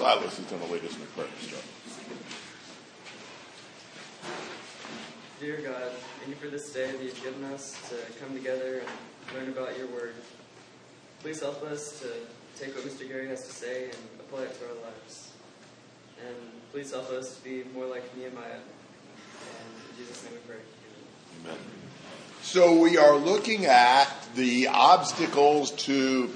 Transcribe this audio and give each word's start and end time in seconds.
Silas 0.00 0.38
is 0.38 0.46
going 0.46 0.62
to 0.62 0.72
lead 0.72 0.82
us 0.82 0.96
in 0.96 1.02
a 1.02 1.06
prayer 1.08 1.28
to 1.28 1.44
start. 1.44 1.62
Dear 5.38 5.60
God, 5.60 5.92
thank 6.20 6.30
you 6.30 6.36
for 6.36 6.48
this 6.48 6.72
day 6.72 6.90
that 6.90 7.02
you've 7.02 7.22
given 7.22 7.44
us 7.52 7.78
to 7.90 7.96
come 8.18 8.34
together 8.34 8.80
and 8.80 9.36
learn 9.36 9.50
about 9.50 9.76
your 9.76 9.88
word. 9.88 10.14
Please 11.20 11.40
help 11.40 11.62
us 11.64 12.00
to 12.00 12.08
take 12.58 12.74
what 12.74 12.86
Mr. 12.86 13.06
Gary 13.06 13.28
has 13.28 13.46
to 13.46 13.52
say 13.52 13.84
and 13.84 13.98
apply 14.20 14.44
it 14.44 14.58
to 14.58 14.68
our 14.68 14.90
lives. 14.90 15.32
And 16.26 16.36
please 16.72 16.90
help 16.92 17.10
us 17.10 17.36
to 17.36 17.44
be 17.44 17.64
more 17.74 17.84
like 17.84 18.16
Nehemiah. 18.16 18.52
And 18.52 18.60
in 19.90 19.96
Jesus' 19.98 20.24
name 20.24 20.32
we 20.32 20.40
pray. 20.50 20.62
Amen. 21.44 21.58
So 22.40 22.80
we 22.80 22.96
are 22.96 23.16
looking 23.16 23.66
at 23.66 24.08
the 24.34 24.68
obstacles 24.68 25.72
to 25.72 26.30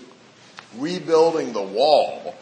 rebuilding 0.77 1.55
the 1.55 1.63
wall. 1.63 2.35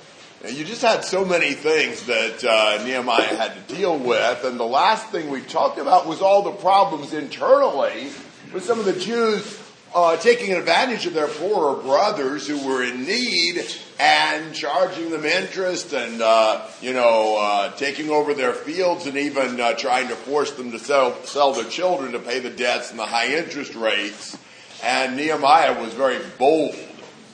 You 0.49 0.65
just 0.65 0.83
had 0.83 1.05
so 1.05 1.25
many 1.25 1.53
things 1.53 2.07
that 2.07 2.45
uh, 2.45 2.83
Nehemiah 2.85 3.37
had 3.37 3.69
to 3.69 3.75
deal 3.77 3.97
with, 3.97 4.43
and 4.43 4.59
the 4.59 4.65
last 4.65 5.07
thing 5.11 5.31
we 5.31 5.41
talked 5.41 5.79
about 5.79 6.09
was 6.09 6.21
all 6.21 6.43
the 6.43 6.51
problems 6.51 7.13
internally 7.13 8.09
with 8.53 8.65
some 8.65 8.81
of 8.81 8.85
the 8.85 8.93
Jews 8.93 9.63
uh, 9.95 10.17
taking 10.17 10.53
advantage 10.53 11.07
of 11.07 11.15
their 11.15 11.29
poorer 11.29 11.81
brothers 11.81 12.49
who 12.49 12.67
were 12.67 12.83
in 12.83 13.05
need 13.05 13.65
and 14.01 14.53
charging 14.53 15.11
them 15.11 15.25
interest 15.25 15.93
and 15.93 16.21
uh, 16.21 16.67
you 16.81 16.93
know 16.93 17.37
uh, 17.39 17.71
taking 17.77 18.11
over 18.11 18.35
their 18.35 18.53
fields 18.53 19.07
and 19.07 19.17
even 19.17 19.61
uh, 19.61 19.75
trying 19.75 20.09
to 20.09 20.17
force 20.17 20.51
them 20.53 20.73
to 20.73 20.79
sell 20.81 21.15
sell 21.23 21.53
their 21.53 21.71
children 21.71 22.13
to 22.13 22.19
pay 22.19 22.41
the 22.41 22.51
debts 22.51 22.91
and 22.91 22.99
the 22.99 23.07
high 23.07 23.33
interest 23.37 23.77
rates. 23.77 24.37
And 24.83 25.17
Nehemiah 25.17 25.81
was 25.81 25.95
very 25.95 26.19
bold 26.37 26.75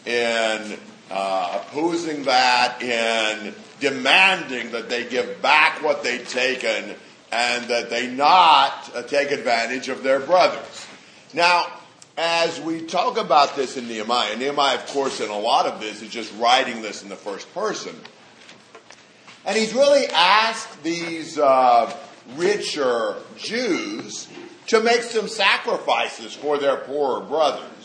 in 0.04 0.78
uh, 1.10 1.62
opposing 1.62 2.24
that 2.24 2.82
and 2.82 3.54
demanding 3.80 4.72
that 4.72 4.88
they 4.88 5.08
give 5.08 5.40
back 5.40 5.82
what 5.82 6.02
they'd 6.02 6.26
taken 6.26 6.94
and 7.30 7.64
that 7.68 7.90
they 7.90 8.08
not 8.08 8.90
uh, 8.94 9.02
take 9.02 9.30
advantage 9.30 9.88
of 9.88 10.02
their 10.02 10.20
brothers. 10.20 10.86
Now, 11.34 11.66
as 12.16 12.60
we 12.60 12.82
talk 12.82 13.16
about 13.16 13.54
this 13.54 13.76
in 13.76 13.86
Nehemiah, 13.86 14.36
Nehemiah, 14.36 14.76
of 14.76 14.86
course, 14.86 15.20
in 15.20 15.30
a 15.30 15.38
lot 15.38 15.66
of 15.66 15.80
this 15.80 16.02
is 16.02 16.10
just 16.10 16.32
writing 16.38 16.82
this 16.82 17.02
in 17.02 17.08
the 17.08 17.16
first 17.16 17.52
person. 17.54 17.94
And 19.46 19.56
he's 19.56 19.72
really 19.72 20.06
asked 20.08 20.82
these 20.82 21.38
uh, 21.38 21.96
richer 22.36 23.16
Jews 23.36 24.28
to 24.66 24.80
make 24.80 25.02
some 25.02 25.28
sacrifices 25.28 26.34
for 26.34 26.58
their 26.58 26.76
poorer 26.76 27.20
brothers 27.20 27.77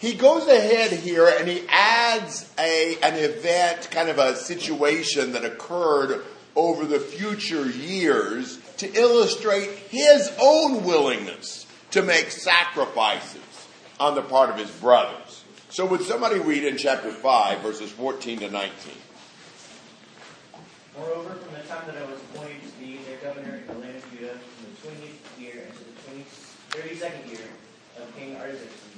he 0.00 0.14
goes 0.14 0.48
ahead 0.48 0.92
here 0.92 1.30
and 1.38 1.46
he 1.46 1.62
adds 1.68 2.50
a, 2.58 2.96
an 3.02 3.16
event, 3.16 3.90
kind 3.90 4.08
of 4.08 4.18
a 4.18 4.34
situation 4.34 5.32
that 5.32 5.44
occurred 5.44 6.22
over 6.56 6.86
the 6.86 6.98
future 6.98 7.68
years 7.68 8.58
to 8.78 8.90
illustrate 8.94 9.68
his 9.90 10.32
own 10.40 10.84
willingness 10.84 11.66
to 11.90 12.00
make 12.00 12.30
sacrifices 12.30 13.42
on 14.00 14.14
the 14.14 14.22
part 14.22 14.48
of 14.48 14.56
his 14.56 14.70
brothers. 14.70 15.44
So 15.68 15.84
would 15.84 16.00
somebody 16.00 16.40
read 16.40 16.64
in 16.64 16.78
chapter 16.78 17.12
5, 17.12 17.60
verses 17.60 17.92
14 17.92 18.38
to 18.40 18.50
19? 18.50 18.72
Moreover, 20.96 21.34
from 21.34 21.52
the 21.52 21.68
time 21.68 21.86
that 21.86 21.98
I 21.98 22.04
was 22.10 22.18
appointed 22.32 22.62
to 22.62 22.84
be 22.84 22.98
their 23.04 23.18
governor 23.18 23.56
in 23.56 23.66
the 23.66 23.80
land 23.80 23.96
of 23.96 24.10
Judah, 24.10 24.32
from 24.32 24.72
the 24.72 24.80
twentieth 24.80 25.38
year 25.38 25.66
unto 25.68 25.84
the 25.84 26.80
20, 26.80 26.98
32nd 26.98 27.30
year 27.30 27.48
of 28.00 28.16
King 28.16 28.36
Artaxerxes, 28.36 28.89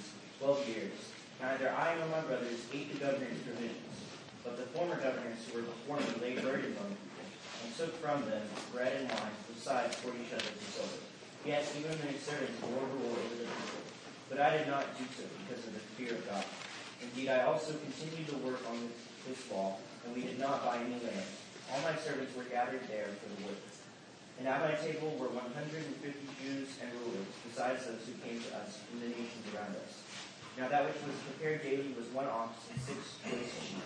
twelve 0.43 0.67
years, 0.67 0.99
neither 1.39 1.71
I 1.71 1.95
nor 2.03 2.11
my 2.11 2.27
brothers 2.27 2.67
ate 2.75 2.91
the 2.91 2.99
governor's 2.99 3.39
provisions, 3.47 3.95
but 4.43 4.59
the 4.59 4.67
former 4.75 4.99
governors 4.99 5.39
who 5.47 5.63
were 5.63 5.71
before 5.71 6.03
me 6.03 6.19
laid 6.19 6.43
burdens 6.43 6.75
on 6.83 6.91
the 6.91 6.99
people, 6.99 7.31
and 7.63 7.71
took 7.79 7.95
from 8.03 8.27
them 8.27 8.43
bread 8.75 8.91
and 8.99 9.07
wine, 9.07 9.39
besides 9.55 9.95
forty 10.03 10.27
shekels 10.27 10.51
of 10.51 10.67
silver. 10.75 10.99
Yes, 11.47 11.71
even 11.79 11.95
their 12.03 12.19
servants 12.19 12.59
bore 12.59 12.75
rule 12.75 13.15
over 13.15 13.39
the 13.39 13.47
people. 13.47 13.87
But 14.27 14.43
I 14.43 14.59
did 14.59 14.67
not 14.67 14.99
do 14.99 15.07
so 15.15 15.23
because 15.47 15.63
of 15.63 15.79
the 15.79 15.85
fear 15.95 16.19
of 16.19 16.27
God. 16.27 16.43
Indeed, 16.99 17.31
I 17.31 17.47
also 17.47 17.79
continued 17.79 18.27
to 18.35 18.39
work 18.43 18.67
on 18.67 18.91
this 19.31 19.39
wall, 19.47 19.79
and 20.03 20.11
we 20.11 20.27
did 20.27 20.43
not 20.43 20.67
buy 20.67 20.83
any 20.83 20.99
land. 21.07 21.31
All 21.71 21.79
my 21.87 21.95
servants 22.03 22.35
were 22.35 22.51
gathered 22.51 22.83
there 22.91 23.15
for 23.23 23.31
the 23.31 23.47
work. 23.47 23.63
And 24.43 24.51
at 24.51 24.59
my 24.59 24.75
table 24.75 25.15
were 25.23 25.31
150 25.31 25.87
Jews 26.43 26.69
and 26.83 26.91
rulers, 26.99 27.31
besides 27.47 27.87
those 27.87 28.03
who 28.11 28.15
came 28.27 28.43
to 28.43 28.51
us 28.59 28.83
from 28.91 28.99
the 28.99 29.15
nations 29.15 29.47
around 29.55 29.79
us. 29.79 30.02
Now 30.59 30.69
that 30.69 30.85
which 30.85 31.01
was 31.07 31.17
prepared 31.33 31.63
daily 31.63 31.95
was 31.97 32.07
one 32.13 32.27
ox 32.27 32.59
and 32.73 32.81
six 32.83 32.99
choice 33.25 33.53
sheep. 33.69 33.83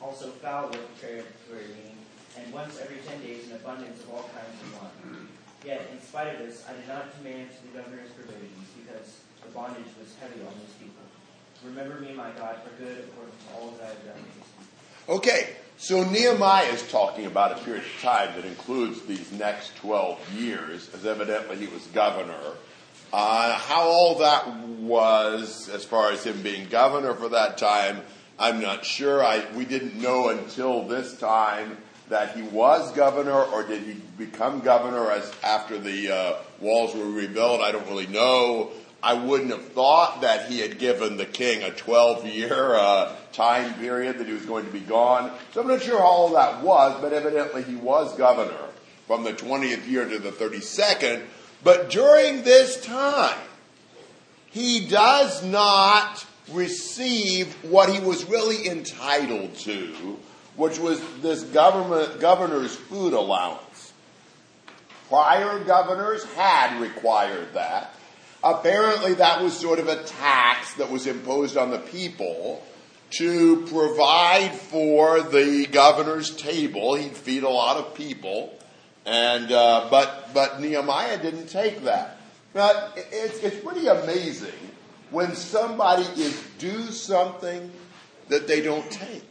Also 0.00 0.30
fowl 0.38 0.68
were 0.68 0.78
prepared 0.94 1.24
for 1.48 1.56
eating, 1.56 1.98
and 2.38 2.52
once 2.52 2.78
every 2.80 2.98
ten 3.06 3.20
days 3.22 3.50
an 3.50 3.56
abundance 3.56 4.02
of 4.04 4.10
all 4.10 4.30
kinds 4.30 4.54
of 4.62 4.68
wine. 4.78 5.28
Yet, 5.64 5.88
in 5.90 6.00
spite 6.00 6.28
of 6.34 6.38
this, 6.38 6.64
I 6.68 6.74
did 6.74 6.86
not 6.86 7.10
demand 7.18 7.48
the 7.64 7.78
governor's 7.78 8.12
provisions, 8.12 8.68
because 8.78 9.18
the 9.42 9.50
bondage 9.50 9.90
was 9.98 10.14
heavy 10.20 10.40
on 10.46 10.52
these 10.60 10.74
people. 10.78 11.02
Remember 11.64 11.98
me, 11.98 12.12
my 12.12 12.30
God, 12.38 12.56
for 12.62 12.70
good 12.82 13.08
according 13.08 13.34
to 13.34 13.54
all 13.58 13.70
that 13.78 13.84
I 13.84 13.88
have 13.88 14.04
done 14.04 14.24
Okay, 15.08 15.56
so 15.78 16.02
Nehemiah 16.04 16.66
is 16.66 16.88
talking 16.90 17.26
about 17.26 17.52
a 17.52 17.64
period 17.64 17.84
of 17.84 18.02
time 18.02 18.34
that 18.36 18.44
includes 18.44 19.02
these 19.02 19.30
next 19.32 19.76
12 19.76 20.34
years, 20.34 20.90
as 20.94 21.06
evidently 21.06 21.56
he 21.56 21.66
was 21.68 21.82
governor. 21.88 22.54
Uh, 23.12 23.52
how 23.58 23.82
all 23.82 24.18
that 24.18 24.48
was, 24.80 25.68
as 25.68 25.84
far 25.84 26.12
as 26.12 26.24
him 26.24 26.42
being 26.42 26.68
governor 26.68 27.14
for 27.14 27.30
that 27.30 27.58
time, 27.58 28.00
I'm 28.38 28.60
not 28.60 28.84
sure. 28.84 29.24
I, 29.24 29.44
we 29.54 29.64
didn't 29.64 30.00
know 30.00 30.28
until 30.28 30.84
this 30.84 31.16
time 31.18 31.76
that 32.08 32.36
he 32.36 32.42
was 32.42 32.92
governor, 32.92 33.42
or 33.42 33.64
did 33.64 33.82
he 33.82 33.94
become 34.18 34.60
governor 34.60 35.10
as 35.10 35.32
after 35.42 35.78
the 35.78 36.14
uh, 36.14 36.36
walls 36.60 36.94
were 36.94 37.10
rebuilt? 37.10 37.60
I 37.60 37.72
don't 37.72 37.86
really 37.88 38.06
know. 38.06 38.70
I 39.02 39.14
wouldn't 39.14 39.50
have 39.50 39.68
thought 39.68 40.22
that 40.22 40.50
he 40.50 40.60
had 40.60 40.78
given 40.78 41.16
the 41.16 41.26
king 41.26 41.62
a 41.62 41.70
12 41.70 42.26
year 42.26 42.74
uh, 42.74 43.14
time 43.32 43.74
period 43.74 44.18
that 44.18 44.26
he 44.26 44.32
was 44.32 44.46
going 44.46 44.66
to 44.66 44.72
be 44.72 44.80
gone. 44.80 45.30
So 45.52 45.60
I'm 45.60 45.68
not 45.68 45.82
sure 45.82 45.98
how 45.98 46.06
all 46.06 46.28
that 46.30 46.62
was, 46.62 47.00
but 47.00 47.12
evidently 47.12 47.62
he 47.62 47.76
was 47.76 48.16
governor 48.16 48.58
from 49.06 49.22
the 49.24 49.32
20th 49.32 49.86
year 49.88 50.08
to 50.08 50.18
the 50.18 50.30
32nd. 50.30 51.24
But 51.62 51.90
during 51.90 52.42
this 52.42 52.80
time, 52.84 53.38
he 54.50 54.86
does 54.86 55.44
not 55.44 56.24
receive 56.52 57.52
what 57.64 57.88
he 57.88 58.00
was 58.00 58.24
really 58.24 58.68
entitled 58.68 59.54
to, 59.56 60.18
which 60.56 60.78
was 60.78 61.02
this 61.20 61.42
government 61.42 62.20
governor's 62.20 62.74
food 62.74 63.12
allowance. 63.12 63.92
Prior 65.08 65.62
governors 65.64 66.24
had 66.34 66.80
required 66.80 67.54
that. 67.54 67.94
Apparently, 68.42 69.14
that 69.14 69.42
was 69.42 69.58
sort 69.58 69.78
of 69.78 69.88
a 69.88 70.02
tax 70.04 70.74
that 70.74 70.90
was 70.90 71.06
imposed 71.06 71.56
on 71.56 71.70
the 71.70 71.78
people 71.78 72.64
to 73.10 73.66
provide 73.66 74.52
for 74.52 75.20
the 75.20 75.66
governor's 75.66 76.34
table. 76.34 76.94
He'd 76.94 77.16
feed 77.16 77.42
a 77.44 77.48
lot 77.48 77.76
of 77.76 77.94
people, 77.94 78.56
and 79.06 79.50
uh, 79.52 79.86
but 79.90 80.30
but 80.34 80.60
Nehemiah 80.60 81.22
didn't 81.22 81.46
take 81.46 81.84
that. 81.84 82.18
Now 82.54 82.90
it's 82.96 83.38
it's 83.38 83.64
pretty 83.64 83.86
amazing 83.86 84.52
when 85.10 85.34
somebody 85.34 86.02
is 86.20 86.42
due 86.58 86.90
something 86.90 87.70
that 88.28 88.46
they 88.48 88.60
don't 88.60 88.90
take. 88.90 89.22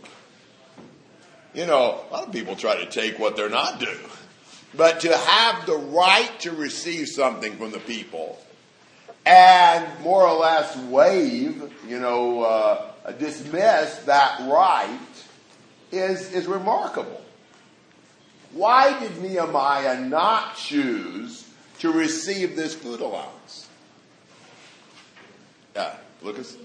You 1.54 1.66
know, 1.66 2.04
a 2.10 2.14
lot 2.14 2.28
of 2.28 2.34
people 2.34 2.56
try 2.56 2.78
to 2.78 2.90
take 2.90 3.20
what 3.20 3.36
they're 3.36 3.50
not 3.50 3.80
due. 3.80 4.10
But 4.76 5.02
to 5.02 5.18
have 5.18 5.66
the 5.66 5.78
right 5.78 6.32
to 6.42 6.52
receive 6.52 7.08
something 7.08 7.56
from 7.58 7.72
the 7.72 7.80
people 7.80 8.38
and 9.26 9.88
more 10.02 10.28
or 10.28 10.38
less 10.38 10.76
waive, 10.78 11.74
you 11.88 12.00
know, 12.00 12.44
uh, 12.44 13.12
dismiss 13.14 13.96
that 14.00 14.40
right 14.50 15.00
is, 15.92 16.32
is 16.34 16.46
remarkable. 16.46 17.25
Why 18.56 18.98
did 19.02 19.22
Nehemiah 19.22 20.00
not 20.00 20.56
choose 20.56 21.46
to 21.80 21.92
receive 21.92 22.56
this 22.56 22.74
food 22.74 23.02
allowance? 23.02 23.68
Yeah, 25.76 25.98
Lucas? 26.22 26.56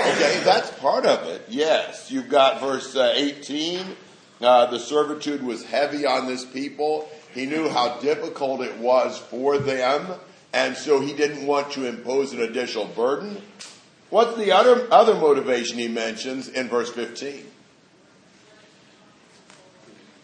Okay, 0.00 0.40
that's 0.44 0.70
part 0.80 1.04
of 1.04 1.28
it. 1.28 1.42
Yes, 1.50 2.10
you've 2.10 2.30
got 2.30 2.62
verse 2.62 2.96
uh, 2.96 3.12
18. 3.14 3.84
Uh, 4.40 4.64
the 4.70 4.78
servitude 4.78 5.42
was 5.42 5.62
heavy 5.62 6.06
on 6.06 6.26
this 6.26 6.42
people. 6.46 7.06
He 7.34 7.44
knew 7.44 7.68
how 7.68 7.98
difficult 8.00 8.62
it 8.62 8.78
was 8.78 9.18
for 9.18 9.58
them, 9.58 10.06
and 10.54 10.74
so 10.74 11.00
he 11.00 11.12
didn't 11.12 11.46
want 11.46 11.70
to 11.72 11.86
impose 11.86 12.32
an 12.32 12.40
additional 12.40 12.86
burden. 12.86 13.42
What's 14.10 14.36
the 14.36 14.52
other, 14.52 14.86
other 14.92 15.14
motivation 15.14 15.78
he 15.78 15.88
mentions 15.88 16.48
in 16.48 16.68
verse 16.68 16.90
15? 16.90 17.44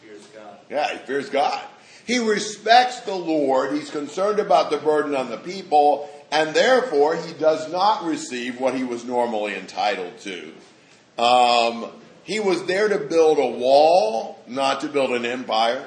Fears 0.01 0.27
God. 0.35 0.59
Yeah, 0.69 0.93
he 0.93 0.99
fears 0.99 1.31
God. 1.31 1.63
He 2.07 2.19
respects 2.19 3.01
the 3.01 3.15
Lord. 3.15 3.73
He's 3.73 3.91
concerned 3.91 4.39
about 4.39 4.71
the 4.71 4.79
burden 4.79 5.15
on 5.15 5.31
the 5.31 5.37
people, 5.37 6.09
and 6.31 6.55
therefore 6.55 7.17
he 7.17 7.33
does 7.35 7.71
not 7.71 8.05
receive 8.05 8.61
what 8.61 8.75
he 8.75 8.85
was 8.85 9.05
normally 9.05 9.55
entitled 9.55 10.19
to. 10.21 10.53
Um, 11.23 11.91
he 12.25 12.41
was 12.41 12.65
there 12.67 12.89
to 12.89 12.99
build 12.99 13.39
a 13.39 13.47
wall, 13.47 14.39
not 14.47 14.81
to 14.83 14.89
build 14.89 15.11
an 15.11 15.25
empire. 15.25 15.85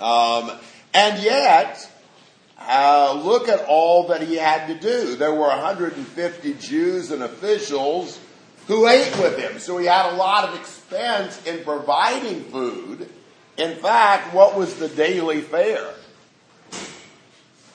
Um, 0.00 0.50
and 0.94 1.22
yet, 1.22 1.88
uh, 2.68 3.20
look 3.24 3.48
at 3.48 3.64
all 3.68 4.08
that 4.08 4.22
he 4.22 4.36
had 4.36 4.66
to 4.68 4.78
do. 4.78 5.16
There 5.16 5.32
were 5.32 5.48
150 5.48 6.54
Jews 6.54 7.10
and 7.10 7.22
officials 7.22 8.18
who 8.66 8.86
ate 8.86 9.16
with 9.18 9.38
him, 9.38 9.58
so 9.58 9.78
he 9.78 9.86
had 9.86 10.12
a 10.12 10.16
lot 10.16 10.48
of 10.48 10.58
expense 10.58 11.44
in 11.46 11.64
providing 11.64 12.44
food. 12.44 13.08
In 13.56 13.76
fact, 13.76 14.34
what 14.34 14.56
was 14.56 14.76
the 14.76 14.88
daily 14.88 15.40
fare? 15.40 15.94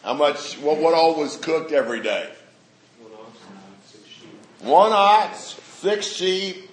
How 0.04 0.14
much, 0.14 0.56
what, 0.60 0.78
what 0.78 0.94
all 0.94 1.20
was 1.20 1.36
cooked 1.36 1.72
every 1.72 2.02
day? 2.02 2.32
One 4.62 4.92
ox, 4.92 5.60
six 5.80 6.08
sheep, 6.08 6.70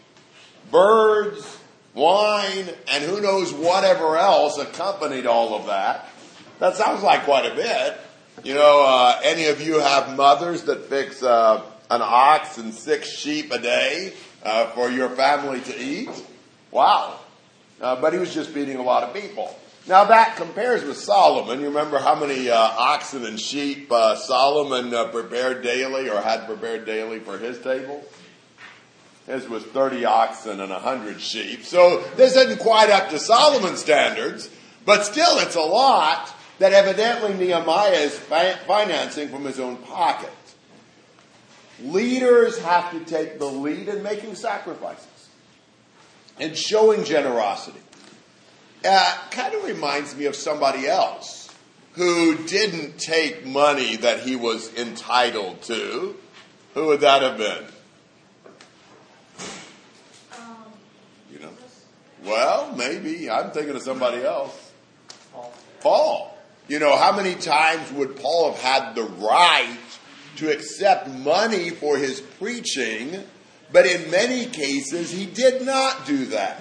birds, 0.71 1.59
wine, 1.95 2.69
and 2.91 3.05
who 3.05 3.21
knows 3.21 3.53
whatever 3.53 4.17
else 4.17 4.59
accompanied 4.59 5.27
all 5.27 5.55
of 5.55 5.67
that. 5.67 6.09
That 6.61 6.77
sounds 6.77 7.03
like 7.03 7.25
quite 7.25 7.51
a 7.51 7.55
bit. 7.55 8.01
You 8.43 8.55
know, 8.55 8.85
uh, 8.85 9.21
any 9.23 9.47
of 9.47 9.61
you 9.61 9.79
have 9.79 10.17
mothers 10.17 10.65
that 10.65 10.87
fix 10.87 11.23
uh, 11.23 11.63
an 11.91 12.01
ox 12.03 12.59
and 12.59 12.75
six 12.75 13.09
sheep 13.09 13.53
a 13.53 13.59
day 13.59 14.13
uh, 14.43 14.67
for 14.69 14.91
your 14.91 15.09
family 15.11 15.61
to 15.61 15.81
eat? 15.81 16.11
Wow. 16.71 17.21
Uh, 17.81 18.01
but 18.01 18.13
he 18.13 18.19
was 18.19 18.35
just 18.35 18.51
feeding 18.51 18.77
a 18.77 18.83
lot 18.83 19.05
of 19.05 19.15
people. 19.15 19.57
Now 19.87 20.05
that 20.05 20.37
compares 20.37 20.83
with 20.83 20.97
Solomon. 20.97 21.61
You 21.61 21.67
remember 21.67 21.99
how 21.99 22.15
many 22.15 22.51
uh, 22.51 22.57
oxen 22.57 23.25
and 23.25 23.39
sheep 23.39 23.93
uh, 23.93 24.17
Solomon 24.17 24.91
prepared 25.13 25.63
daily 25.63 26.09
or 26.09 26.21
had 26.21 26.47
prepared 26.47 26.87
daily 26.87 27.21
for 27.21 27.39
his 27.39 27.61
table? 27.61 28.03
His 29.27 29.49
was 29.49 29.63
30 29.63 30.05
oxen 30.05 30.61
and 30.61 30.71
100 30.71 31.21
sheep. 31.21 31.65
So 31.65 32.03
this 32.17 32.37
isn't 32.37 32.59
quite 32.59 32.91
up 32.91 33.11
to 33.11 33.19
Solomon's 33.19 33.79
standards, 33.79 34.51
but 34.85 35.05
still 35.05 35.39
it's 35.39 35.55
a 35.55 35.61
lot 35.61 36.34
that 36.59 36.73
evidently 36.73 37.35
Nehemiah 37.35 37.93
is 37.93 38.19
fi- 38.19 38.55
financing 38.67 39.29
from 39.29 39.45
his 39.45 39.59
own 39.59 39.77
pocket. 39.79 40.31
Leaders 41.83 42.59
have 42.61 42.93
to 42.93 43.01
take 43.01 43.39
the 43.39 43.47
lead 43.47 43.89
in 43.89 44.03
making 44.03 44.37
sacrifices 44.37 45.29
and 46.39 46.57
showing 46.57 47.05
generosity. 47.05 47.81
Uh, 48.85 49.19
kind 49.31 49.55
of 49.55 49.65
reminds 49.65 50.15
me 50.15 50.27
of 50.27 50.37
somebody 50.37 50.87
else 50.87 51.49
who 51.95 52.37
didn't 52.47 52.99
take 52.99 53.47
money 53.47 53.97
that 53.97 54.21
he 54.21 54.37
was 54.37 54.73
entitled 54.75 55.63
to. 55.63 56.17
Who 56.75 56.87
would 56.87 57.01
that 57.01 57.23
have 57.23 57.39
been? 57.39 57.65
You 61.33 61.39
know? 61.41 61.51
Well, 62.25 62.75
maybe. 62.77 63.31
I'm 63.31 63.53
thinking 63.53 63.75
of 63.75 63.83
somebody 63.83 64.23
else. 64.23 64.73
Paul. 65.81 66.34
You 66.67 66.79
know, 66.79 66.97
how 66.97 67.15
many 67.15 67.35
times 67.35 67.93
would 67.93 68.17
Paul 68.17 68.53
have 68.53 68.61
had 68.61 68.95
the 68.95 69.03
right 69.03 69.79
to 70.37 70.51
accept 70.51 71.09
money 71.09 71.69
for 71.71 71.99
his 71.99 72.21
preaching? 72.21 73.23
But 73.71 73.87
in 73.87 74.11
many 74.11 74.47
cases, 74.47 75.11
he 75.11 75.27
did 75.27 75.63
not 75.63 76.07
do 76.07 76.27
that. 76.27 76.61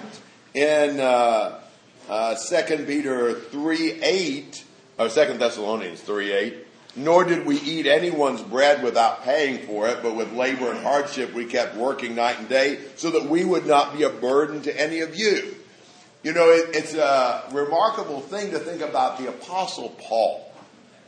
In 0.52 1.00
uh, 1.00 1.60
uh, 2.08 2.34
2 2.34 2.84
Peter 2.84 3.34
3 3.34 4.02
8, 4.02 4.64
or 4.98 5.08
2 5.08 5.14
Thessalonians 5.38 6.00
3 6.02 6.32
8, 6.32 6.66
nor 6.96 7.24
did 7.24 7.46
we 7.46 7.58
eat 7.60 7.86
anyone's 7.86 8.42
bread 8.42 8.82
without 8.82 9.24
paying 9.24 9.66
for 9.66 9.88
it, 9.88 10.02
but 10.02 10.14
with 10.14 10.32
labor 10.32 10.70
and 10.70 10.80
hardship 10.80 11.32
we 11.32 11.46
kept 11.46 11.76
working 11.76 12.14
night 12.14 12.38
and 12.38 12.48
day 12.48 12.78
so 12.96 13.10
that 13.10 13.28
we 13.28 13.44
would 13.44 13.66
not 13.66 13.96
be 13.96 14.02
a 14.02 14.10
burden 14.10 14.60
to 14.62 14.80
any 14.80 15.00
of 15.00 15.16
you. 15.16 15.56
You 16.24 16.32
know, 16.32 16.48
it, 16.48 16.74
it's 16.74 16.94
a 16.94 17.44
remarkable 17.52 18.22
thing 18.22 18.52
to 18.52 18.58
think 18.58 18.80
about 18.80 19.18
the 19.18 19.28
Apostle 19.28 19.90
Paul. 20.00 20.50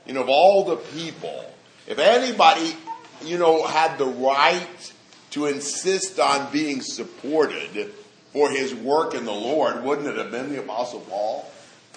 You 0.04 0.12
know, 0.12 0.20
of 0.20 0.28
all 0.28 0.64
the 0.64 0.76
people, 0.76 1.42
if 1.86 1.98
anybody, 1.98 2.76
you 3.24 3.38
know, 3.38 3.66
had 3.66 3.96
the 3.96 4.04
right 4.04 4.92
to 5.30 5.46
insist 5.46 6.20
on 6.20 6.52
being 6.52 6.82
supported 6.82 7.94
for 8.34 8.50
his 8.50 8.74
work 8.74 9.14
in 9.14 9.24
the 9.24 9.32
Lord, 9.32 9.82
wouldn't 9.82 10.06
it 10.06 10.18
have 10.18 10.30
been 10.30 10.50
the 10.50 10.60
Apostle 10.60 11.00
Paul? 11.00 11.50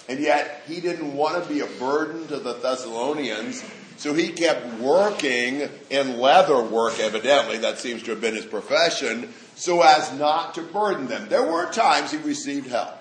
And 0.08 0.18
yet, 0.18 0.62
he 0.66 0.80
didn't 0.80 1.14
want 1.14 1.42
to 1.42 1.48
be 1.48 1.60
a 1.60 1.66
burden 1.66 2.26
to 2.28 2.38
the 2.38 2.54
Thessalonians, 2.54 3.62
so 3.98 4.14
he 4.14 4.30
kept 4.30 4.80
working 4.80 5.68
in 5.90 6.18
leather 6.18 6.62
work, 6.62 6.98
evidently. 6.98 7.58
That 7.58 7.78
seems 7.78 8.02
to 8.04 8.12
have 8.12 8.22
been 8.22 8.34
his 8.34 8.46
profession, 8.46 9.34
so 9.56 9.82
as 9.82 10.10
not 10.18 10.54
to 10.54 10.62
burden 10.62 11.06
them. 11.06 11.28
There 11.28 11.46
were 11.46 11.70
times 11.70 12.12
he 12.12 12.16
received 12.16 12.68
help. 12.68 12.96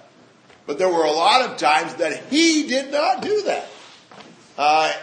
But 0.69 0.77
there 0.77 0.87
were 0.87 1.03
a 1.03 1.11
lot 1.11 1.49
of 1.49 1.57
times 1.57 1.95
that 1.95 2.25
he 2.25 2.67
did 2.67 2.91
not 2.91 3.23
do 3.23 3.41
that. 3.41 3.67
Uh, 4.55 4.93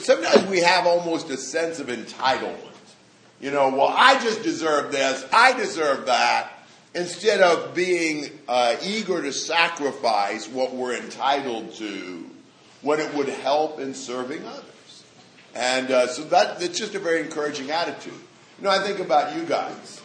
sometimes 0.00 0.46
we 0.46 0.60
have 0.60 0.86
almost 0.86 1.28
a 1.28 1.36
sense 1.36 1.78
of 1.78 1.88
entitlement. 1.88 2.56
You 3.38 3.50
know, 3.50 3.68
well, 3.68 3.92
I 3.94 4.18
just 4.24 4.42
deserve 4.42 4.90
this, 4.90 5.26
I 5.30 5.52
deserve 5.52 6.06
that, 6.06 6.52
instead 6.94 7.42
of 7.42 7.74
being 7.74 8.30
uh, 8.48 8.76
eager 8.82 9.20
to 9.20 9.30
sacrifice 9.30 10.48
what 10.48 10.74
we're 10.74 10.96
entitled 10.96 11.74
to 11.74 12.24
when 12.80 12.98
it 12.98 13.12
would 13.12 13.28
help 13.28 13.78
in 13.78 13.92
serving 13.92 14.42
others. 14.46 15.04
And 15.54 15.90
uh, 15.90 16.06
so 16.06 16.24
that 16.24 16.62
it's 16.62 16.78
just 16.78 16.94
a 16.94 16.98
very 16.98 17.20
encouraging 17.20 17.70
attitude. 17.70 18.14
You 18.56 18.64
know, 18.64 18.70
I 18.70 18.78
think 18.78 19.00
about 19.00 19.36
you 19.36 19.44
guys. 19.44 20.00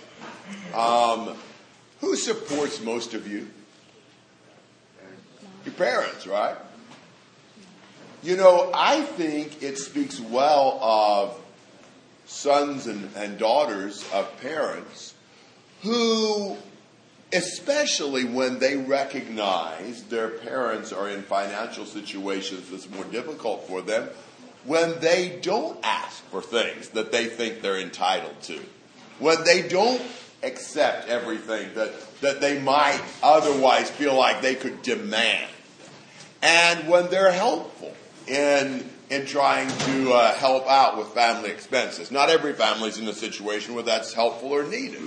Um, 0.75 1.37
who 2.01 2.17
supports 2.17 2.81
most 2.81 3.13
of 3.13 3.29
you? 3.29 3.47
Your 5.67 5.75
parents, 5.75 6.25
right? 6.25 6.55
You 8.23 8.37
know, 8.37 8.71
I 8.73 9.01
think 9.01 9.61
it 9.61 9.77
speaks 9.77 10.17
well 10.17 10.79
of 10.81 11.37
sons 12.25 12.87
and, 12.87 13.09
and 13.17 13.37
daughters 13.37 14.05
of 14.13 14.31
parents 14.39 15.13
who, 15.83 16.55
especially 17.33 18.23
when 18.23 18.59
they 18.59 18.77
recognize 18.77 20.03
their 20.03 20.29
parents 20.29 20.93
are 20.93 21.09
in 21.09 21.21
financial 21.23 21.83
situations 21.83 22.69
that's 22.69 22.89
more 22.89 23.03
difficult 23.03 23.67
for 23.67 23.81
them, 23.81 24.07
when 24.63 24.97
they 25.01 25.37
don't 25.41 25.77
ask 25.83 26.23
for 26.27 26.41
things 26.41 26.87
that 26.91 27.11
they 27.11 27.25
think 27.25 27.61
they're 27.61 27.77
entitled 27.77 28.41
to, 28.43 28.57
when 29.19 29.43
they 29.43 29.67
don't 29.67 30.01
accept 30.43 31.09
everything 31.09 31.73
that, 31.73 31.91
that 32.21 32.39
they 32.39 32.57
might 32.57 33.01
otherwise 33.21 33.91
feel 33.91 34.15
like 34.15 34.41
they 34.41 34.55
could 34.55 34.81
demand 34.81 35.49
and 36.41 36.87
when 36.87 37.09
they're 37.09 37.31
helpful 37.31 37.93
in 38.27 38.89
in 39.09 39.25
trying 39.25 39.69
to 39.69 40.11
uh, 40.11 40.33
help 40.33 40.67
out 40.67 40.97
with 40.97 41.07
family 41.09 41.49
expenses. 41.49 42.11
Not 42.11 42.29
every 42.29 42.53
family's 42.53 42.97
in 42.97 43.07
a 43.07 43.13
situation 43.13 43.73
where 43.73 43.83
that's 43.83 44.13
helpful 44.13 44.49
or 44.51 44.63
needed. 44.63 45.01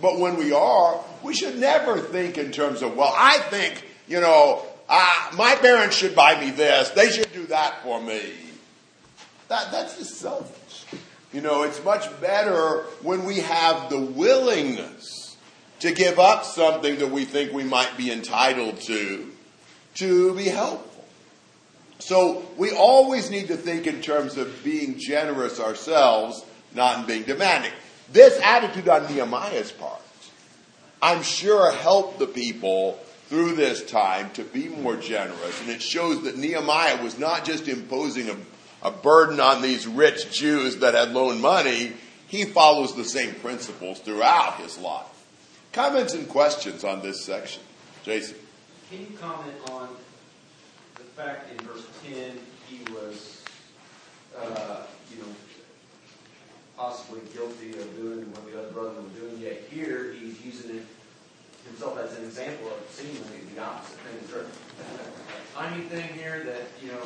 But 0.00 0.18
when 0.18 0.36
we 0.36 0.52
are, 0.52 1.00
we 1.22 1.34
should 1.34 1.58
never 1.58 2.00
think 2.00 2.36
in 2.36 2.50
terms 2.50 2.82
of, 2.82 2.96
well, 2.96 3.14
I 3.16 3.38
think, 3.50 3.86
you 4.08 4.20
know, 4.20 4.64
uh, 4.88 5.30
my 5.36 5.54
parents 5.54 5.96
should 5.96 6.16
buy 6.16 6.40
me 6.40 6.50
this, 6.50 6.90
they 6.90 7.10
should 7.10 7.32
do 7.32 7.46
that 7.46 7.82
for 7.82 8.00
me. 8.00 8.32
That, 9.48 9.70
that's 9.70 9.98
just 9.98 10.16
selfish. 10.16 10.84
You 11.32 11.40
know, 11.40 11.62
it's 11.62 11.82
much 11.84 12.08
better 12.20 12.82
when 13.02 13.24
we 13.24 13.38
have 13.40 13.88
the 13.88 14.00
willingness 14.00 15.36
to 15.80 15.92
give 15.92 16.18
up 16.18 16.44
something 16.44 16.98
that 16.98 17.10
we 17.10 17.24
think 17.24 17.52
we 17.52 17.64
might 17.64 17.96
be 17.96 18.10
entitled 18.10 18.80
to 18.82 19.30
to 19.94 20.34
be 20.34 20.44
helpful. 20.44 21.04
So 21.98 22.44
we 22.56 22.70
always 22.72 23.30
need 23.30 23.48
to 23.48 23.56
think 23.56 23.86
in 23.86 24.02
terms 24.02 24.36
of 24.36 24.62
being 24.64 24.98
generous 24.98 25.60
ourselves, 25.60 26.44
not 26.74 27.00
in 27.00 27.06
being 27.06 27.22
demanding. 27.22 27.72
This 28.12 28.38
attitude 28.42 28.88
on 28.88 29.06
Nehemiah's 29.06 29.72
part, 29.72 30.02
I'm 31.00 31.22
sure 31.22 31.72
helped 31.72 32.18
the 32.18 32.26
people 32.26 32.98
through 33.28 33.54
this 33.54 33.82
time 33.84 34.30
to 34.32 34.44
be 34.44 34.68
more 34.68 34.96
generous. 34.96 35.60
And 35.62 35.70
it 35.70 35.80
shows 35.80 36.22
that 36.24 36.36
Nehemiah 36.36 37.02
was 37.02 37.18
not 37.18 37.44
just 37.44 37.68
imposing 37.68 38.28
a, 38.28 38.36
a 38.82 38.90
burden 38.90 39.40
on 39.40 39.62
these 39.62 39.86
rich 39.86 40.30
Jews 40.30 40.76
that 40.78 40.94
had 40.94 41.12
loaned 41.12 41.40
money, 41.40 41.94
he 42.26 42.44
follows 42.44 42.94
the 42.94 43.04
same 43.04 43.34
principles 43.36 44.00
throughout 44.00 44.56
his 44.56 44.78
life. 44.78 45.06
Comments 45.72 46.12
and 46.12 46.28
questions 46.28 46.84
on 46.84 47.00
this 47.00 47.24
section? 47.24 47.62
Jason. 48.04 48.36
Can 48.94 49.10
you 49.10 49.18
comment 49.18 49.56
on 49.72 49.88
the 50.94 51.02
fact 51.02 51.50
in 51.50 51.66
verse 51.66 51.84
10 52.06 52.38
he 52.68 52.92
was 52.92 53.42
uh, 54.38 54.82
you 55.10 55.20
know, 55.20 55.26
possibly 56.76 57.18
guilty 57.32 57.70
of 57.70 57.96
doing 57.96 58.20
what 58.30 58.46
the 58.46 58.56
other 58.56 58.70
brother 58.70 58.90
was 59.00 59.10
doing, 59.18 59.36
yet 59.40 59.64
here 59.68 60.12
he's 60.12 60.40
using 60.44 60.76
it 60.76 60.86
himself 61.66 61.98
as 61.98 62.16
an 62.18 62.24
example 62.24 62.68
of 62.68 62.88
seemingly 62.88 63.38
the 63.52 63.60
opposite 63.60 63.98
thing. 63.98 64.16
Is 64.22 64.30
there 64.30 64.42
a 64.42 65.56
timing 65.56 65.88
thing 65.88 66.08
here 66.16 66.44
that, 66.44 66.62
you 66.80 66.92
know, 66.92 67.02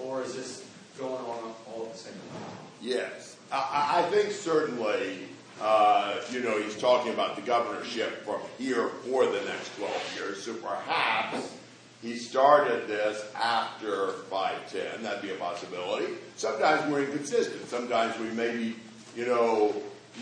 or 0.00 0.22
is 0.22 0.36
this 0.36 0.64
going 0.96 1.24
on 1.24 1.52
all 1.66 1.86
at 1.86 1.94
the 1.94 1.98
same 1.98 2.12
time? 2.12 2.52
Yes. 2.80 3.38
I, 3.50 4.04
I 4.06 4.10
think 4.10 4.30
certainly, 4.30 5.30
uh, 5.60 6.16
you 6.30 6.40
know, 6.40 6.60
he's 6.60 6.76
talking 6.76 7.12
about 7.12 7.36
the 7.36 7.42
governorship 7.42 8.24
from 8.24 8.40
here 8.58 8.88
for 8.88 9.26
the 9.26 9.40
next 9.42 9.76
12 9.76 10.14
years. 10.16 10.42
So 10.42 10.54
perhaps 10.54 11.52
he 12.00 12.16
started 12.16 12.88
this 12.88 13.24
after 13.36 14.12
510. 14.30 15.02
That'd 15.02 15.22
be 15.22 15.30
a 15.30 15.36
possibility. 15.36 16.14
Sometimes 16.36 16.90
we're 16.90 17.04
inconsistent. 17.04 17.68
Sometimes 17.68 18.18
we 18.18 18.30
may 18.30 18.56
be, 18.56 18.76
you 19.14 19.26
know, 19.26 19.74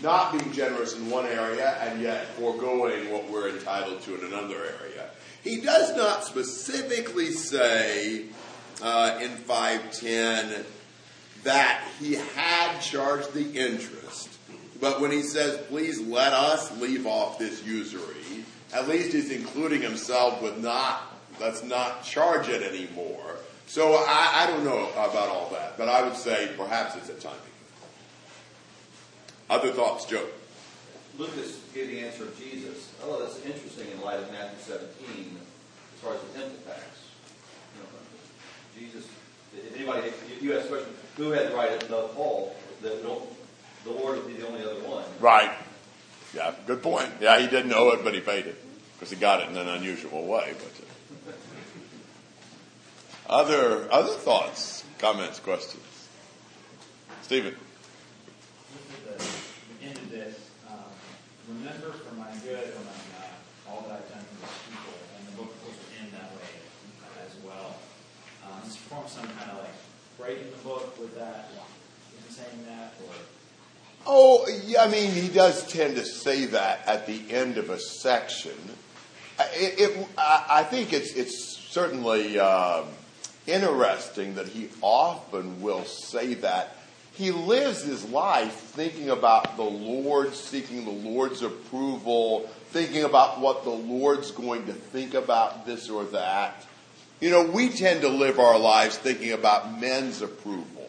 not 0.03 0.31
being 0.31 0.51
generous 0.51 0.95
in 0.95 1.09
one 1.09 1.25
area 1.25 1.75
and 1.81 2.01
yet 2.01 2.27
foregoing 2.35 3.11
what 3.11 3.29
we're 3.29 3.49
entitled 3.49 4.01
to 4.01 4.15
in 4.17 4.25
another 4.33 4.55
area. 4.55 5.09
He 5.43 5.61
does 5.61 5.95
not 5.95 6.23
specifically 6.23 7.31
say 7.31 8.25
uh, 8.81 9.19
in 9.21 9.31
510 9.31 10.65
that 11.43 11.83
he 11.99 12.13
had 12.13 12.79
charged 12.79 13.33
the 13.33 13.51
interest. 13.53 14.30
But 14.81 14.99
when 14.99 15.11
he 15.11 15.21
says, 15.21 15.57
please 15.67 16.01
let 16.01 16.33
us 16.33 16.75
leave 16.79 17.05
off 17.05 17.37
this 17.37 17.63
usury, 17.63 18.43
at 18.73 18.87
least 18.87 19.13
he's 19.13 19.29
including 19.29 19.81
himself 19.81 20.41
with 20.41 20.57
not, 20.57 21.03
let's 21.39 21.63
not 21.63 22.03
charge 22.03 22.49
it 22.49 22.63
anymore. 22.63 23.35
So 23.67 23.93
I, 23.93 24.43
I 24.43 24.47
don't 24.47 24.65
know 24.65 24.89
about 24.89 25.29
all 25.29 25.49
that, 25.51 25.77
but 25.77 25.87
I 25.87 26.01
would 26.01 26.15
say 26.15 26.51
perhaps 26.57 26.95
it's 26.95 27.09
a 27.09 27.13
timing. 27.13 27.39
Other 29.51 29.71
thoughts, 29.71 30.05
Joe? 30.05 30.25
Lucas 31.17 31.61
gave 31.73 31.89
the 31.89 31.99
answer 31.99 32.23
of 32.23 32.39
Jesus. 32.39 32.91
Oh, 33.03 33.19
that's 33.19 33.45
interesting 33.45 33.85
in 33.91 34.01
light 34.01 34.19
of 34.19 34.31
Matthew 34.31 34.57
17 34.59 35.37
as 35.93 36.01
far 36.01 36.15
as 36.15 36.21
the 36.21 36.39
temple 36.39 36.57
tax. 36.65 36.83
You 37.75 37.83
know, 37.83 38.87
Jesus, 38.87 39.07
if 39.55 39.75
anybody, 39.75 40.07
if 40.07 40.41
you 40.41 40.57
ask 40.57 40.63
the 40.63 40.69
question, 40.69 40.93
who 41.17 41.29
had 41.31 41.51
the 41.51 41.55
right 41.55 41.79
to 41.79 41.87
the 41.87 42.07
Paul, 42.15 42.55
the, 42.81 42.97
the 43.83 43.91
Lord 43.91 44.17
would 44.17 44.27
be 44.27 44.33
the 44.33 44.47
only 44.47 44.63
other 44.63 44.81
one. 44.87 45.05
Right. 45.19 45.51
Yeah, 46.33 46.53
good 46.65 46.81
point. 46.81 47.09
Yeah, 47.19 47.39
he 47.39 47.47
didn't 47.47 47.69
know 47.69 47.91
it, 47.91 48.03
but 48.03 48.13
he 48.13 48.21
paid 48.21 48.45
it 48.45 48.55
because 48.93 49.09
he 49.09 49.17
got 49.17 49.41
it 49.41 49.49
in 49.49 49.57
an 49.57 49.67
unusual 49.67 50.25
way. 50.25 50.53
But 50.57 51.33
uh, 53.27 53.41
other 53.41 53.91
other 53.91 54.13
thoughts, 54.13 54.83
comments, 54.99 55.39
questions. 55.39 55.83
Stephen. 57.21 57.55
remember 61.61 61.91
for 61.91 62.15
my 62.15 62.31
good 62.41 62.73
when 62.73 62.87
I'm 62.87 63.09
uh, 63.21 63.69
all 63.69 63.81
that 63.87 64.01
I've 64.01 64.09
done 64.09 64.23
for 64.23 64.35
these 64.39 64.59
people, 64.71 64.95
and 65.17 65.21
the 65.27 65.35
book 65.37 65.51
will 65.61 65.75
end 65.99 66.09
that 66.15 66.31
way 66.33 66.51
as 67.21 67.33
well. 67.43 67.75
Um, 68.47 68.61
just 68.65 68.79
form 68.87 69.05
some 69.07 69.27
kind 69.37 69.51
of 69.51 69.67
like 69.67 69.77
breaking 70.17 70.51
the 70.51 70.63
book 70.63 70.97
with 70.99 71.17
that, 71.19 71.51
is 72.27 72.35
saying 72.35 72.65
that, 72.65 72.93
or? 73.05 73.40
Oh, 74.05 74.47
yeah, 74.65 74.83
I 74.83 74.87
mean, 74.87 75.11
he 75.11 75.27
does 75.27 75.67
tend 75.71 75.95
to 75.95 76.05
say 76.05 76.45
that 76.47 76.87
at 76.87 77.05
the 77.05 77.21
end 77.31 77.57
of 77.57 77.69
a 77.69 77.79
section. 77.79 78.57
It, 79.53 79.79
it, 79.79 80.07
I 80.17 80.63
think 80.63 80.93
it's, 80.93 81.13
it's 81.13 81.57
certainly 81.57 82.39
um, 82.39 82.85
interesting 83.45 84.35
that 84.35 84.47
he 84.47 84.69
often 84.81 85.61
will 85.61 85.85
say 85.85 86.35
that 86.35 86.75
he 87.13 87.31
lives 87.31 87.83
his 87.83 88.07
life 88.09 88.53
thinking 88.53 89.09
about 89.09 89.57
the 89.57 89.63
Lord, 89.63 90.33
seeking 90.33 90.85
the 90.85 91.09
Lord's 91.09 91.41
approval, 91.41 92.47
thinking 92.69 93.03
about 93.03 93.39
what 93.39 93.63
the 93.63 93.69
Lord's 93.69 94.31
going 94.31 94.65
to 94.65 94.73
think 94.73 95.13
about 95.13 95.65
this 95.65 95.89
or 95.89 96.05
that. 96.05 96.65
You 97.19 97.29
know, 97.29 97.43
we 97.43 97.69
tend 97.69 98.01
to 98.01 98.09
live 98.09 98.39
our 98.39 98.57
lives 98.57 98.97
thinking 98.97 99.33
about 99.33 99.79
men's 99.79 100.21
approval 100.21 100.80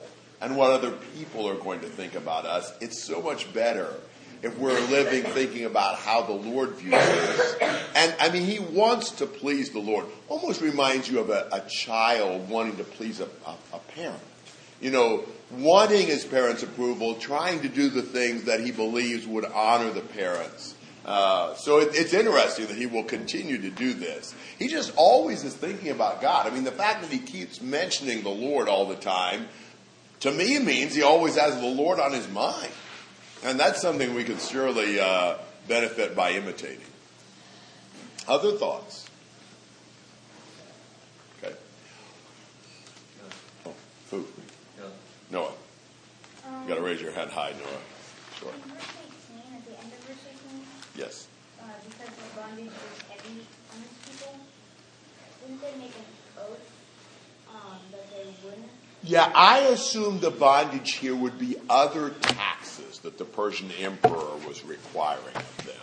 and 0.42 0.56
what 0.56 0.72
other 0.72 0.90
people 1.16 1.48
are 1.48 1.54
going 1.54 1.80
to 1.80 1.86
think 1.86 2.14
about 2.16 2.44
us. 2.44 2.72
It's 2.80 3.02
so 3.02 3.22
much 3.22 3.52
better 3.54 3.94
if 4.42 4.58
we're 4.58 4.78
living 4.88 5.22
thinking 5.22 5.64
about 5.66 5.96
how 5.96 6.22
the 6.22 6.32
Lord 6.32 6.70
views 6.70 6.94
us. 6.94 7.56
And 7.94 8.14
I 8.18 8.28
mean, 8.30 8.42
he 8.42 8.58
wants 8.58 9.12
to 9.12 9.26
please 9.26 9.70
the 9.70 9.78
Lord. 9.78 10.04
Almost 10.28 10.60
reminds 10.60 11.08
you 11.08 11.20
of 11.20 11.30
a, 11.30 11.48
a 11.52 11.60
child 11.68 12.50
wanting 12.50 12.76
to 12.78 12.84
please 12.84 13.20
a, 13.20 13.28
a, 13.46 13.54
a 13.72 13.78
parent. 13.94 14.20
You 14.80 14.90
know, 14.90 15.24
wanting 15.52 16.08
his 16.08 16.24
parents' 16.24 16.64
approval, 16.64 17.14
trying 17.14 17.60
to 17.60 17.68
do 17.68 17.88
the 17.88 18.02
things 18.02 18.44
that 18.44 18.58
he 18.60 18.72
believes 18.72 19.28
would 19.28 19.44
honor 19.44 19.90
the 19.90 20.00
parents. 20.00 20.74
Uh, 21.04 21.54
so 21.54 21.78
it, 21.78 21.90
it's 21.94 22.12
interesting 22.12 22.66
that 22.66 22.76
he 22.76 22.86
will 22.86 23.04
continue 23.04 23.58
to 23.58 23.70
do 23.70 23.94
this. 23.94 24.34
He 24.58 24.66
just 24.66 24.92
always 24.96 25.44
is 25.44 25.54
thinking 25.54 25.90
about 25.90 26.20
God. 26.20 26.46
I 26.46 26.50
mean, 26.50 26.64
the 26.64 26.72
fact 26.72 27.02
that 27.02 27.10
he 27.12 27.18
keeps 27.18 27.60
mentioning 27.60 28.22
the 28.22 28.30
Lord 28.30 28.68
all 28.68 28.86
the 28.86 28.96
time, 28.96 29.48
to 30.22 30.30
me 30.30 30.58
means 30.60 30.94
he 30.94 31.02
always 31.02 31.36
has 31.36 31.58
the 31.58 31.66
Lord 31.66 31.98
on 31.98 32.12
his 32.12 32.28
mind. 32.28 32.70
And 33.44 33.58
that's 33.58 33.82
something 33.82 34.14
we 34.14 34.22
could 34.22 34.40
surely 34.40 35.00
uh, 35.00 35.34
benefit 35.66 36.14
by 36.14 36.32
imitating. 36.32 36.86
Other 38.28 38.52
thoughts? 38.52 39.10
Okay. 41.42 41.54
Oh, 43.66 43.74
food. 44.06 44.26
Noah. 45.32 45.50
You 46.62 46.68
got 46.68 46.76
to 46.76 46.82
raise 46.82 47.00
your 47.00 47.12
hand 47.12 47.30
high, 47.30 47.50
Noah. 47.50 47.82
Sure. 48.38 48.52
In 48.52 48.70
verse 48.70 48.84
18, 49.32 49.56
at 49.56 49.64
the 49.64 49.72
end 49.82 49.92
of 49.92 49.98
verse 50.06 50.22
18, 50.46 50.60
yes. 50.94 51.26
Uh, 51.58 51.64
because 51.88 52.14
the 52.14 52.40
bondage 52.40 52.66
was 52.70 53.02
heavy 53.10 53.40
on 53.74 53.80
his 53.82 53.96
people, 54.06 54.38
didn't 55.40 55.60
they 55.62 55.74
make 55.82 55.96
an 55.96 56.06
oath 56.38 56.70
um, 57.50 57.80
that 57.90 58.08
they 58.10 58.30
wouldn't? 58.44 58.81
Yeah, 59.04 59.30
I 59.34 59.60
assume 59.60 60.20
the 60.20 60.30
bondage 60.30 60.92
here 60.92 61.16
would 61.16 61.38
be 61.38 61.56
other 61.68 62.10
taxes 62.10 63.00
that 63.00 63.18
the 63.18 63.24
Persian 63.24 63.72
emperor 63.72 64.36
was 64.46 64.64
requiring 64.64 65.34
of 65.34 65.64
them. 65.66 65.74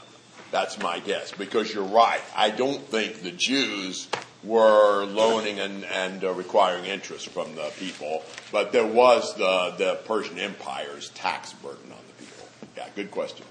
That's 0.51 0.79
my 0.79 0.99
guess, 0.99 1.33
because 1.33 1.73
you're 1.73 1.83
right. 1.83 2.21
I 2.35 2.49
don't 2.49 2.81
think 2.81 3.21
the 3.21 3.31
Jews 3.31 4.07
were 4.43 5.03
loaning 5.03 5.59
and, 5.59 5.83
and 5.83 6.23
uh, 6.23 6.31
requiring 6.31 6.85
interest 6.85 7.27
from 7.27 7.55
the 7.55 7.71
people, 7.77 8.23
but 8.53 8.71
there 8.71 8.85
was 8.85 9.35
the, 9.35 9.75
the 9.77 9.99
Persian 10.05 10.39
Empire's 10.39 11.09
tax 11.09 11.51
burden 11.53 11.91
on 11.91 11.99
the 12.07 12.23
people. 12.23 12.47
Yeah, 12.77 12.88
good 12.95 13.11
question. 13.11 13.45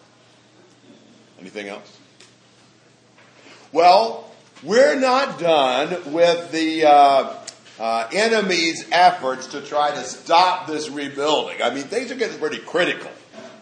Anything 1.39 1.69
else? 1.69 1.99
Well, 3.71 4.33
we're 4.63 4.99
not 4.99 5.39
done 5.39 6.13
with 6.13 6.51
the 6.53 6.87
uh, 6.87 7.35
uh, 7.79 8.09
efforts 8.93 9.47
to 9.49 9.61
try 9.61 9.91
to 9.91 10.03
stop 10.03 10.67
this 10.67 10.89
rebuilding. 10.89 11.63
I 11.63 11.75
mean, 11.75 11.85
things 11.85 12.11
are 12.11 12.17
getting 12.17 12.39
pretty 12.39 12.59
critical. 12.59 13.11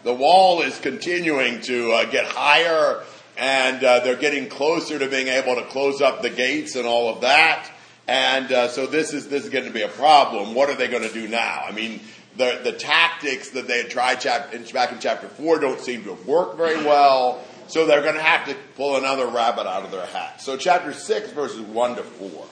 The 0.03 0.13
wall 0.13 0.61
is 0.61 0.79
continuing 0.79 1.61
to 1.61 1.91
uh, 1.91 2.05
get 2.05 2.25
higher 2.25 3.03
and 3.37 3.83
uh, 3.83 3.99
they're 3.99 4.15
getting 4.15 4.49
closer 4.49 4.97
to 4.97 5.07
being 5.07 5.27
able 5.27 5.55
to 5.55 5.63
close 5.63 6.01
up 6.01 6.21
the 6.21 6.29
gates 6.29 6.75
and 6.75 6.87
all 6.87 7.13
of 7.13 7.21
that. 7.21 7.69
And 8.07 8.51
uh, 8.51 8.67
so 8.69 8.87
this 8.87 9.13
is 9.13 9.27
this 9.27 9.43
is 9.43 9.49
going 9.49 9.65
to 9.65 9.71
be 9.71 9.81
a 9.81 9.89
problem. 9.89 10.55
What 10.55 10.69
are 10.69 10.75
they 10.75 10.87
going 10.87 11.03
to 11.03 11.13
do 11.13 11.27
now? 11.27 11.63
I 11.67 11.71
mean, 11.71 11.99
the 12.37 12.61
the 12.63 12.71
tactics 12.71 13.49
that 13.49 13.67
they 13.67 13.79
had 13.79 13.89
tried 13.89 14.21
chap- 14.21 14.51
back 14.73 14.91
in 14.91 14.99
chapter 14.99 15.27
four 15.27 15.59
don't 15.59 15.79
seem 15.81 16.03
to 16.03 16.15
have 16.15 16.25
worked 16.25 16.57
very 16.57 16.77
well. 16.77 17.43
So 17.67 17.85
they're 17.85 18.01
going 18.01 18.15
to 18.15 18.21
have 18.21 18.47
to 18.47 18.55
pull 18.77 18.95
another 18.95 19.27
rabbit 19.27 19.67
out 19.67 19.83
of 19.83 19.91
their 19.91 20.05
hat. 20.05 20.41
So 20.41 20.55
chapter 20.55 20.93
six, 20.93 21.31
verses 21.31 21.59
one 21.59 21.97
to 21.97 22.03
four. 22.03 22.47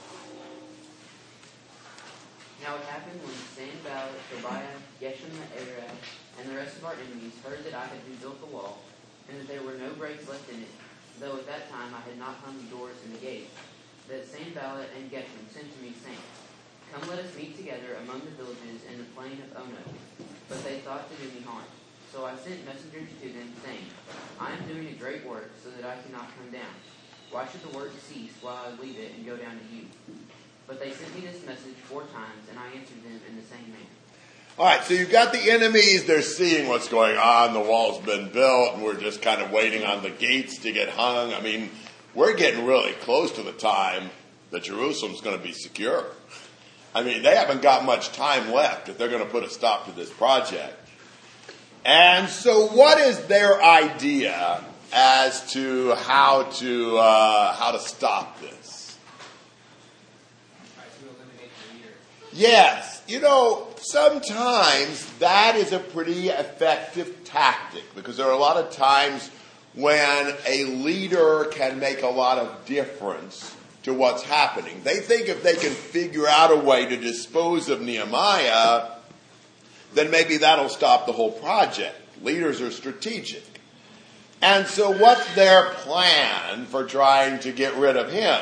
Now 2.65 2.81
it 2.81 2.89
happened 2.89 3.21
when 3.21 3.37
Sanballat, 3.53 4.17
Tobiah, 4.33 4.81
Geshem 4.97 5.29
the 5.37 5.45
Arab, 5.53 5.93
and 6.41 6.49
the 6.49 6.57
rest 6.57 6.81
of 6.81 6.89
our 6.89 6.97
enemies 6.97 7.37
heard 7.45 7.61
that 7.61 7.77
I 7.77 7.85
had 7.85 8.01
rebuilt 8.09 8.41
the 8.41 8.49
wall 8.49 8.81
and 9.29 9.37
that 9.37 9.45
there 9.45 9.61
were 9.61 9.77
no 9.77 9.93
breaks 9.93 10.25
left 10.25 10.49
in 10.49 10.65
it, 10.65 10.73
though 11.21 11.37
at 11.37 11.45
that 11.45 11.69
time 11.69 11.93
I 11.93 12.01
had 12.01 12.17
not 12.17 12.41
hung 12.41 12.57
the 12.57 12.73
doors 12.73 12.97
and 13.05 13.13
the 13.13 13.21
gates, 13.21 13.53
that 14.09 14.25
Sanballat 14.25 14.89
and 14.97 15.13
Geshem 15.13 15.45
sent 15.53 15.69
to 15.69 15.77
me, 15.77 15.93
saying, 15.93 16.17
Come 16.89 17.05
let 17.05 17.21
us 17.21 17.37
meet 17.37 17.53
together 17.53 18.01
among 18.01 18.25
the 18.25 18.33
villages 18.33 18.81
in 18.89 18.97
the 18.97 19.09
plain 19.13 19.37
of 19.45 19.61
Ono. 19.61 19.85
But 20.49 20.65
they 20.65 20.81
thought 20.81 21.05
to 21.05 21.15
do 21.21 21.29
me 21.37 21.45
harm. 21.45 21.69
So 22.09 22.25
I 22.25 22.33
sent 22.33 22.65
messengers 22.65 23.13
to 23.21 23.27
them, 23.29 23.53
saying, 23.61 23.85
I 24.41 24.57
am 24.57 24.65
doing 24.65 24.89
a 24.89 24.97
great 24.97 25.21
work, 25.21 25.53
so 25.61 25.69
that 25.69 25.85
I 25.85 26.01
cannot 26.01 26.33
come 26.33 26.49
down. 26.49 26.73
Why 27.29 27.45
should 27.45 27.61
the 27.61 27.77
work 27.77 27.93
cease 28.01 28.33
while 28.41 28.57
I 28.65 28.73
leave 28.81 28.97
it 28.97 29.13
and 29.13 29.21
go 29.21 29.37
down 29.37 29.53
to 29.53 29.67
you? 29.69 29.85
But 30.67 30.79
they 30.79 30.91
sent 30.91 31.13
me 31.15 31.21
this 31.21 31.45
message 31.45 31.75
four 31.83 32.01
times, 32.01 32.49
and 32.49 32.57
I 32.57 32.65
answered 32.67 33.03
them 33.03 33.19
in 33.29 33.35
the 33.35 33.43
same 33.43 33.71
manner. 33.71 33.85
All 34.57 34.65
right, 34.65 34.83
so 34.83 34.93
you've 34.93 35.11
got 35.11 35.31
the 35.31 35.51
enemies. 35.51 36.05
They're 36.05 36.21
seeing 36.21 36.67
what's 36.67 36.87
going 36.87 37.17
on. 37.17 37.53
The 37.53 37.59
wall's 37.59 38.03
been 38.03 38.29
built, 38.29 38.75
and 38.75 38.83
we're 38.83 38.99
just 38.99 39.21
kind 39.21 39.41
of 39.41 39.51
waiting 39.51 39.83
on 39.83 40.01
the 40.01 40.09
gates 40.09 40.59
to 40.59 40.71
get 40.71 40.89
hung. 40.89 41.33
I 41.33 41.41
mean, 41.41 41.69
we're 42.15 42.35
getting 42.35 42.65
really 42.65 42.93
close 42.93 43.31
to 43.33 43.43
the 43.43 43.51
time 43.51 44.09
that 44.51 44.63
Jerusalem's 44.63 45.21
going 45.21 45.37
to 45.37 45.43
be 45.43 45.51
secure. 45.51 46.05
I 46.95 47.03
mean, 47.03 47.21
they 47.21 47.35
haven't 47.35 47.61
got 47.61 47.83
much 47.83 48.13
time 48.13 48.53
left 48.53 48.87
if 48.87 48.97
they're 48.97 49.09
going 49.09 49.23
to 49.23 49.29
put 49.29 49.43
a 49.43 49.49
stop 49.49 49.85
to 49.87 49.91
this 49.91 50.09
project. 50.09 50.73
And 51.83 52.29
so, 52.29 52.67
what 52.67 52.97
is 52.99 53.19
their 53.25 53.61
idea 53.61 54.63
as 54.93 55.51
to 55.51 55.93
how 55.95 56.43
to 56.43 56.97
uh, 56.97 57.53
how 57.53 57.71
to 57.71 57.79
stop 57.79 58.39
this? 58.39 58.64
Yes, 62.35 63.01
you 63.07 63.21
know, 63.21 63.65
sometimes 63.77 65.09
that 65.19 65.55
is 65.55 65.71
a 65.71 65.79
pretty 65.79 66.27
effective 66.27 67.23
tactic 67.23 67.83
because 67.95 68.17
there 68.17 68.27
are 68.27 68.33
a 68.33 68.37
lot 68.37 68.57
of 68.57 68.71
times 68.71 69.29
when 69.73 70.35
a 70.45 70.65
leader 70.65 71.45
can 71.45 71.79
make 71.79 72.01
a 72.01 72.07
lot 72.07 72.37
of 72.37 72.65
difference 72.65 73.55
to 73.83 73.93
what's 73.93 74.21
happening. 74.21 74.81
They 74.83 74.97
think 74.97 75.29
if 75.29 75.43
they 75.43 75.55
can 75.55 75.71
figure 75.71 76.27
out 76.27 76.51
a 76.51 76.57
way 76.57 76.85
to 76.85 76.97
dispose 76.97 77.69
of 77.69 77.79
Nehemiah, 77.79 78.89
then 79.93 80.11
maybe 80.11 80.35
that'll 80.35 80.67
stop 80.67 81.05
the 81.05 81.13
whole 81.13 81.31
project. 81.31 81.95
Leaders 82.21 82.59
are 82.59 82.71
strategic. 82.71 83.43
And 84.41 84.67
so, 84.67 84.91
what's 84.91 85.33
their 85.35 85.69
plan 85.69 86.65
for 86.65 86.83
trying 86.83 87.39
to 87.39 87.53
get 87.53 87.75
rid 87.77 87.95
of 87.95 88.11
him? 88.11 88.41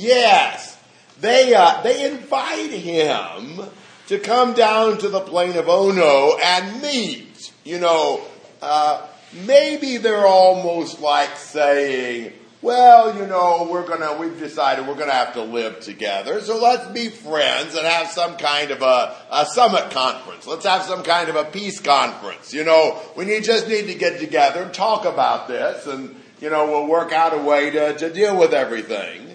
Yes, 0.00 0.78
they 1.20 1.52
uh, 1.52 1.82
they 1.82 2.10
invite 2.10 2.70
him 2.70 3.60
to 4.06 4.18
come 4.18 4.54
down 4.54 4.96
to 4.96 5.10
the 5.10 5.20
plain 5.20 5.58
of 5.58 5.68
Ono 5.68 6.38
and 6.42 6.80
meet. 6.80 7.52
You 7.64 7.80
know, 7.80 8.22
uh, 8.62 9.06
maybe 9.44 9.98
they're 9.98 10.26
almost 10.26 11.02
like 11.02 11.36
saying, 11.36 12.32
well, 12.62 13.14
you 13.14 13.26
know, 13.26 13.68
we're 13.70 13.86
gonna, 13.86 14.16
we've 14.18 14.38
decided 14.38 14.86
we're 14.86 14.94
gonna 14.94 15.12
have 15.12 15.34
to 15.34 15.42
live 15.42 15.80
together, 15.80 16.40
so 16.40 16.58
let's 16.58 16.86
be 16.92 17.08
friends 17.10 17.74
and 17.74 17.86
have 17.86 18.08
some 18.08 18.38
kind 18.38 18.70
of 18.70 18.80
a, 18.80 19.14
a 19.30 19.44
summit 19.44 19.90
conference. 19.90 20.46
Let's 20.46 20.64
have 20.64 20.82
some 20.84 21.02
kind 21.02 21.28
of 21.28 21.36
a 21.36 21.44
peace 21.44 21.78
conference. 21.78 22.54
You 22.54 22.64
know, 22.64 22.98
we 23.18 23.26
need, 23.26 23.44
just 23.44 23.68
need 23.68 23.88
to 23.88 23.94
get 23.94 24.18
together 24.18 24.62
and 24.62 24.72
talk 24.72 25.04
about 25.04 25.46
this 25.46 25.86
and, 25.86 26.16
you 26.40 26.48
know, 26.48 26.70
we'll 26.70 26.86
work 26.86 27.12
out 27.12 27.34
a 27.34 27.38
way 27.42 27.68
to, 27.68 27.98
to 27.98 28.10
deal 28.10 28.38
with 28.38 28.54
everything. 28.54 29.29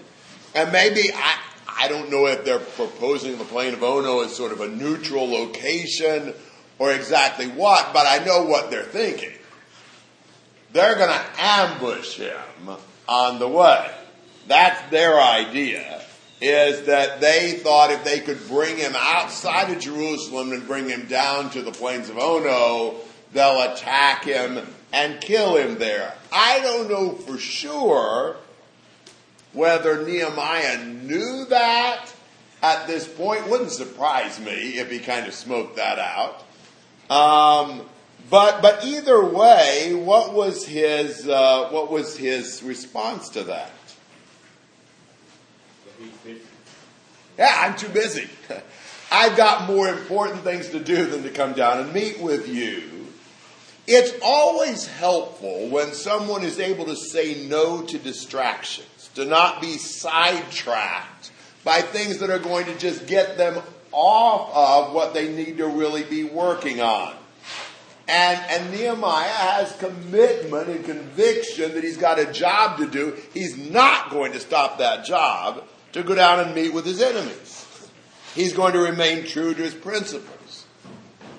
And 0.55 0.71
maybe, 0.71 1.11
I, 1.13 1.37
I 1.67 1.87
don't 1.89 2.09
know 2.09 2.27
if 2.27 2.45
they're 2.45 2.59
proposing 2.59 3.37
the 3.37 3.43
plain 3.43 3.73
of 3.73 3.83
Ono 3.83 4.21
as 4.21 4.33
sort 4.33 4.53
of 4.53 4.61
a 4.61 4.69
neutral 4.69 5.29
location 5.29 6.33
or 6.79 6.93
exactly 6.93 7.47
what, 7.47 7.93
but 7.93 8.07
I 8.07 8.23
know 8.23 8.45
what 8.45 8.71
they're 8.71 8.83
thinking. 8.83 9.33
They're 10.71 10.95
gonna 10.95 11.23
ambush 11.37 12.15
him 12.15 12.69
on 13.07 13.39
the 13.39 13.47
way. 13.47 13.91
That's 14.47 14.89
their 14.91 15.21
idea, 15.21 16.01
is 16.41 16.85
that 16.85 17.19
they 17.19 17.53
thought 17.53 17.91
if 17.91 18.03
they 18.03 18.19
could 18.19 18.47
bring 18.47 18.77
him 18.77 18.93
outside 18.95 19.71
of 19.71 19.79
Jerusalem 19.79 20.51
and 20.51 20.65
bring 20.67 20.89
him 20.89 21.07
down 21.07 21.49
to 21.51 21.61
the 21.61 21.71
plains 21.71 22.09
of 22.09 22.17
Ono, 22.17 22.95
they'll 23.33 23.73
attack 23.73 24.23
him 24.23 24.65
and 24.93 25.19
kill 25.21 25.57
him 25.57 25.77
there. 25.77 26.13
I 26.31 26.59
don't 26.61 26.89
know 26.89 27.11
for 27.11 27.37
sure 27.37 28.37
whether 29.55 30.05
Nehemiah 30.05 30.85
knew 30.85 31.45
that 31.49 32.13
at 32.61 32.87
this 32.87 33.07
point. 33.07 33.49
Wouldn't 33.49 33.71
surprise 33.71 34.39
me 34.39 34.77
if 34.77 34.91
he 34.91 34.99
kind 34.99 35.27
of 35.27 35.33
smoked 35.33 35.77
that 35.77 35.99
out. 35.99 36.43
Um, 37.09 37.81
but 38.29 38.61
but 38.61 38.83
either 38.83 39.23
way, 39.23 39.93
what 39.93 40.33
was 40.33 40.65
his 40.65 41.27
uh, 41.27 41.69
what 41.69 41.91
was 41.91 42.17
his 42.17 42.63
response 42.63 43.29
to 43.29 43.43
that? 43.43 43.71
Yeah, 47.37 47.53
I'm 47.57 47.75
too 47.75 47.89
busy. 47.89 48.29
I've 49.11 49.37
got 49.37 49.67
more 49.67 49.87
important 49.87 50.41
things 50.41 50.69
to 50.69 50.79
do 50.79 51.05
than 51.05 51.23
to 51.23 51.29
come 51.29 51.53
down 51.53 51.79
and 51.79 51.93
meet 51.93 52.19
with 52.19 52.47
you. 52.47 52.83
It's 53.87 54.13
always 54.23 54.87
helpful 54.87 55.67
when 55.69 55.93
someone 55.93 56.43
is 56.43 56.59
able 56.59 56.85
to 56.85 56.95
say 56.95 57.45
no 57.47 57.83
to 57.83 57.99
distractions, 57.99 58.87
to 59.15 59.25
not 59.25 59.61
be 59.61 59.77
sidetracked 59.77 61.31
by 61.63 61.81
things 61.81 62.19
that 62.19 62.29
are 62.29 62.39
going 62.39 62.65
to 62.67 62.77
just 62.77 63.07
get 63.07 63.37
them 63.37 63.61
off 63.91 64.87
of 64.87 64.93
what 64.93 65.13
they 65.13 65.29
need 65.33 65.57
to 65.57 65.67
really 65.67 66.03
be 66.03 66.23
working 66.23 66.81
on. 66.81 67.15
And, 68.07 68.39
and 68.49 68.71
Nehemiah 68.71 69.27
has 69.27 69.75
commitment 69.77 70.69
and 70.69 70.85
conviction 70.85 71.73
that 71.73 71.83
he's 71.83 71.97
got 71.97 72.19
a 72.19 72.31
job 72.31 72.77
to 72.77 72.87
do. 72.87 73.17
He's 73.33 73.57
not 73.57 74.11
going 74.11 74.33
to 74.33 74.39
stop 74.39 74.77
that 74.77 75.05
job 75.05 75.63
to 75.93 76.03
go 76.03 76.13
down 76.13 76.39
and 76.41 76.53
meet 76.53 76.73
with 76.73 76.85
his 76.85 77.01
enemies. 77.01 77.65
He's 78.35 78.53
going 78.53 78.73
to 78.73 78.79
remain 78.79 79.25
true 79.25 79.53
to 79.53 79.61
his 79.61 79.73
principles. 79.73 80.65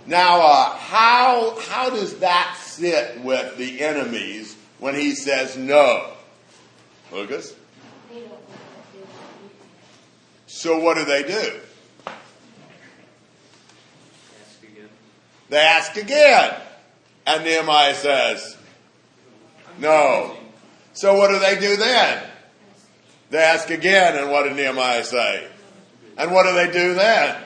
Now, 0.07 0.41
uh, 0.41 0.77
how, 0.77 1.57
how 1.61 1.91
does 1.91 2.19
that 2.19 2.57
sit 2.61 3.21
with 3.23 3.59
the 3.59 3.83
enemies 3.83 4.57
when 4.79 4.95
he 4.95 5.15
says 5.15 5.57
no? 5.57 6.13
Lucas? 7.13 7.55
So 10.57 10.79
what 10.79 10.97
do 10.97 11.05
they 11.05 11.23
do? 11.23 11.53
They 15.51 15.59
ask 15.59 15.95
again. 15.99 16.55
And 17.27 17.45
Nehemiah 17.45 17.95
says, 17.95 18.57
No. 19.79 20.35
So 20.95 21.19
what 21.19 21.29
do 21.29 21.39
they 21.41 21.61
do 21.61 21.77
then? 21.77 22.27
They 23.29 23.39
ask 23.39 23.69
again, 23.69 24.17
and 24.17 24.31
what 24.31 24.45
did 24.45 24.57
Nehemiah 24.57 25.05
say? 25.05 25.47
And 26.17 26.33
what 26.33 26.45
do 26.45 26.55
they 26.55 26.73
do 26.73 26.95
then? 26.95 27.37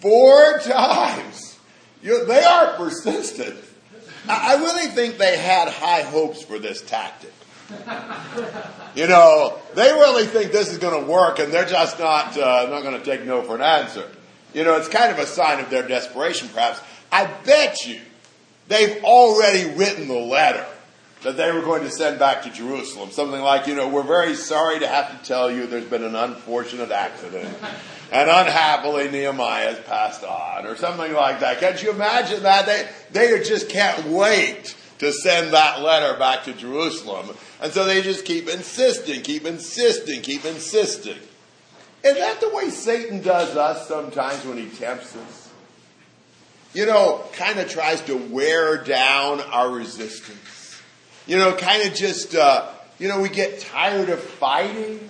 Four 0.00 0.58
times. 0.58 1.56
You, 2.02 2.26
they 2.26 2.42
are 2.42 2.76
persistent. 2.76 3.62
I, 4.28 4.56
I 4.56 4.60
really 4.60 4.88
think 4.88 5.18
they 5.18 5.38
had 5.38 5.68
high 5.68 6.02
hopes 6.02 6.42
for 6.42 6.58
this 6.58 6.82
tactic. 6.82 7.32
You 8.96 9.06
know, 9.06 9.58
they 9.74 9.92
really 9.92 10.24
think 10.24 10.52
this 10.52 10.72
is 10.72 10.78
going 10.78 11.04
to 11.04 11.10
work, 11.10 11.38
and 11.38 11.52
they're 11.52 11.66
just 11.66 11.98
not 11.98 12.34
uh, 12.38 12.66
not 12.70 12.82
going 12.82 12.98
to 12.98 13.04
take 13.04 13.26
no 13.26 13.42
for 13.42 13.54
an 13.54 13.60
answer. 13.60 14.08
You 14.54 14.64
know, 14.64 14.78
it's 14.78 14.88
kind 14.88 15.12
of 15.12 15.18
a 15.18 15.26
sign 15.26 15.62
of 15.62 15.68
their 15.68 15.86
desperation, 15.86 16.48
perhaps. 16.48 16.80
I 17.12 17.26
bet 17.44 17.86
you 17.86 18.00
they've 18.68 19.04
already 19.04 19.74
written 19.74 20.08
the 20.08 20.14
letter 20.14 20.64
that 21.24 21.36
they 21.36 21.52
were 21.52 21.60
going 21.60 21.82
to 21.82 21.90
send 21.90 22.18
back 22.18 22.44
to 22.44 22.50
Jerusalem. 22.50 23.10
Something 23.10 23.42
like, 23.42 23.66
you 23.66 23.74
know, 23.74 23.88
we're 23.88 24.02
very 24.02 24.34
sorry 24.34 24.78
to 24.78 24.86
have 24.86 25.20
to 25.20 25.26
tell 25.26 25.50
you 25.50 25.66
there's 25.66 25.84
been 25.84 26.04
an 26.04 26.16
unfortunate 26.16 26.90
accident. 26.90 27.54
And 28.12 28.30
unhappily, 28.30 29.10
Nehemiah 29.10 29.74
has 29.74 29.80
passed 29.80 30.24
on, 30.24 30.64
or 30.64 30.76
something 30.76 31.12
like 31.12 31.40
that. 31.40 31.60
Can't 31.60 31.82
you 31.82 31.90
imagine 31.90 32.44
that? 32.44 32.64
They, 32.64 32.88
they 33.10 33.42
just 33.42 33.68
can't 33.68 34.06
wait 34.06 34.74
to 34.98 35.12
send 35.12 35.52
that 35.52 35.82
letter 35.82 36.18
back 36.18 36.44
to 36.44 36.52
Jerusalem. 36.52 37.36
And 37.60 37.72
so 37.72 37.84
they 37.84 38.02
just 38.02 38.24
keep 38.24 38.48
insisting, 38.48 39.22
keep 39.22 39.44
insisting, 39.44 40.22
keep 40.22 40.44
insisting. 40.44 41.18
Is 42.04 42.16
that 42.16 42.40
the 42.40 42.50
way 42.50 42.70
Satan 42.70 43.20
does 43.20 43.56
us 43.56 43.88
sometimes 43.88 44.44
when 44.44 44.56
he 44.58 44.68
tempts 44.68 45.16
us? 45.16 45.50
You 46.72 46.86
know, 46.86 47.24
kind 47.32 47.58
of 47.58 47.68
tries 47.68 48.00
to 48.02 48.16
wear 48.16 48.82
down 48.84 49.40
our 49.40 49.70
resistance. 49.70 50.80
You 51.26 51.36
know, 51.38 51.56
kind 51.56 51.88
of 51.88 51.94
just, 51.94 52.34
uh, 52.34 52.68
you 52.98 53.08
know, 53.08 53.20
we 53.20 53.28
get 53.28 53.60
tired 53.60 54.10
of 54.10 54.20
fighting. 54.20 55.08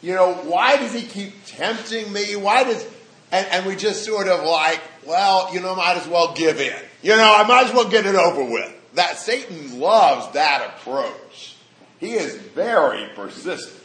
You 0.00 0.14
know, 0.14 0.34
why 0.34 0.76
does 0.76 0.94
he 0.94 1.02
keep 1.02 1.32
tempting 1.44 2.12
me? 2.12 2.36
Why 2.36 2.64
does, 2.64 2.86
and, 3.32 3.46
and 3.50 3.66
we 3.66 3.76
just 3.76 4.04
sort 4.04 4.28
of 4.28 4.44
like, 4.44 4.80
well, 5.04 5.52
you 5.52 5.60
know, 5.60 5.74
might 5.74 5.96
as 5.96 6.06
well 6.06 6.34
give 6.34 6.60
in. 6.60 6.76
You 7.02 7.16
know, 7.16 7.34
I 7.36 7.46
might 7.46 7.66
as 7.66 7.72
well 7.72 7.88
get 7.88 8.06
it 8.06 8.14
over 8.14 8.44
with. 8.44 8.75
That 8.96 9.18
Satan 9.18 9.78
loves 9.78 10.32
that 10.32 10.74
approach. 10.74 11.56
He 12.00 12.14
is 12.14 12.34
very 12.34 13.06
persistent. 13.14 13.82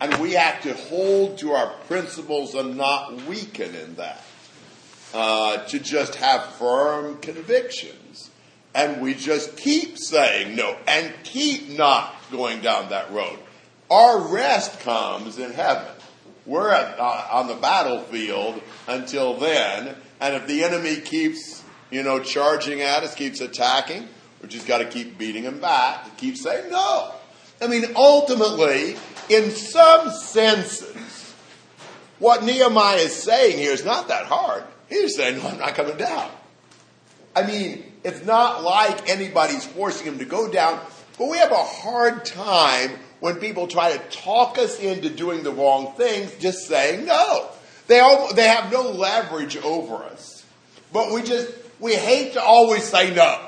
And 0.00 0.14
we 0.18 0.32
have 0.32 0.62
to 0.62 0.74
hold 0.74 1.38
to 1.38 1.52
our 1.52 1.72
principles 1.86 2.54
and 2.54 2.76
not 2.76 3.22
weaken 3.22 3.74
in 3.74 3.94
that. 3.96 4.22
Uh, 5.14 5.64
to 5.66 5.78
just 5.78 6.16
have 6.16 6.44
firm 6.54 7.18
convictions. 7.18 8.30
And 8.74 9.00
we 9.00 9.14
just 9.14 9.56
keep 9.56 9.98
saying 9.98 10.56
no 10.56 10.76
and 10.86 11.12
keep 11.24 11.70
not 11.70 12.14
going 12.30 12.60
down 12.60 12.90
that 12.90 13.10
road. 13.12 13.38
Our 13.90 14.20
rest 14.20 14.80
comes 14.80 15.38
in 15.38 15.52
heaven. 15.52 15.92
We're 16.44 16.70
at, 16.70 16.98
uh, 16.98 17.28
on 17.30 17.46
the 17.46 17.54
battlefield 17.54 18.60
until 18.88 19.34
then. 19.34 19.96
And 20.20 20.34
if 20.34 20.46
the 20.46 20.64
enemy 20.64 20.96
keeps, 20.96 21.61
you 21.92 22.02
know, 22.02 22.18
charging 22.18 22.80
at 22.80 23.04
us, 23.04 23.14
keeps 23.14 23.40
attacking, 23.40 24.08
we 24.40 24.48
just 24.48 24.66
got 24.66 24.78
to 24.78 24.86
keep 24.86 25.18
beating 25.18 25.44
him 25.44 25.60
back, 25.60 26.06
and 26.06 26.16
keep 26.16 26.36
saying 26.36 26.70
no. 26.70 27.12
I 27.60 27.68
mean, 27.68 27.84
ultimately, 27.94 28.96
in 29.28 29.50
some 29.50 30.10
senses, 30.10 31.34
what 32.18 32.42
Nehemiah 32.42 32.96
is 32.96 33.14
saying 33.14 33.58
here 33.58 33.72
is 33.72 33.84
not 33.84 34.08
that 34.08 34.26
hard. 34.26 34.64
He's 34.88 35.14
saying, 35.14 35.38
no, 35.38 35.48
I'm 35.48 35.58
not 35.58 35.74
coming 35.74 35.96
down. 35.96 36.30
I 37.36 37.46
mean, 37.46 37.84
it's 38.04 38.24
not 38.24 38.62
like 38.62 39.08
anybody's 39.08 39.64
forcing 39.64 40.06
him 40.06 40.18
to 40.18 40.24
go 40.24 40.50
down, 40.50 40.80
but 41.18 41.28
we 41.28 41.38
have 41.38 41.52
a 41.52 41.56
hard 41.56 42.24
time 42.24 42.90
when 43.20 43.36
people 43.36 43.68
try 43.68 43.96
to 43.96 43.98
talk 44.10 44.58
us 44.58 44.80
into 44.80 45.08
doing 45.08 45.44
the 45.44 45.52
wrong 45.52 45.94
things, 45.96 46.34
just 46.40 46.66
saying 46.66 47.06
no. 47.06 47.48
They, 47.86 48.00
all, 48.00 48.34
they 48.34 48.48
have 48.48 48.72
no 48.72 48.90
leverage 48.90 49.56
over 49.58 49.96
us. 49.96 50.44
But 50.92 51.12
we 51.12 51.22
just, 51.22 51.48
we 51.82 51.94
hate 51.94 52.34
to 52.34 52.42
always 52.42 52.84
say 52.84 53.12
no. 53.12 53.38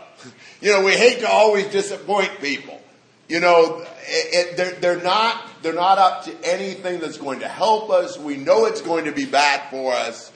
You 0.61 0.73
know, 0.73 0.85
we 0.85 0.92
hate 0.92 1.20
to 1.20 1.29
always 1.29 1.66
disappoint 1.68 2.40
people. 2.40 2.81
You 3.29 3.40
know, 3.40 3.81
it, 4.03 4.35
it, 4.35 4.57
they're, 4.57 4.75
they're 4.75 5.03
not, 5.03 5.62
they're 5.62 5.73
not 5.73 5.99
up 5.99 6.25
to 6.25 6.37
anything 6.42 7.01
that's 7.01 7.16
going 7.16 7.40
to 7.40 7.49
help 7.49 7.90
us. 7.90 8.18
We 8.18 8.37
know 8.37 8.66
it's 8.66 8.83
going 8.83 9.07
to 9.07 9.12
be 9.12 9.25
bad 9.25 9.70
for 9.70 9.92
us. 9.92 10.33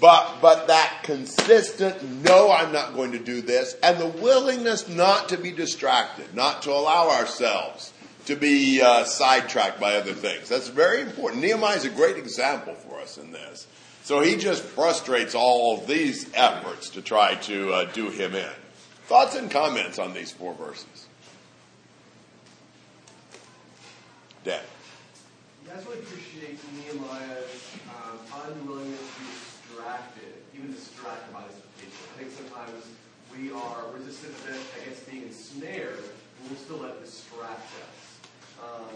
But, 0.00 0.38
but 0.40 0.68
that 0.68 1.00
consistent, 1.02 2.02
no, 2.24 2.50
I'm 2.50 2.72
not 2.72 2.94
going 2.94 3.12
to 3.12 3.18
do 3.18 3.42
this, 3.42 3.74
and 3.82 3.98
the 3.98 4.06
willingness 4.06 4.88
not 4.88 5.30
to 5.30 5.36
be 5.36 5.50
distracted, 5.50 6.34
not 6.36 6.62
to 6.62 6.70
allow 6.70 7.10
ourselves 7.10 7.92
to 8.26 8.36
be 8.36 8.80
uh, 8.80 9.02
sidetracked 9.02 9.80
by 9.80 9.96
other 9.96 10.12
things. 10.12 10.48
That's 10.48 10.68
very 10.68 11.00
important. 11.00 11.42
Nehemiah 11.42 11.76
is 11.76 11.84
a 11.84 11.90
great 11.90 12.16
example 12.16 12.74
for 12.74 13.00
us 13.00 13.18
in 13.18 13.32
this. 13.32 13.66
So 14.08 14.20
he 14.20 14.36
just 14.36 14.62
frustrates 14.62 15.34
all 15.34 15.84
these 15.84 16.32
efforts 16.32 16.88
to 16.96 17.02
try 17.02 17.34
to 17.44 17.74
uh, 17.74 17.84
do 17.92 18.08
him 18.08 18.34
in. 18.34 18.56
Thoughts 19.04 19.36
and 19.36 19.50
comments 19.50 19.98
on 19.98 20.14
these 20.14 20.32
four 20.32 20.54
verses? 20.54 21.08
Dan. 24.44 24.62
You 25.62 25.70
guys 25.70 25.84
really 25.84 25.98
appreciate 25.98 26.56
Nehemiah's 26.72 27.76
um, 27.92 28.16
unwillingness 28.48 28.98
to 28.98 29.20
be 29.20 29.26
distracted, 29.28 30.32
even 30.56 30.72
distracted 30.72 31.30
by 31.34 31.42
this 31.42 31.60
temptation. 31.60 32.08
I 32.08 32.18
think 32.18 32.32
sometimes 32.32 32.88
we 33.36 33.52
are 33.52 33.92
resistant 33.92 34.32
against 34.80 35.04
being 35.10 35.24
ensnared, 35.24 36.00
and 36.00 36.48
we'll 36.48 36.58
still 36.58 36.78
let 36.78 36.92
it 36.92 37.04
distract 37.04 37.60
us. 37.60 38.08
Um, 38.64 38.88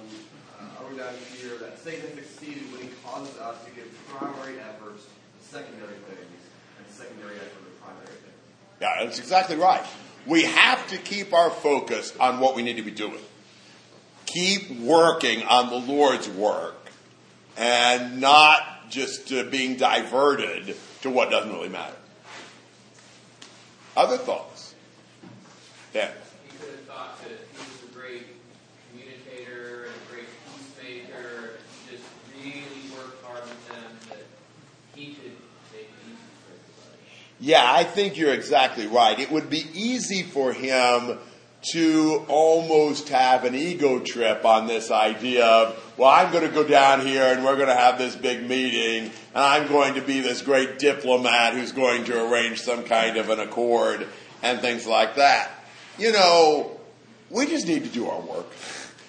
over 0.85 0.97
down 0.97 1.15
here, 1.37 1.59
that 1.59 1.79
Satan 1.79 2.15
succeeded 2.15 2.71
when 2.73 2.83
he 2.83 2.89
causes 3.05 3.37
us 3.39 3.63
to 3.65 3.71
give 3.71 3.89
primary 4.09 4.59
efforts 4.61 5.05
to 5.05 5.49
secondary 5.49 5.95
things, 5.95 6.41
and 6.79 6.87
secondary 6.89 7.37
effort 7.37 7.65
to 7.65 7.83
primary 7.83 8.07
things. 8.07 8.35
Yeah, 8.81 9.05
that's 9.05 9.19
exactly 9.19 9.57
right. 9.57 9.85
We 10.27 10.45
have 10.45 10.87
to 10.89 10.99
keep 10.99 11.33
our 11.33 11.51
focus 11.51 12.15
on 12.19 12.41
what 12.41 12.55
we 12.55 12.63
need 12.63 12.77
to 12.77 12.83
be 12.83 12.91
doing. 12.91 13.19
Keep 14.27 14.81
working 14.81 15.43
on 15.43 15.69
the 15.69 15.93
Lord's 15.93 16.29
work 16.29 16.91
and 17.57 18.21
not 18.21 18.89
just 18.89 19.33
uh, 19.33 19.45
being 19.45 19.77
diverted 19.77 20.77
to 21.03 21.11
what 21.11 21.31
doesn't 21.31 21.53
really 21.53 21.69
matter. 21.69 21.97
Other 23.97 24.17
thoughts? 24.17 24.75
Yeah. 25.93 26.11
He 26.47 26.57
could 26.57 26.71
have 26.71 26.81
thought 26.87 27.23
that 27.23 27.29
he 27.29 27.59
was 27.59 27.91
a 27.91 27.95
great 27.95 28.27
communicator 28.91 29.85
and 29.85 29.95
a 29.95 30.13
great 30.13 30.29
peacemaker. 30.49 31.59
He 31.85 31.97
just 31.97 32.09
really 32.43 32.97
worked 32.97 33.23
hard 33.25 33.43
with 33.43 33.69
them 33.69 33.93
that 34.09 34.25
he 34.95 35.15
could 35.15 35.37
make 35.73 35.83
it 35.83 36.09
easy 36.09 36.17
for 36.47 36.57
everybody. 36.57 37.05
Yeah, 37.43 37.67
I 37.69 37.83
think 37.83 38.17
you're 38.17 38.33
exactly 38.33 38.87
right. 38.87 39.19
It 39.19 39.33
would 39.33 39.51
be 39.51 39.67
easy 39.75 40.23
for 40.23 40.53
him 40.53 41.19
to 41.73 42.25
almost 42.29 43.09
have 43.09 43.45
an 43.45 43.57
ego 43.57 43.99
trip 43.99 44.45
on 44.45 44.69
this 44.69 44.93
idea 44.93 45.45
of, 45.45 45.95
well, 45.97 46.09
I'm 46.09 46.31
going 46.31 46.49
to 46.49 46.55
go 46.55 46.63
down 46.63 47.05
here 47.05 47.25
and 47.25 47.45
we're 47.45 47.57
going 47.57 47.67
to 47.67 47.75
have 47.75 47.99
this 47.99 48.15
big 48.15 48.49
meeting 48.49 49.11
and 49.35 49.45
I'm 49.45 49.67
going 49.67 49.95
to 49.95 50.01
be 50.01 50.21
this 50.21 50.41
great 50.41 50.79
diplomat 50.79 51.55
who's 51.55 51.73
going 51.73 52.05
to 52.05 52.31
arrange 52.31 52.61
some 52.61 52.85
kind 52.85 53.17
of 53.17 53.29
an 53.29 53.41
accord 53.41 54.07
and 54.45 54.61
things 54.61 54.87
like 54.87 55.17
that. 55.17 55.51
You 55.99 56.13
know, 56.13 56.79
we 57.29 57.47
just 57.47 57.67
need 57.67 57.83
to 57.83 57.91
do 57.91 58.07
our 58.07 58.21
work. 58.21 58.47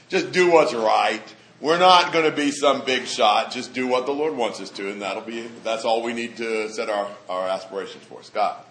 Just 0.10 0.32
do 0.32 0.52
what's 0.52 0.74
right. 0.74 1.22
We're 1.64 1.80
not 1.80 2.12
going 2.12 2.30
to 2.30 2.36
be 2.36 2.52
some 2.52 2.84
big 2.84 3.08
shot. 3.08 3.52
Just 3.52 3.74
do 3.74 3.88
what 3.88 4.06
the 4.06 4.12
Lord 4.12 4.36
wants 4.36 4.60
us 4.60 4.70
to, 4.72 4.92
and 4.92 5.02
that'll 5.02 5.24
be 5.24 5.48
that's 5.64 5.86
all 5.86 6.04
we 6.04 6.12
need 6.12 6.36
to 6.36 6.68
set 6.68 6.90
our, 6.90 7.08
our 7.30 7.48
aspirations 7.48 8.04
for. 8.04 8.22
Scott. 8.22 8.68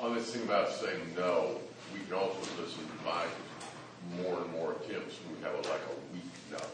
On 0.00 0.14
this 0.14 0.32
thing 0.32 0.42
about 0.44 0.72
saying 0.72 1.04
no, 1.14 1.60
we 1.92 2.00
can 2.08 2.14
also 2.14 2.40
listen 2.56 2.80
to 2.80 3.04
my 3.04 3.28
more 4.16 4.40
and 4.40 4.50
more 4.52 4.72
attempts 4.72 5.20
we 5.28 5.36
have 5.44 5.52
a, 5.52 5.68
like 5.68 5.84
a 5.84 5.96
weak 6.16 6.24
no. 6.50 6.64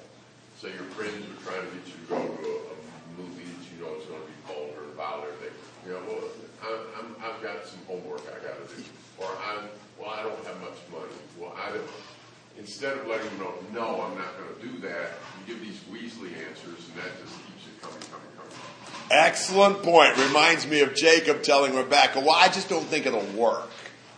Say 0.63 0.71
your 0.71 0.87
friends 0.95 1.19
are 1.19 1.43
trying 1.43 1.67
to 1.67 1.75
get 1.75 1.83
you 1.83 1.99
to 1.99 2.07
go 2.07 2.23
to 2.23 2.47
a, 2.47 2.55
a 2.71 2.77
movie 3.19 3.43
that 3.43 3.63
you 3.75 3.83
know 3.83 3.99
is 3.99 4.07
going 4.07 4.23
to 4.23 4.31
be 4.31 4.39
vulgar 4.47 4.87
and 4.87 4.95
violent. 4.95 5.35
They, 5.43 5.51
you 5.83 5.99
know, 5.99 6.03
well, 6.07 6.31
I'm, 6.63 6.79
I'm, 6.95 7.09
I've 7.27 7.43
got 7.43 7.67
some 7.67 7.83
homework 7.91 8.23
I 8.31 8.39
got 8.39 8.55
to 8.55 8.67
do, 8.71 8.87
or 9.19 9.27
I'm, 9.51 9.67
well, 9.99 10.15
I 10.15 10.23
don't 10.23 10.47
have 10.47 10.61
much 10.63 10.79
money. 10.95 11.19
Well, 11.43 11.59
I 11.59 11.75
don't. 11.75 11.91
Instead 12.61 12.99
of 12.99 13.07
letting 13.07 13.27
them 13.27 13.39
know, 13.39 13.55
no, 13.73 14.03
I'm 14.03 14.19
not 14.19 14.37
going 14.37 14.55
to 14.55 14.67
do 14.67 14.87
that, 14.87 15.13
you 15.47 15.55
give 15.55 15.63
these 15.63 15.81
Weasley 15.91 16.29
answers, 16.47 16.89
and 16.89 16.99
that 16.99 17.19
just 17.19 17.35
keeps 17.47 17.67
it 17.67 17.81
coming, 17.81 17.99
coming, 18.11 18.27
coming. 18.37 18.53
Excellent 19.11 19.83
point. 19.83 20.19
Reminds 20.19 20.67
me 20.67 20.81
of 20.81 20.95
Jacob 20.95 21.43
telling 21.43 21.75
Rebecca, 21.75 22.21
well, 22.21 22.37
I 22.37 22.49
just 22.49 22.69
don't 22.69 22.85
think 22.85 23.07
it'll 23.07 23.25
work 23.35 23.71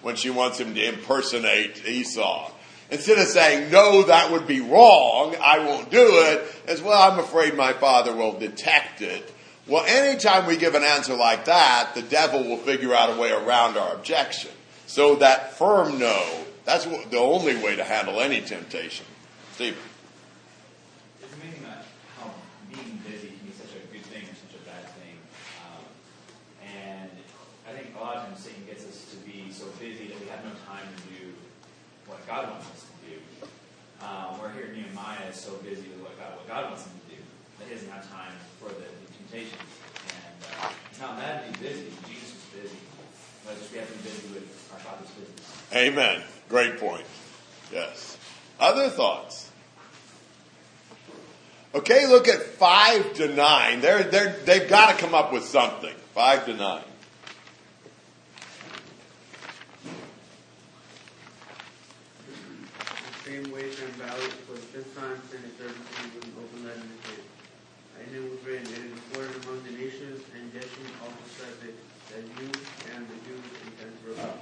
when 0.03 0.17
she 0.17 0.29
wants 0.29 0.59
him 0.59 0.75
to 0.75 0.85
impersonate 0.85 1.87
Esau. 1.87 2.51
Instead 2.91 3.19
of 3.19 3.29
saying, 3.29 3.71
no, 3.71 4.03
that 4.03 4.33
would 4.33 4.49
be 4.49 4.61
wrong, 4.61 5.37
I 5.41 5.61
won't 5.61 5.91
do 5.91 6.05
it, 6.05 6.45
as 6.67 6.83
well, 6.83 7.13
I'm 7.13 7.21
afraid 7.21 7.55
my 7.55 7.73
father 7.73 8.13
will 8.13 8.39
detect 8.39 9.03
it. 9.03 9.33
Well, 9.69 9.85
anytime 9.87 10.47
we 10.47 10.57
give 10.57 10.75
an 10.75 10.83
answer 10.83 11.15
like 11.15 11.45
that, 11.45 11.93
the 11.95 12.03
devil 12.03 12.43
will 12.43 12.59
figure 12.59 12.93
out 12.93 13.17
a 13.17 13.21
way 13.21 13.31
around 13.31 13.77
our 13.77 13.95
objection. 13.95 14.51
So 14.87 15.15
that 15.17 15.55
firm 15.55 16.01
no, 16.01 16.45
that's 16.65 16.85
the 16.85 17.19
only 17.19 17.57
way 17.57 17.77
to 17.77 17.85
handle 17.85 18.21
any 18.21 18.41
temptation. 18.41 19.07
Stephen. 19.55 19.83
It's 21.23 21.35
amazing 21.35 21.63
that 21.65 21.85
how 22.19 22.31
being 22.71 23.03
busy 23.03 23.35
can 23.35 23.47
be 23.47 23.53
such 23.53 23.75
a 23.75 23.83
good 23.93 24.07
thing 24.07 24.23
or 24.23 24.37
such 24.39 24.55
a 24.55 24.63
bad 24.65 24.87
thing. 24.95 25.19
Um, 25.67 25.85
and 26.63 27.11
I 27.69 27.73
think 27.75 27.95
a 27.99 28.01
lot 28.01 28.17
of 28.17 28.27
times 28.27 28.41
Satan 28.41 28.65
gets 28.67 28.87
us 28.87 29.11
to 29.11 29.17
be 29.27 29.51
so 29.51 29.67
busy 29.83 30.07
that 30.09 30.19
we 30.21 30.27
have 30.31 30.45
no 30.45 30.55
time 30.67 30.87
to 30.87 30.99
do 31.11 31.35
what 32.07 32.23
God 32.27 32.51
wants 32.51 32.71
us 32.71 32.87
to 32.87 32.95
do. 33.11 33.17
Um, 34.03 34.39
where 34.39 34.51
here 34.51 34.75
Nehemiah 34.75 35.31
is 35.31 35.39
so 35.39 35.55
busy 35.63 35.87
with 35.95 36.03
what 36.03 36.19
God, 36.19 36.35
what 36.35 36.47
God 36.47 36.71
wants 36.71 36.87
him 36.87 36.95
to 37.07 37.15
do 37.15 37.21
that 37.59 37.69
he 37.69 37.75
doesn't 37.75 37.91
have 37.91 38.07
time 38.11 38.35
for 38.59 38.71
the, 38.71 38.87
the 38.87 39.09
temptations. 39.19 39.63
And 40.11 40.39
uh, 40.59 40.71
it's 40.91 40.99
not 40.99 41.19
bad 41.19 41.47
to 41.47 41.59
be 41.59 41.69
busy. 41.69 41.87
Jesus 42.07 42.35
was 42.35 42.63
busy. 42.63 42.83
But 43.47 43.59
just 43.59 43.73
be 43.73 43.79
busy 43.79 44.35
with 44.35 44.71
our 44.73 44.79
Father's 44.79 45.11
business. 45.11 45.43
Amen. 45.75 46.23
Great 46.53 46.79
point. 46.79 47.07
Yes. 47.73 48.19
Other 48.61 48.91
thoughts? 48.91 49.51
Okay, 51.75 52.07
look 52.07 52.29
at 52.29 52.43
five 52.43 53.15
to 53.15 53.35
nine. 53.35 53.81
They're, 53.81 54.03
they're, 54.03 54.37
they've 54.45 54.69
got 54.69 54.91
to 54.91 55.03
come 55.03 55.15
up 55.15 55.33
with 55.33 55.45
something. 55.45 55.95
Five 56.13 56.45
to 56.45 56.53
nine. 56.53 56.85
Same 63.25 63.51
way 63.51 63.71
valley 63.97 64.29
for 64.45 64.57
fifth 64.77 64.95
time. 64.95 65.23
And 67.99 68.15
it 68.15 68.31
was 68.31 68.45
written, 68.45 68.67
it 68.67 68.93
is 68.93 69.47
among 69.47 69.63
the 69.65 69.71
nations, 69.71 70.21
and 70.37 70.53
also 71.01 71.49
that 71.63 72.21
you 72.21 72.51
and 72.95 73.09
the 73.09 73.17
Jews 73.25 73.41
intend 73.65 73.97
to 74.05 74.11
rebel. 74.11 74.37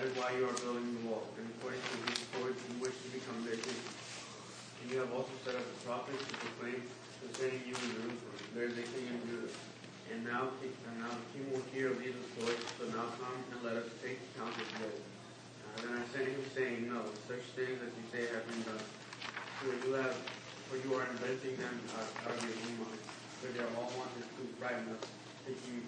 That 0.00 0.08
is 0.08 0.16
why 0.16 0.32
you 0.32 0.48
are 0.48 0.56
building 0.64 0.96
the 0.96 1.12
wall, 1.12 1.28
and 1.36 1.44
according 1.60 1.76
to 1.76 1.94
these 2.08 2.24
reports, 2.32 2.56
you 2.72 2.80
wish 2.80 2.96
to 3.04 3.08
become 3.12 3.36
their 3.44 3.60
king. 3.60 3.76
And 4.80 4.88
you 4.88 4.96
have 4.96 5.12
also 5.12 5.28
set 5.44 5.52
up 5.52 5.60
the 5.60 5.76
prophets 5.84 6.24
to 6.24 6.34
proclaim 6.40 6.80
concerning 7.20 7.60
you 7.68 7.76
in 7.76 7.88
Jerusalem, 8.00 8.16
there 8.56 8.64
is 8.72 8.80
a 8.80 8.86
king 8.96 9.12
in 9.12 9.20
Judah. 9.28 9.52
And 10.08 10.24
now, 10.24 10.56
and 10.64 10.96
now 11.04 11.12
the 11.12 11.28
king 11.36 11.44
will 11.52 11.60
hear 11.68 11.92
of 11.92 12.00
these 12.00 12.16
reports, 12.16 12.64
so 12.80 12.88
now 12.96 13.12
come 13.20 13.44
and 13.52 13.60
let 13.60 13.76
us 13.76 13.92
take 14.00 14.16
count 14.40 14.56
of 14.56 14.68
them. 14.80 14.88
Uh, 14.88 15.84
then 15.84 15.92
I 15.92 16.04
to 16.08 16.18
him, 16.24 16.48
saying, 16.56 16.88
No, 16.88 17.04
such 17.28 17.44
things 17.52 17.76
as 17.84 17.92
you 17.92 18.04
say 18.08 18.24
have 18.32 18.48
been 18.48 18.64
done. 18.64 18.80
For 19.60 19.68
you 19.68 20.00
have, 20.00 20.16
for 20.72 20.80
you 20.80 20.96
are 20.96 21.04
inventing 21.12 21.60
them 21.60 21.76
out, 22.00 22.08
out 22.24 22.32
of 22.32 22.40
your 22.48 22.56
own 22.56 22.88
mind. 22.88 23.04
For 23.44 23.52
they 23.52 23.60
are 23.60 23.72
all 23.76 23.92
wanted 24.00 24.24
to 24.24 24.42
frighten 24.56 24.96
us, 24.96 25.04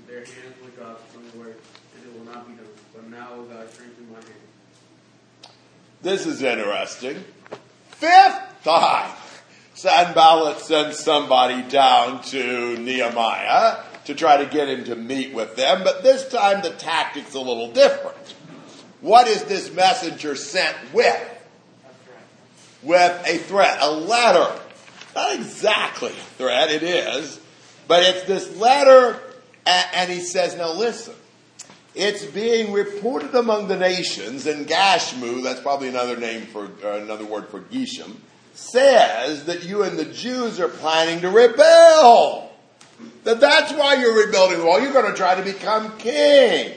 their 0.07 0.19
hands 0.19 0.55
with 0.63 0.79
God 0.79 0.99
from 1.13 1.31
the 1.31 1.39
word, 1.39 1.57
and 1.95 2.05
it 2.05 2.19
will 2.19 2.33
not 2.33 2.47
be 2.47 2.55
done. 2.55 2.67
But 2.95 3.11
now, 3.11 3.29
O 3.33 3.43
God, 3.45 3.71
strengthen 3.71 4.09
my 4.11 4.17
hand. 4.17 4.29
This 6.03 6.27
is 6.27 6.43
interesting. 6.43 7.25
Fifth 7.91 8.65
time, 8.65 9.11
Sanballat 9.75 10.59
sends 10.59 10.99
somebody 10.99 11.63
down 11.63 12.23
to 12.25 12.77
Nehemiah 12.79 13.85
to 14.05 14.15
try 14.15 14.37
to 14.39 14.47
get 14.47 14.69
him 14.69 14.85
to 14.85 14.97
meet 14.97 15.33
with 15.33 15.55
them, 15.57 15.83
but 15.85 16.03
this 16.03 16.29
time 16.29 16.63
the 16.63 16.71
tactic's 16.71 17.35
a 17.35 17.41
little 17.41 17.71
different. 17.71 18.35
What 19.01 19.29
is 19.29 19.45
this 19.45 19.73
messenger 19.73 20.37
sent 20.37 20.77
with? 20.93 21.29
With 22.83 23.27
a 23.27 23.39
threat, 23.39 23.79
a 23.81 23.93
letter. 23.93 24.61
Not 25.15 25.35
exactly 25.35 26.11
a 26.11 26.25
threat, 26.37 26.71
it 26.71 26.83
is, 26.83 27.39
but 27.87 28.03
it's 28.03 28.25
this 28.25 28.57
letter, 28.57 29.21
and, 29.67 30.11
he 30.11 30.21
says, 30.21 30.57
now 30.57 30.73
listen, 30.73 31.15
it's 31.95 32.25
being 32.25 32.73
reported 32.73 33.35
among 33.35 33.69
the 33.69 33.77
nations, 33.77 34.47
and 34.47 34.67
Gashmu, 34.67 35.43
that's 35.43 35.61
probably 35.61 35.89
another 35.89 36.17
name 36.17 36.47
for, 36.47 36.71
uh, 36.85 36.99
another 37.01 37.25
word 37.25 37.49
for 37.49 37.61
Geshem, 37.61 38.17
says 38.55 39.45
that 39.45 39.65
you 39.65 39.83
and 39.83 39.99
the 39.99 40.05
Jews 40.05 40.59
are 40.59 40.69
planning 40.69 41.21
to 41.21 41.31
rebel. 41.31 42.51
That 43.25 43.41
that's 43.41 43.73
why 43.73 43.95
you're 43.95 44.27
rebuilding 44.27 44.59
the 44.59 44.67
wall. 44.67 44.81
You're 44.81 44.93
going 44.93 45.11
to 45.11 45.17
try 45.17 45.35
to 45.35 45.43
become 45.43 45.97
king. 45.99 46.77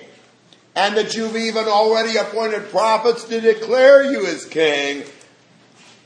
And 0.75 0.97
that 0.97 1.15
you've 1.15 1.37
even 1.37 1.65
already 1.65 2.17
appointed 2.17 2.69
prophets 2.69 3.23
to 3.25 3.39
declare 3.39 4.11
you 4.11 4.25
as 4.25 4.45
king. 4.45 5.03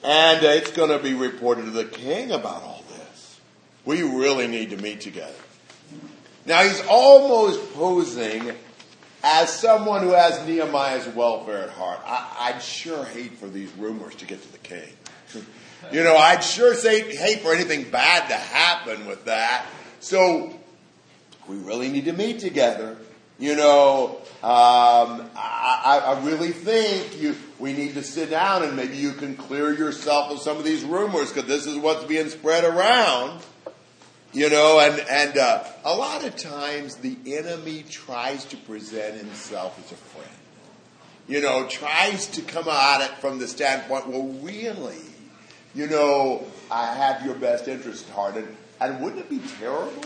And 0.04 0.44
it's 0.44 0.72
going 0.72 0.90
to 0.90 1.00
be 1.00 1.14
reported 1.14 1.66
to 1.66 1.72
the 1.72 1.86
king 1.86 2.32
about 2.32 2.64
all 2.64 2.84
this. 2.90 3.40
We 3.86 4.04
really 4.04 4.48
need 4.48 4.70
to 4.70 4.78
meet 4.78 5.02
together. 5.02 5.34
Now 6.50 6.64
he's 6.64 6.82
almost 6.90 7.76
posing 7.76 8.52
as 9.24 9.54
someone 9.54 10.02
who 10.02 10.14
has 10.14 10.44
Nehemiah's 10.48 11.08
welfare 11.10 11.62
at 11.62 11.70
heart. 11.70 12.00
I, 12.04 12.54
would 12.54 12.64
sure 12.64 13.06
hate 13.06 13.38
for 13.38 13.48
these 13.48 13.72
rumors 13.74 14.16
to 14.16 14.26
get 14.26 14.42
to 14.42 14.52
the 14.52 14.58
king. 14.58 14.90
you 15.92 16.04
know, 16.04 16.18
I'd 16.18 16.44
sure 16.44 16.74
say 16.74 17.16
hate 17.16 17.42
for 17.42 17.54
anything 17.54 17.92
bad 17.92 18.30
to 18.30 18.34
happen 18.34 19.06
with 19.06 19.26
that. 19.26 19.68
So 20.00 20.52
we 21.48 21.58
really 21.58 21.90
need 21.90 22.06
to 22.06 22.14
meet 22.14 22.40
together. 22.40 22.98
You 23.38 23.56
know, 23.56 24.18
um, 24.42 25.30
I, 25.36 26.02
I, 26.04 26.26
really 26.26 26.52
think 26.52 27.22
you, 27.22 27.36
we 27.60 27.74
need 27.74 27.94
to 27.94 28.04
sit 28.04 28.32
down 28.32 28.64
and 28.64 28.76
maybe 28.76 28.98
you 28.98 29.12
can 29.12 29.36
clear 29.36 29.72
yourself 29.72 30.32
of 30.32 30.40
some 30.40 30.58
of 30.58 30.64
these 30.64 30.84
rumors 30.84 31.32
because 31.32 31.48
this 31.48 31.68
is 31.68 31.78
what's 31.78 32.06
being 32.06 32.28
spread 32.30 32.64
around. 32.64 33.40
You 34.32 34.50
know, 34.50 34.80
and, 34.80 35.00
and 35.10 35.38
uh, 35.40 35.64
a 35.84 35.96
lot 35.96 36.24
of 36.24 36.36
times 36.36 36.98
the 36.98 37.18
enemy 37.26 37.84
tries 37.90 38.46
to 38.46 38.58
present 38.58 39.18
himself 39.18 39.80
as 39.84 39.92
a 39.92 39.96
friend. 39.96 40.30
You 41.28 41.42
know, 41.42 41.68
tries 41.68 42.28
to 42.28 42.42
come 42.42 42.68
at 42.68 43.02
it 43.02 43.18
from 43.18 43.40
the 43.40 43.48
standpoint, 43.48 44.08
well, 44.08 44.28
really, 44.42 45.02
you 45.74 45.88
know, 45.88 46.46
I 46.70 46.94
have 46.94 47.26
your 47.26 47.36
best 47.36 47.68
interest 47.68 48.08
at 48.08 48.16
heart. 48.16 48.36
And, 48.38 48.56
and 48.80 49.02
wouldn't 49.02 49.22
it 49.22 49.30
be 49.30 49.42
terrible 49.60 50.04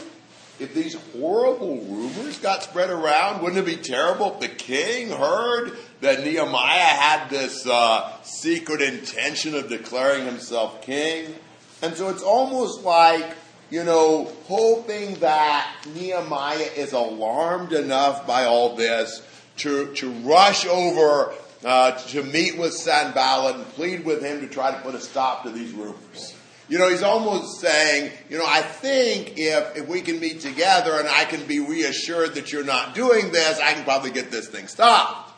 if 0.57 0.73
these 0.73 0.95
horrible 1.13 1.77
rumors 1.81 2.39
got 2.39 2.63
spread 2.63 2.89
around? 2.89 3.41
Wouldn't 3.41 3.59
it 3.59 3.65
be 3.65 3.81
terrible 3.81 4.33
if 4.33 4.39
the 4.39 4.47
king 4.47 5.09
heard 5.09 5.77
that 5.99 6.23
Nehemiah 6.23 6.79
had 6.79 7.29
this 7.29 7.67
uh, 7.67 8.11
secret 8.23 8.81
intention 8.81 9.53
of 9.55 9.67
declaring 9.67 10.25
himself 10.25 10.81
king? 10.81 11.35
And 11.81 11.95
so 11.95 12.07
it's 12.09 12.23
almost 12.23 12.83
like 12.83 13.35
you 13.69 13.83
know, 13.83 14.31
hoping 14.45 15.15
that 15.15 15.75
Nehemiah 15.95 16.69
is 16.75 16.93
alarmed 16.93 17.73
enough 17.73 18.27
by 18.27 18.45
all 18.45 18.75
this 18.75 19.21
to, 19.57 19.93
to 19.95 20.11
rush 20.11 20.65
over 20.65 21.33
uh, 21.63 21.91
to 21.91 22.23
meet 22.23 22.57
with 22.57 22.73
Sanballat 22.73 23.55
and 23.55 23.65
plead 23.69 24.05
with 24.05 24.21
him 24.21 24.41
to 24.41 24.47
try 24.47 24.71
to 24.71 24.77
put 24.81 24.95
a 24.95 24.99
stop 24.99 25.43
to 25.43 25.49
these 25.49 25.71
rumors. 25.71 26.35
You 26.69 26.79
know, 26.79 26.89
he's 26.89 27.03
almost 27.03 27.59
saying, 27.59 28.11
you 28.29 28.37
know, 28.37 28.45
I 28.47 28.61
think 28.61 29.33
if, 29.37 29.77
if 29.77 29.87
we 29.87 30.01
can 30.01 30.19
meet 30.19 30.41
together 30.41 30.97
and 30.97 31.07
I 31.07 31.25
can 31.25 31.45
be 31.45 31.59
reassured 31.59 32.35
that 32.35 32.51
you're 32.51 32.63
not 32.63 32.95
doing 32.95 33.31
this, 33.31 33.59
I 33.59 33.73
can 33.73 33.83
probably 33.83 34.11
get 34.11 34.31
this 34.31 34.47
thing 34.47 34.67
stopped. 34.67 35.31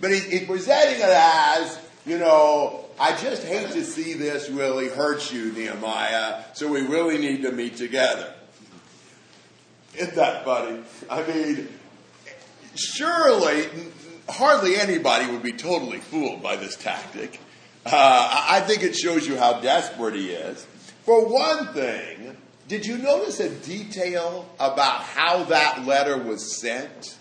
But 0.00 0.12
he, 0.12 0.20
he's 0.20 0.46
presenting 0.46 1.00
it 1.00 1.10
as, 1.10 1.78
you 2.08 2.18
know, 2.18 2.86
I 2.98 3.14
just 3.18 3.44
hate 3.44 3.70
to 3.72 3.84
see 3.84 4.14
this 4.14 4.48
really 4.48 4.88
hurt 4.88 5.30
you, 5.30 5.52
Nehemiah, 5.52 6.42
so 6.54 6.66
we 6.66 6.80
really 6.80 7.18
need 7.18 7.42
to 7.42 7.52
meet 7.52 7.76
together. 7.76 8.32
Isn't 9.94 10.16
that 10.16 10.42
funny? 10.44 10.80
I 11.10 11.22
mean, 11.26 11.68
surely, 12.74 13.68
hardly 14.26 14.76
anybody 14.76 15.30
would 15.30 15.42
be 15.42 15.52
totally 15.52 15.98
fooled 15.98 16.42
by 16.42 16.56
this 16.56 16.76
tactic. 16.76 17.40
Uh, 17.84 18.46
I 18.48 18.60
think 18.60 18.82
it 18.82 18.96
shows 18.96 19.26
you 19.26 19.36
how 19.36 19.60
desperate 19.60 20.14
he 20.14 20.30
is. 20.30 20.66
For 21.04 21.26
one 21.26 21.74
thing, 21.74 22.36
did 22.68 22.86
you 22.86 22.96
notice 22.96 23.38
a 23.40 23.50
detail 23.50 24.48
about 24.58 25.02
how 25.02 25.44
that 25.44 25.84
letter 25.84 26.16
was 26.16 26.58
sent? 26.58 27.18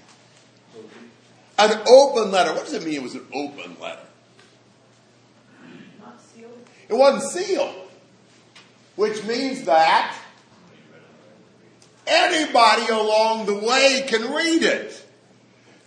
An 1.59 1.71
open 1.89 2.31
letter. 2.31 2.53
What 2.53 2.65
does 2.65 2.73
it 2.73 2.85
mean 2.85 2.95
it 2.95 3.03
was 3.03 3.15
an 3.15 3.25
open 3.33 3.75
letter? 3.81 4.06
It 6.89 6.93
wasn't 6.93 7.31
sealed. 7.31 7.75
Which 8.95 9.23
means 9.25 9.63
that 9.63 10.17
anybody 12.07 12.87
along 12.87 13.45
the 13.45 13.55
way 13.55 14.05
can 14.07 14.33
read 14.33 14.63
it. 14.63 15.05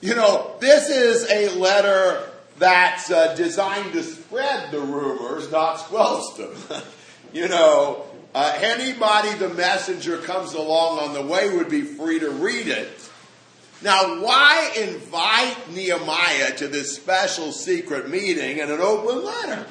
You 0.00 0.14
know, 0.14 0.54
this 0.60 0.88
is 0.88 1.28
a 1.30 1.58
letter 1.58 2.30
that's 2.58 3.10
uh, 3.10 3.34
designed 3.34 3.92
to 3.92 4.02
spread 4.02 4.70
the 4.70 4.80
rumors, 4.80 5.50
not 5.50 5.80
squelch 5.80 6.36
them. 6.36 6.82
you 7.32 7.48
know, 7.48 8.04
uh, 8.34 8.52
anybody 8.56 9.34
the 9.34 9.48
messenger 9.48 10.18
comes 10.18 10.54
along 10.54 11.00
on 11.00 11.14
the 11.14 11.22
way 11.22 11.54
would 11.56 11.68
be 11.68 11.82
free 11.82 12.20
to 12.20 12.30
read 12.30 12.68
it. 12.68 13.10
Now, 13.82 14.22
why 14.22 14.72
invite 14.76 15.70
Nehemiah 15.70 16.54
to 16.56 16.68
this 16.68 16.94
special 16.94 17.50
secret 17.50 18.10
meeting 18.10 18.58
in 18.58 18.70
an 18.70 18.80
open 18.80 19.24
letter? 19.24 19.66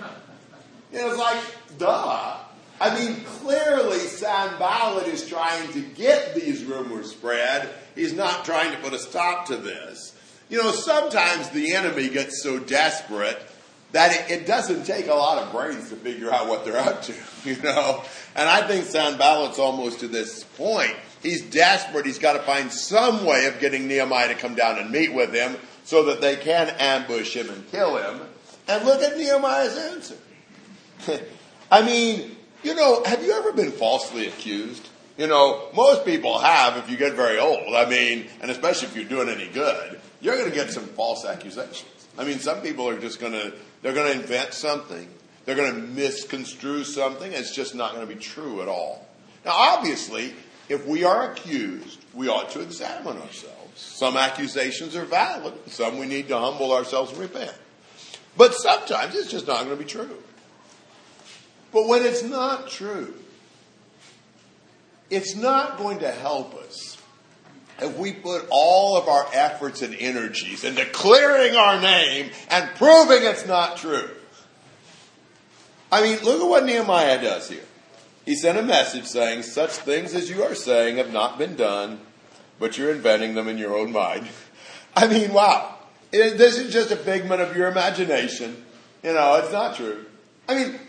Know, 0.91 1.10
it's 1.10 1.19
like, 1.19 1.78
duh. 1.78 2.38
I 2.82 2.97
mean, 2.97 3.23
clearly 3.25 3.99
Sanballat 3.99 5.08
is 5.08 5.28
trying 5.28 5.71
to 5.73 5.82
get 5.82 6.34
these 6.34 6.63
rumors 6.63 7.12
spread. 7.12 7.69
He's 7.93 8.13
not 8.13 8.45
trying 8.45 8.71
to 8.71 8.78
put 8.78 8.93
a 8.93 8.99
stop 8.99 9.47
to 9.47 9.58
this. 9.58 10.15
You 10.49 10.63
know, 10.63 10.71
sometimes 10.71 11.49
the 11.49 11.75
enemy 11.75 12.10
gets 12.10 12.41
so 12.41 12.58
desperate 12.58 13.39
that 13.91 14.30
it, 14.30 14.41
it, 14.41 14.47
doesn't 14.47 14.86
take 14.86 15.08
a 15.08 15.13
lot 15.13 15.43
of 15.43 15.52
brains 15.52 15.89
to 15.89 15.95
figure 15.95 16.32
out 16.32 16.47
what 16.47 16.63
they're 16.63 16.78
up 16.78 17.02
to, 17.04 17.13
you 17.43 17.62
know. 17.62 18.04
And 18.36 18.47
I 18.47 18.65
think 18.65 18.86
Sanballat's 18.86 19.60
almost 19.60 19.99
to 19.99 20.08
this 20.08 20.43
point. 20.43 20.95
He's 21.21 21.41
desperate. 21.41 22.06
He's 22.06 22.19
got 22.19 22.34
to 22.34 22.39
find 22.39 22.71
some 22.71 23.25
way 23.25 23.47
of 23.47 23.60
getting 23.60 23.88
Nehemiah 23.88 24.30
to 24.30 24.36
come 24.36 24.56
down 24.56 24.80
and 24.80 24.89
meet 24.89 25.13
with 25.13 25.34
him 25.34 25.58
so 25.84 26.06
that 26.06 26.21
they 26.21 26.38
can 26.38 26.69
ambush 26.80 27.36
him 27.36 27.49
and 27.49 27.69
kill 27.69 27.97
him. 27.97 28.21
And 28.67 28.86
look 28.86 29.02
at 29.02 29.17
Nehemiah's 29.17 29.75
answer. 29.75 30.15
I 31.71 31.81
mean, 31.81 32.35
you 32.63 32.75
know, 32.75 33.03
have 33.03 33.23
you 33.23 33.31
ever 33.33 33.51
been 33.51 33.71
falsely 33.71 34.27
accused? 34.27 34.88
You 35.17 35.27
know, 35.27 35.69
most 35.75 36.05
people 36.05 36.39
have 36.39 36.77
if 36.77 36.89
you 36.89 36.97
get 36.97 37.13
very 37.13 37.39
old. 37.39 37.75
I 37.75 37.89
mean, 37.89 38.27
and 38.41 38.49
especially 38.49 38.88
if 38.88 38.95
you're 38.95 39.05
doing 39.05 39.29
any 39.29 39.49
good, 39.49 39.99
you're 40.21 40.38
going 40.38 40.49
to 40.49 40.55
get 40.55 40.71
some 40.71 40.85
false 40.85 41.25
accusations. 41.25 42.07
I 42.17 42.23
mean, 42.23 42.39
some 42.39 42.62
people 42.62 42.88
are 42.88 42.99
just 42.99 43.19
going 43.19 43.33
to, 43.33 43.53
they're 43.81 43.93
going 43.93 44.12
to 44.12 44.19
invent 44.19 44.53
something. 44.53 45.07
They're 45.45 45.55
going 45.55 45.73
to 45.73 45.79
misconstrue 45.79 46.83
something. 46.83 47.31
It's 47.31 47.55
just 47.55 47.75
not 47.75 47.95
going 47.95 48.07
to 48.07 48.13
be 48.13 48.19
true 48.19 48.62
at 48.62 48.67
all. 48.67 49.07
Now, 49.45 49.53
obviously, 49.53 50.33
if 50.67 50.85
we 50.85 51.03
are 51.03 51.31
accused, 51.31 52.05
we 52.13 52.27
ought 52.27 52.51
to 52.51 52.62
examine 52.62 53.17
ourselves. 53.17 53.55
Some 53.75 54.17
accusations 54.17 54.95
are 54.95 55.05
valid. 55.05 55.53
Some 55.67 55.97
we 55.97 56.05
need 56.05 56.27
to 56.27 56.38
humble 56.38 56.73
ourselves 56.73 57.12
and 57.12 57.19
repent. 57.19 57.53
But 58.38 58.53
sometimes 58.53 59.15
it's 59.15 59.31
just 59.31 59.47
not 59.47 59.65
going 59.65 59.77
to 59.77 59.83
be 59.83 59.89
true. 59.89 60.17
But 61.71 61.88
when 61.88 62.03
it's 62.03 62.23
not 62.23 62.69
true, 62.69 63.13
it's 65.10 65.36
not 65.36 65.77
going 65.77 65.99
to 65.99 66.12
help 66.12 66.55
us 66.55 66.97
if 67.82 67.97
we 67.97 68.12
put 68.12 68.45
all 68.49 68.97
of 68.97 69.08
our 69.08 69.27
efforts 69.34 69.82
and 69.82 69.95
energies 69.95 70.63
into 70.63 70.86
clearing 70.86 71.55
our 71.55 71.79
name 71.79 72.29
and 72.49 72.69
proving 72.75 73.23
it's 73.23 73.47
not 73.47 73.77
true. 73.77 74.10
I 75.91 76.01
mean, 76.01 76.23
look 76.23 76.41
at 76.41 76.47
what 76.47 76.65
Nehemiah 76.65 77.21
does 77.21 77.49
here. 77.49 77.63
He 78.25 78.36
sent 78.36 78.58
a 78.58 78.63
message 78.63 79.05
saying, 79.05 79.43
Such 79.43 79.71
things 79.71 80.13
as 80.13 80.29
you 80.29 80.43
are 80.43 80.53
saying 80.53 80.97
have 80.97 81.12
not 81.12 81.38
been 81.38 81.55
done, 81.55 81.99
but 82.60 82.77
you're 82.77 82.91
inventing 82.91 83.34
them 83.34 83.47
in 83.47 83.58
your 83.58 83.75
own 83.75 83.91
mind. 83.91 84.27
I 84.95 85.08
mean, 85.08 85.34
wow. 85.34 85.75
This 86.12 86.58
is 86.58 86.73
just 86.73 86.91
a 86.91 86.95
figment 86.95 87.41
of 87.41 87.55
your 87.55 87.67
imagination. 87.69 88.65
You 89.03 89.13
know, 89.13 89.36
it's 89.36 89.51
not 89.51 89.75
true. 89.75 90.05
I 90.47 90.55
mean, 90.55 90.79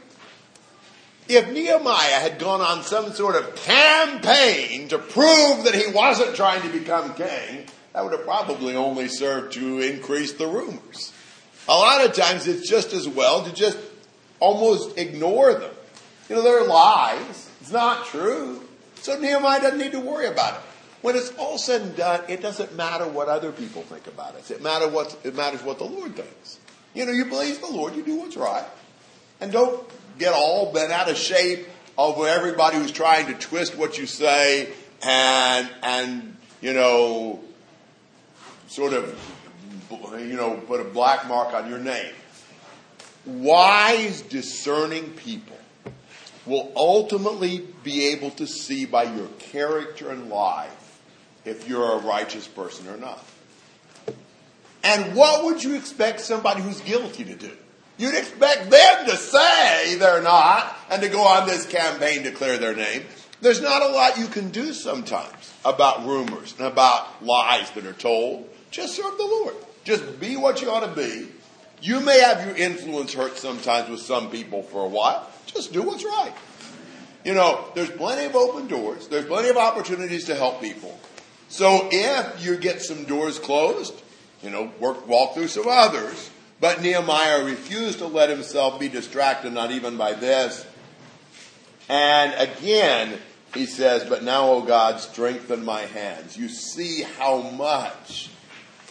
if 1.34 1.50
Nehemiah 1.52 2.20
had 2.20 2.38
gone 2.38 2.60
on 2.60 2.82
some 2.82 3.12
sort 3.12 3.36
of 3.36 3.54
campaign 3.56 4.88
to 4.88 4.98
prove 4.98 5.64
that 5.64 5.74
he 5.74 5.92
wasn't 5.92 6.34
trying 6.34 6.62
to 6.62 6.68
become 6.68 7.14
king, 7.14 7.66
that 7.92 8.02
would 8.02 8.12
have 8.12 8.24
probably 8.24 8.76
only 8.76 9.08
served 9.08 9.52
to 9.54 9.80
increase 9.80 10.32
the 10.32 10.46
rumors. 10.46 11.12
A 11.68 11.74
lot 11.74 12.04
of 12.04 12.14
times 12.14 12.46
it's 12.46 12.68
just 12.68 12.92
as 12.92 13.08
well 13.08 13.44
to 13.44 13.52
just 13.52 13.78
almost 14.40 14.98
ignore 14.98 15.54
them. 15.54 15.74
You 16.28 16.36
know, 16.36 16.42
they're 16.42 16.64
lies. 16.64 17.50
It's 17.60 17.72
not 17.72 18.06
true. 18.06 18.62
So 18.96 19.18
Nehemiah 19.18 19.60
doesn't 19.60 19.78
need 19.78 19.92
to 19.92 20.00
worry 20.00 20.26
about 20.26 20.54
it. 20.54 20.60
When 21.02 21.16
it's 21.16 21.32
all 21.38 21.58
said 21.58 21.80
and 21.80 21.96
done, 21.96 22.22
it 22.28 22.42
doesn't 22.42 22.76
matter 22.76 23.06
what 23.08 23.28
other 23.28 23.52
people 23.52 23.82
think 23.82 24.06
about 24.06 24.34
it. 24.34 24.50
It, 24.50 24.62
matter 24.62 24.88
what, 24.88 25.16
it 25.24 25.34
matters 25.34 25.62
what 25.62 25.78
the 25.78 25.84
Lord 25.84 26.14
thinks. 26.14 26.58
You 26.92 27.06
know, 27.06 27.12
you 27.12 27.24
believe 27.24 27.60
the 27.60 27.68
Lord, 27.68 27.96
you 27.96 28.02
do 28.02 28.16
what's 28.16 28.36
right. 28.36 28.66
And 29.40 29.50
don't 29.50 29.82
get 30.20 30.34
all 30.34 30.70
bent 30.70 30.92
out 30.92 31.10
of 31.10 31.16
shape 31.16 31.66
over 31.96 32.28
everybody 32.28 32.76
who's 32.76 32.92
trying 32.92 33.26
to 33.26 33.34
twist 33.34 33.74
what 33.76 33.98
you 33.98 34.06
say 34.06 34.70
and 35.02 35.68
and 35.82 36.36
you 36.60 36.74
know 36.74 37.40
sort 38.68 38.92
of 38.92 39.18
you 39.90 40.36
know 40.36 40.62
put 40.66 40.80
a 40.80 40.84
black 40.84 41.26
mark 41.26 41.54
on 41.54 41.68
your 41.68 41.78
name. 41.78 42.12
Wise, 43.26 44.22
discerning 44.22 45.10
people 45.12 45.56
will 46.46 46.70
ultimately 46.76 47.66
be 47.82 48.08
able 48.08 48.30
to 48.30 48.46
see 48.46 48.84
by 48.84 49.04
your 49.04 49.26
character 49.38 50.10
and 50.10 50.28
life 50.28 51.00
if 51.44 51.68
you're 51.68 51.92
a 51.92 51.98
righteous 51.98 52.46
person 52.46 52.88
or 52.88 52.96
not. 52.96 53.24
And 54.82 55.14
what 55.14 55.44
would 55.44 55.62
you 55.62 55.76
expect 55.76 56.20
somebody 56.20 56.62
who's 56.62 56.80
guilty 56.80 57.24
to 57.24 57.34
do? 57.34 57.56
You'd 58.00 58.14
expect 58.14 58.70
them 58.70 59.06
to 59.08 59.16
say 59.18 59.96
they're 59.96 60.22
not 60.22 60.74
and 60.88 61.02
to 61.02 61.10
go 61.10 61.22
on 61.22 61.46
this 61.46 61.66
campaign 61.66 62.22
to 62.22 62.30
clear 62.30 62.56
their 62.56 62.74
name. 62.74 63.04
There's 63.42 63.60
not 63.60 63.82
a 63.82 63.88
lot 63.88 64.16
you 64.16 64.26
can 64.26 64.48
do 64.48 64.72
sometimes 64.72 65.52
about 65.66 66.06
rumors 66.06 66.54
and 66.56 66.66
about 66.66 67.22
lies 67.22 67.70
that 67.72 67.84
are 67.84 67.92
told. 67.92 68.48
Just 68.70 68.96
serve 68.96 69.18
the 69.18 69.24
Lord. 69.24 69.54
Just 69.84 70.18
be 70.18 70.38
what 70.38 70.62
you 70.62 70.70
ought 70.70 70.80
to 70.80 70.98
be. 70.98 71.28
You 71.82 72.00
may 72.00 72.20
have 72.20 72.46
your 72.46 72.56
influence 72.56 73.12
hurt 73.12 73.36
sometimes 73.36 73.90
with 73.90 74.00
some 74.00 74.30
people 74.30 74.62
for 74.62 74.82
a 74.82 74.88
while. 74.88 75.30
Just 75.44 75.74
do 75.74 75.82
what's 75.82 76.02
right. 76.02 76.32
You 77.22 77.34
know, 77.34 77.66
there's 77.74 77.90
plenty 77.90 78.24
of 78.24 78.34
open 78.34 78.66
doors. 78.66 79.08
There's 79.08 79.26
plenty 79.26 79.50
of 79.50 79.58
opportunities 79.58 80.24
to 80.24 80.34
help 80.34 80.62
people. 80.62 80.98
So 81.50 81.90
if 81.92 82.42
you 82.42 82.56
get 82.56 82.80
some 82.80 83.04
doors 83.04 83.38
closed, 83.38 83.92
you 84.42 84.48
know, 84.48 84.72
work, 84.80 85.06
walk 85.06 85.34
through 85.34 85.48
some 85.48 85.68
others. 85.68 86.30
But 86.60 86.82
Nehemiah 86.82 87.44
refused 87.44 87.98
to 87.98 88.06
let 88.06 88.28
himself 88.28 88.78
be 88.78 88.88
distracted, 88.88 89.52
not 89.52 89.70
even 89.70 89.96
by 89.96 90.12
this. 90.12 90.66
And 91.88 92.34
again, 92.34 93.18
he 93.54 93.66
says, 93.66 94.04
But 94.04 94.22
now, 94.22 94.50
O 94.50 94.62
God, 94.62 95.00
strengthen 95.00 95.64
my 95.64 95.80
hands. 95.80 96.36
You 96.36 96.48
see 96.48 97.02
how 97.02 97.40
much 97.40 98.30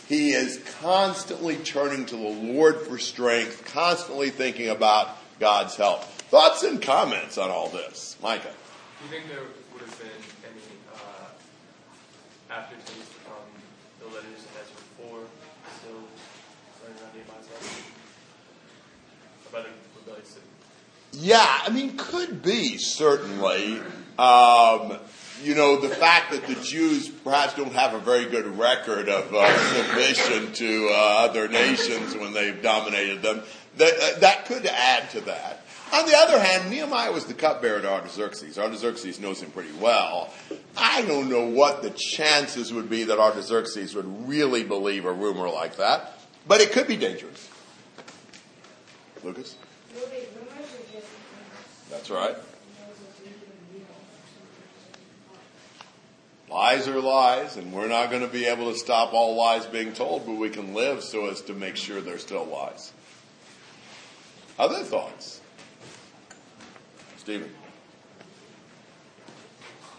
he 0.08 0.32
is 0.32 0.58
constantly 0.82 1.56
turning 1.58 2.08
to 2.08 2.16
the 2.16 2.54
Lord 2.54 2.82
for 2.82 2.98
strength, 2.98 3.64
constantly 3.72 4.32
thinking 4.32 4.70
about 4.70 5.16
God's 5.40 5.76
help. 5.76 6.04
Thoughts 6.04 6.64
and 6.64 6.82
comments 6.82 7.38
on 7.38 7.52
all 7.52 7.70
this? 7.70 8.18
Micah. 8.22 8.44
Do 8.44 9.06
you 9.06 9.12
think 9.12 9.32
there 9.32 9.44
would 9.72 9.82
have 9.82 10.00
been 10.00 10.10
any, 10.44 10.62
uh, 10.94 12.54
after 12.54 12.76
10 12.76 12.99
Yeah, 21.12 21.62
I 21.66 21.70
mean, 21.70 21.98
could 21.98 22.44
be, 22.44 22.78
certainly. 22.78 23.80
Um, 24.18 25.00
you 25.42 25.56
know, 25.56 25.80
the 25.80 25.90
fact 25.90 26.32
that 26.32 26.46
the 26.48 26.56
Jews 26.56 27.10
perhaps 27.10 27.56
don't 27.56 27.74
have 27.74 27.94
a 27.94 28.00
very 28.00 28.26
good 28.26 28.46
record 28.58 29.08
of 29.10 29.34
uh, 29.34 29.58
submission 29.74 30.52
to 30.54 30.90
uh, 30.92 31.26
other 31.26 31.48
nations 31.48 32.16
when 32.16 32.34
they've 32.34 32.62
dominated 32.62 33.22
them, 33.22 33.42
that, 33.78 33.94
uh, 33.94 34.20
that 34.20 34.46
could 34.46 34.66
add 34.66 35.10
to 35.12 35.22
that. 35.22 35.66
On 35.92 36.06
the 36.06 36.16
other 36.16 36.40
hand, 36.40 36.70
Nehemiah 36.70 37.12
was 37.12 37.26
the 37.26 37.34
cupbearer 37.34 37.82
to 37.82 37.90
Artaxerxes. 37.90 38.60
Artaxerxes 38.60 39.20
knows 39.20 39.42
him 39.42 39.50
pretty 39.50 39.72
well. 39.80 40.32
I 40.78 41.02
don't 41.04 41.30
know 41.30 41.48
what 41.48 41.82
the 41.82 41.90
chances 41.90 42.72
would 42.72 42.90
be 42.90 43.06
that 43.06 43.18
Artaxerxes 43.18 43.96
would 43.96 44.28
really 44.28 44.64
believe 44.64 45.06
a 45.06 45.12
rumor 45.12 45.50
like 45.50 45.78
that, 45.78 46.20
but 46.48 46.62
it 46.62 46.72
could 46.74 46.88
be 46.88 46.96
dangerous. 46.96 47.49
Lucas? 49.24 49.56
That's 51.90 52.10
right. 52.10 52.36
Lies 56.50 56.88
are 56.88 57.00
lies, 57.00 57.58
and 57.58 57.72
we're 57.72 57.88
not 57.88 58.10
going 58.10 58.24
to 58.24 58.28
be 58.28 58.46
able 58.46 58.72
to 58.72 58.78
stop 58.78 59.14
all 59.14 59.36
lies 59.36 59.68
being 59.68 59.94
told, 59.94 60.26
but 60.26 60.36
we 60.36 60.50
can 60.50 60.74
live 60.74 61.04
so 61.04 61.28
as 61.30 61.42
to 61.42 61.54
make 61.54 61.76
sure 61.76 62.02
they're 62.02 62.18
still 62.18 62.46
lies. 62.46 62.92
Other 64.58 64.84
thoughts? 64.84 65.42
Stephen. 67.18 67.52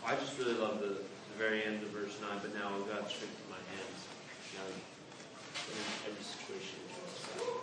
I 0.04 0.16
just 0.16 0.36
really 0.38 0.54
love 0.54 0.80
the, 0.80 0.88
the 0.88 1.38
very 1.38 1.64
end 1.64 1.82
of 1.84 1.90
verse 1.90 2.16
9, 2.20 2.30
but 2.42 2.52
now 2.54 2.70
God 2.70 3.08
strengthened 3.08 3.48
my 3.48 3.56
hands. 3.70 4.00
Now, 4.56 4.66
in 4.66 6.10
every 6.10 6.24
situation. 6.24 6.39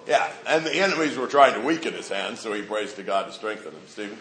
Yeah, 0.07 0.31
and 0.47 0.63
the 0.63 0.71
enemies 0.71 1.19
were 1.19 1.27
trying 1.27 1.59
to 1.59 1.59
weaken 1.59 1.91
his 1.91 2.07
hands, 2.07 2.39
so 2.39 2.53
he 2.55 2.61
prays 2.63 2.93
to 2.95 3.03
God 3.03 3.27
to 3.27 3.33
strengthen 3.35 3.75
him. 3.75 3.83
Stephen? 3.91 4.15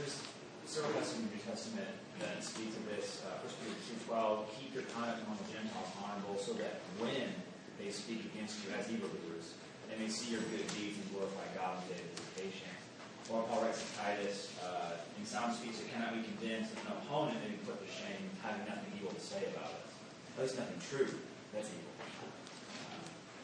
There's 0.00 0.16
several 0.64 0.96
passages 0.96 1.20
in 1.20 1.28
the 1.28 1.36
New 1.36 1.44
Testament 1.44 1.92
that 2.16 2.40
speak 2.40 2.72
to 2.72 2.82
this. 2.88 3.20
Uh, 3.20 3.44
1 3.44 3.76
Peter 3.76 3.76
2.12, 4.08 4.48
keep 4.56 4.72
your 4.72 4.88
conduct 4.96 5.20
among 5.28 5.36
the 5.44 5.52
Gentiles 5.52 5.92
honorable, 6.00 6.40
so 6.40 6.56
that 6.56 6.80
when 6.96 7.28
they 7.76 7.92
speak 7.92 8.24
against 8.32 8.64
you 8.64 8.72
as 8.72 8.88
evildoers, 8.88 9.52
they 9.92 10.00
may 10.00 10.08
see 10.08 10.32
your 10.32 10.40
good 10.48 10.64
deeds 10.72 10.96
and 10.96 11.04
glorify 11.12 11.44
God 11.52 11.76
in 11.84 11.92
the 11.92 12.00
day 12.00 12.00
of 12.00 12.08
visitation. 12.16 12.72
Or 13.28 13.44
Paul 13.52 13.68
writes 13.68 13.84
to 13.84 13.90
Titus, 14.00 14.48
uh, 14.64 14.96
in 15.20 15.28
sound 15.28 15.60
speech 15.60 15.76
it 15.76 15.92
cannot 15.92 16.16
be 16.16 16.24
condemned 16.24 16.72
an 16.72 16.96
opponent 16.96 17.36
may 17.44 17.52
be 17.52 17.60
put 17.68 17.76
to 17.76 17.88
shame, 17.92 18.32
having 18.40 18.64
nothing 18.64 18.96
evil 18.96 19.12
to 19.12 19.20
say 19.20 19.44
about. 19.52 19.76
At 20.40 20.48
least 20.48 20.56
nothing 20.56 20.80
true. 20.88 21.12
That's 21.52 21.68
evil. 21.68 21.89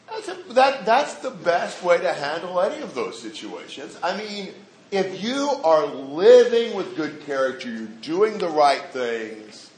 That's, 0.09 0.29
a, 0.29 0.53
that, 0.55 0.87
that's 0.87 1.15
the 1.17 1.31
best 1.31 1.83
way 1.83 1.99
to 1.99 2.13
handle 2.13 2.61
any 2.61 2.83
of 2.83 2.95
those 2.95 3.21
situations. 3.21 3.99
I 4.03 4.17
mean, 4.17 4.55
if 4.91 5.23
you 5.23 5.51
are 5.65 5.87
living 5.87 6.75
with 6.75 6.97
good 6.97 7.27
character, 7.27 7.69
you're 7.69 7.89
doing 8.03 8.39
the 8.39 8.49
right 8.49 8.85
things, 8.93 9.71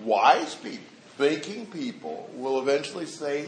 wise 0.00 0.54
people, 0.56 0.84
thinking 1.16 1.66
people 1.66 2.28
will 2.34 2.58
eventually 2.58 3.06
say, 3.06 3.46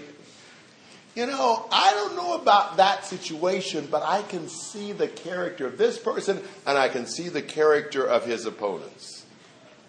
you 1.16 1.26
know, 1.26 1.66
I 1.72 1.92
don't 1.92 2.14
know 2.14 2.34
about 2.34 2.76
that 2.76 3.06
situation, 3.06 3.88
but 3.90 4.02
I 4.02 4.22
can 4.22 4.48
see 4.48 4.92
the 4.92 5.08
character 5.08 5.66
of 5.66 5.78
this 5.78 5.98
person 5.98 6.42
and 6.66 6.76
I 6.76 6.88
can 6.88 7.06
see 7.06 7.30
the 7.30 7.42
character 7.42 8.06
of 8.06 8.26
his 8.26 8.44
opponents. 8.44 9.24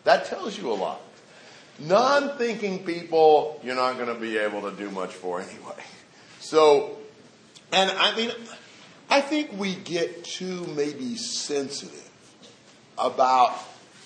That 0.05 0.25
tells 0.25 0.57
you 0.57 0.71
a 0.71 0.73
lot. 0.73 1.01
Non 1.79 2.37
thinking 2.37 2.85
people, 2.85 3.59
you're 3.61 3.75
not 3.75 3.97
going 3.97 4.07
to 4.07 4.19
be 4.19 4.37
able 4.37 4.61
to 4.61 4.71
do 4.71 4.89
much 4.89 5.11
for 5.11 5.41
anyway. 5.41 5.75
So, 6.39 6.97
and 7.71 7.91
I 7.91 8.15
mean, 8.15 8.31
I 9.09 9.21
think 9.21 9.51
we 9.57 9.75
get 9.75 10.23
too 10.23 10.65
maybe 10.75 11.15
sensitive 11.15 12.09
about 12.97 13.57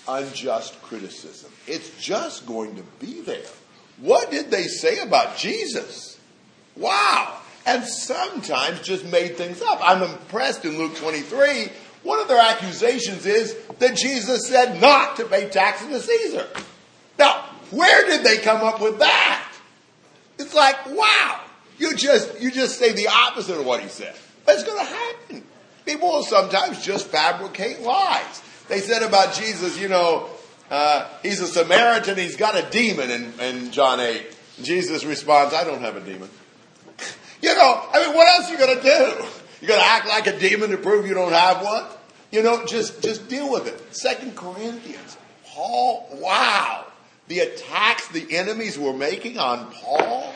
unjust 0.08 0.80
criticism. 0.82 1.50
It's 1.66 1.90
just 2.02 2.46
going 2.46 2.76
to 2.76 2.82
be 3.00 3.20
there. 3.20 3.42
What 3.98 4.30
did 4.30 4.50
they 4.50 4.64
say 4.64 4.98
about 4.98 5.36
Jesus? 5.36 6.18
Wow. 6.76 7.38
And 7.64 7.84
sometimes 7.84 8.80
just 8.80 9.04
made 9.04 9.36
things 9.36 9.62
up. 9.62 9.78
I'm 9.82 10.02
impressed 10.02 10.64
in 10.64 10.78
Luke 10.78 10.96
23. 10.96 11.68
One 12.02 12.18
of 12.18 12.26
their 12.26 12.40
accusations 12.40 13.26
is 13.26 13.56
that 13.78 13.96
Jesus 13.96 14.48
said 14.48 14.80
not 14.80 15.16
to 15.16 15.24
pay 15.24 15.48
taxes 15.48 15.88
to 15.88 16.00
Caesar. 16.00 16.48
Now, 17.18 17.44
where 17.70 18.06
did 18.06 18.24
they 18.24 18.38
come 18.38 18.62
up 18.62 18.80
with 18.80 18.98
that? 18.98 19.52
It's 20.38 20.54
like, 20.54 20.86
wow. 20.86 21.40
You 21.82 21.96
just 21.96 22.40
you 22.40 22.52
just 22.52 22.78
say 22.78 22.92
the 22.92 23.08
opposite 23.08 23.58
of 23.58 23.66
what 23.66 23.80
he 23.80 23.88
said. 23.88 24.14
It's 24.46 24.62
going 24.62 24.78
to 24.78 24.92
happen. 24.92 25.42
People 25.84 26.10
will 26.10 26.22
sometimes 26.22 26.80
just 26.84 27.08
fabricate 27.08 27.80
lies. 27.80 28.40
They 28.68 28.78
said 28.78 29.02
about 29.02 29.34
Jesus, 29.34 29.80
you 29.80 29.88
know, 29.88 30.30
uh, 30.70 31.08
he's 31.24 31.40
a 31.40 31.46
Samaritan. 31.48 32.16
He's 32.16 32.36
got 32.36 32.54
a 32.56 32.70
demon 32.70 33.10
in, 33.10 33.40
in 33.40 33.70
John 33.72 33.98
eight. 33.98 34.28
Jesus 34.62 35.04
responds, 35.04 35.54
"I 35.54 35.64
don't 35.64 35.80
have 35.80 35.96
a 35.96 36.00
demon." 36.00 36.30
you 37.42 37.52
know, 37.52 37.88
I 37.92 38.06
mean, 38.06 38.14
what 38.14 38.28
else 38.28 38.48
are 38.48 38.52
you 38.52 38.58
going 38.58 38.76
to 38.76 38.82
do? 38.84 39.24
You 39.60 39.66
going 39.66 39.80
to 39.80 39.86
act 39.86 40.06
like 40.06 40.28
a 40.28 40.38
demon 40.38 40.70
to 40.70 40.76
prove 40.76 41.04
you 41.04 41.14
don't 41.14 41.32
have 41.32 41.64
one? 41.64 41.84
You 42.30 42.44
know, 42.44 42.64
just 42.64 43.02
just 43.02 43.28
deal 43.28 43.50
with 43.50 43.66
it. 43.66 43.92
Second 43.92 44.36
Corinthians, 44.36 45.18
Paul. 45.46 46.06
Wow, 46.12 46.86
the 47.26 47.40
attacks 47.40 48.06
the 48.06 48.36
enemies 48.36 48.78
were 48.78 48.92
making 48.92 49.36
on 49.36 49.68
Paul 49.72 50.32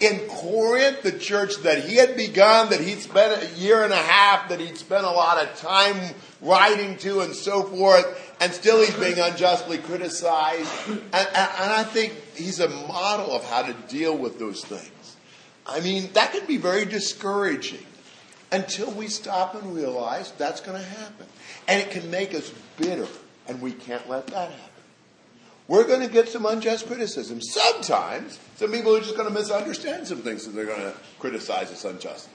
in 0.00 0.20
Corinth, 0.28 1.02
the 1.02 1.12
church 1.12 1.56
that 1.62 1.84
he 1.84 1.96
had 1.96 2.16
begun, 2.16 2.68
that 2.70 2.80
he'd 2.80 3.00
spent 3.00 3.42
a 3.42 3.58
year 3.58 3.82
and 3.82 3.92
a 3.92 3.96
half, 3.96 4.48
that 4.50 4.60
he'd 4.60 4.76
spent 4.76 5.04
a 5.04 5.10
lot 5.10 5.42
of 5.42 5.56
time 5.56 6.14
writing 6.42 6.98
to 6.98 7.20
and 7.20 7.34
so 7.34 7.62
forth, 7.62 8.34
and 8.40 8.52
still 8.52 8.78
he's 8.78 8.94
being 8.96 9.18
unjustly 9.18 9.78
criticized. 9.78 10.70
And, 10.88 10.98
and, 10.98 11.14
and 11.14 11.72
I 11.72 11.84
think 11.84 12.12
he's 12.34 12.60
a 12.60 12.68
model 12.68 13.32
of 13.32 13.48
how 13.48 13.62
to 13.62 13.72
deal 13.88 14.16
with 14.16 14.38
those 14.38 14.62
things. 14.62 15.16
I 15.66 15.80
mean, 15.80 16.10
that 16.12 16.32
can 16.32 16.46
be 16.46 16.58
very 16.58 16.84
discouraging 16.84 17.84
until 18.52 18.90
we 18.92 19.08
stop 19.08 19.54
and 19.54 19.74
realize 19.74 20.30
that's 20.32 20.60
going 20.60 20.78
to 20.78 20.86
happen. 20.86 21.26
And 21.66 21.80
it 21.80 21.90
can 21.90 22.10
make 22.10 22.34
us 22.34 22.52
bitter, 22.76 23.08
and 23.48 23.60
we 23.60 23.72
can't 23.72 24.08
let 24.08 24.26
that 24.28 24.50
happen. 24.50 24.75
We're 25.68 25.86
going 25.86 26.00
to 26.00 26.12
get 26.12 26.28
some 26.28 26.46
unjust 26.46 26.86
criticism. 26.86 27.40
Sometimes, 27.40 28.38
some 28.56 28.70
people 28.70 28.96
are 28.96 29.00
just 29.00 29.16
going 29.16 29.28
to 29.28 29.34
misunderstand 29.34 30.06
some 30.06 30.18
things, 30.18 30.46
and 30.46 30.56
they're 30.56 30.66
going 30.66 30.80
to 30.80 30.94
criticize 31.18 31.72
us 31.72 31.84
unjustly. 31.84 32.32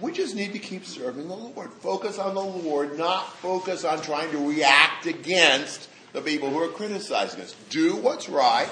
We 0.00 0.12
just 0.12 0.34
need 0.34 0.54
to 0.54 0.58
keep 0.58 0.86
serving 0.86 1.28
the 1.28 1.34
Lord. 1.34 1.70
Focus 1.74 2.18
on 2.18 2.34
the 2.34 2.40
Lord, 2.40 2.98
not 2.98 3.36
focus 3.36 3.84
on 3.84 4.00
trying 4.00 4.30
to 4.32 4.48
react 4.48 5.06
against 5.06 5.88
the 6.14 6.22
people 6.22 6.48
who 6.50 6.58
are 6.58 6.68
criticizing 6.68 7.42
us. 7.42 7.54
Do 7.68 7.96
what's 7.96 8.28
right, 8.28 8.68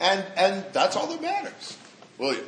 and, 0.00 0.24
and 0.36 0.64
that's 0.72 0.96
all 0.96 1.06
that 1.06 1.22
matters. 1.22 1.78
William. 2.18 2.44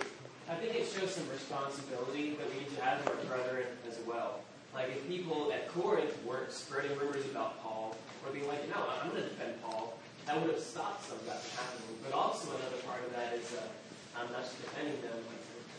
I 0.49 0.57
think 0.57 0.75
it 0.75 0.87
shows 0.87 1.15
some 1.15 1.29
responsibility 1.31 2.37
that 2.37 2.53
we 2.53 2.61
need 2.61 2.77
to 2.77 2.83
have 2.83 3.05
to 3.05 3.11
our 3.11 3.25
brethren 3.25 3.67
as 3.89 3.99
well. 4.07 4.41
Like 4.75 4.89
if 4.89 5.09
people 5.09 5.53
at 5.53 5.69
Corinth 5.69 6.17
weren't 6.25 6.53
spreading 6.53 6.97
rumors 6.99 7.25
about 7.27 7.63
Paul 7.63 7.97
or 8.25 8.33
being 8.33 8.49
like, 8.49 8.65
no, 8.73 8.81
I'm 8.81 9.13
going 9.13 9.23
to 9.23 9.29
defend 9.29 9.61
Paul, 9.61 10.01
that 10.25 10.41
would 10.41 10.51
have 10.57 10.63
stopped 10.63 11.05
some 11.05 11.21
of 11.21 11.27
that 11.29 11.45
from 11.45 11.53
happening. 11.61 11.97
But 12.01 12.17
also 12.17 12.49
another 12.57 12.81
part 12.89 13.05
of 13.05 13.13
that 13.13 13.37
is 13.37 13.45
uh, 13.53 13.69
I'm 14.17 14.33
not 14.33 14.49
just 14.49 14.57
defending 14.65 14.97
them, 15.05 15.21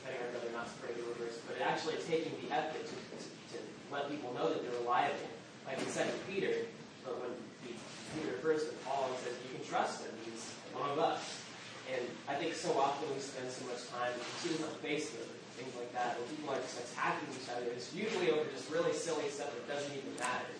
defending 0.01 0.21
our 0.21 0.31
brother, 0.37 0.53
not 0.53 0.69
spreading 0.69 1.01
the 1.01 1.07
rumors, 1.17 1.41
but 1.49 1.57
actually 1.65 1.97
taking 2.05 2.37
the 2.45 2.53
effort 2.53 2.85
to, 2.85 2.93
to, 2.93 3.17
to 3.25 3.57
let 3.89 4.09
people 4.09 4.29
know 4.37 4.53
that 4.53 4.61
they're 4.61 4.79
reliable. 4.79 5.29
Like 5.65 5.81
in 5.81 5.89
Second 5.89 6.13
Peter, 6.29 6.69
but 7.01 7.17
when 7.17 7.33
he, 7.65 7.73
Peter 8.13 8.37
refers 8.37 8.69
to 8.69 8.73
Paul 8.85 9.09
and 9.09 9.17
says, 9.25 9.33
you 9.41 9.57
can 9.57 9.65
trust 9.65 10.05
him, 10.05 10.13
he's 10.21 10.45
one 10.77 10.93
of 10.93 11.01
us. 11.01 11.41
And 11.89 12.05
I 12.29 12.37
think 12.37 12.53
so 12.53 12.77
often 12.77 13.09
we 13.09 13.17
spend 13.17 13.49
so 13.49 13.65
much 13.65 13.81
time, 13.89 14.13
this 14.13 14.61
on 14.61 14.73
Facebook, 14.85 15.25
and 15.25 15.41
things 15.57 15.73
like 15.73 15.89
that, 15.97 16.21
where 16.21 16.29
people 16.29 16.53
are 16.53 16.61
just 16.61 16.81
attacking 16.85 17.29
each 17.33 17.49
other. 17.49 17.65
It's 17.73 17.93
usually 17.97 18.29
over 18.29 18.45
just 18.53 18.69
really 18.69 18.93
silly 18.93 19.25
stuff 19.33 19.49
that 19.53 19.65
doesn't 19.65 19.93
even 19.93 20.13
matter. 20.21 20.53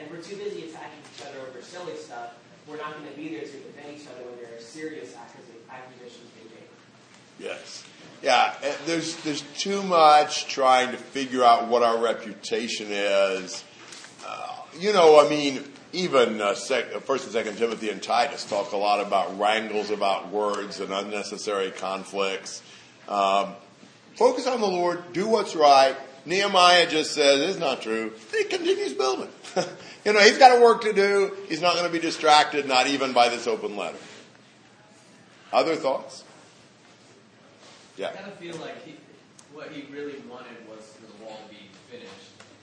And 0.00 0.10
we're 0.10 0.22
too 0.22 0.36
busy 0.36 0.70
attacking 0.70 1.00
each 1.14 1.26
other 1.26 1.40
over 1.46 1.60
silly 1.60 1.94
stuff. 1.96 2.32
We're 2.66 2.78
not 2.78 2.94
going 2.94 3.10
to 3.10 3.16
be 3.16 3.28
there 3.28 3.40
to 3.40 3.52
defend 3.52 4.00
each 4.00 4.06
other 4.08 4.24
when 4.24 4.36
there 4.38 4.56
are 4.56 4.60
serious 4.60 5.14
accusations 5.14 6.30
being 6.34 6.48
made. 6.54 7.46
Yes. 7.46 7.84
Yeah, 8.22 8.54
eh, 8.62 8.74
there's 8.84 9.16
there's 9.22 9.42
too 9.58 9.82
much 9.82 10.46
trying 10.46 10.90
to 10.90 10.98
figure 10.98 11.42
out 11.42 11.68
what 11.68 11.82
our 11.82 11.98
reputation 11.98 12.88
is. 12.90 13.64
Uh, 14.26 14.56
you 14.78 14.92
know, 14.92 15.24
I 15.24 15.28
mean, 15.28 15.64
even 15.92 16.40
uh, 16.40 16.54
sec- 16.54 16.94
uh, 16.94 17.00
First 17.00 17.24
and 17.24 17.32
Second 17.32 17.56
Timothy 17.56 17.88
and 17.88 18.02
Titus 18.02 18.44
talk 18.44 18.72
a 18.72 18.76
lot 18.76 19.04
about 19.04 19.38
wrangles 19.38 19.90
about 19.90 20.28
words 20.28 20.80
and 20.80 20.92
unnecessary 20.92 21.70
conflicts. 21.70 22.62
Um, 23.08 23.54
focus 24.16 24.46
on 24.46 24.60
the 24.60 24.68
Lord, 24.68 25.14
do 25.14 25.26
what's 25.26 25.56
right. 25.56 25.96
Nehemiah 26.24 26.88
just 26.88 27.12
says 27.14 27.40
it's 27.40 27.58
not 27.58 27.82
true. 27.82 28.12
He 28.30 28.44
continues 28.44 28.92
building. 28.92 29.28
you 30.04 30.12
know, 30.12 30.20
he's 30.20 30.38
got 30.38 30.58
a 30.58 30.60
work 30.60 30.82
to 30.82 30.92
do. 30.92 31.36
He's 31.48 31.60
not 31.60 31.74
going 31.74 31.86
to 31.86 31.92
be 31.92 31.98
distracted, 31.98 32.66
not 32.66 32.86
even 32.86 33.12
by 33.12 33.28
this 33.28 33.46
open 33.46 33.76
letter. 33.76 33.98
Other 35.52 35.76
thoughts? 35.76 36.24
Yeah. 37.96 38.08
I 38.08 38.12
kind 38.12 38.28
of 38.28 38.38
feel 38.38 38.56
like 38.56 38.84
he, 38.84 38.96
what 39.52 39.70
he 39.72 39.92
really 39.92 40.20
wanted 40.28 40.56
was 40.68 40.94
for 40.94 41.06
the 41.06 41.24
wall 41.24 41.38
to 41.48 41.54
be 41.54 41.62
finished, 41.90 42.10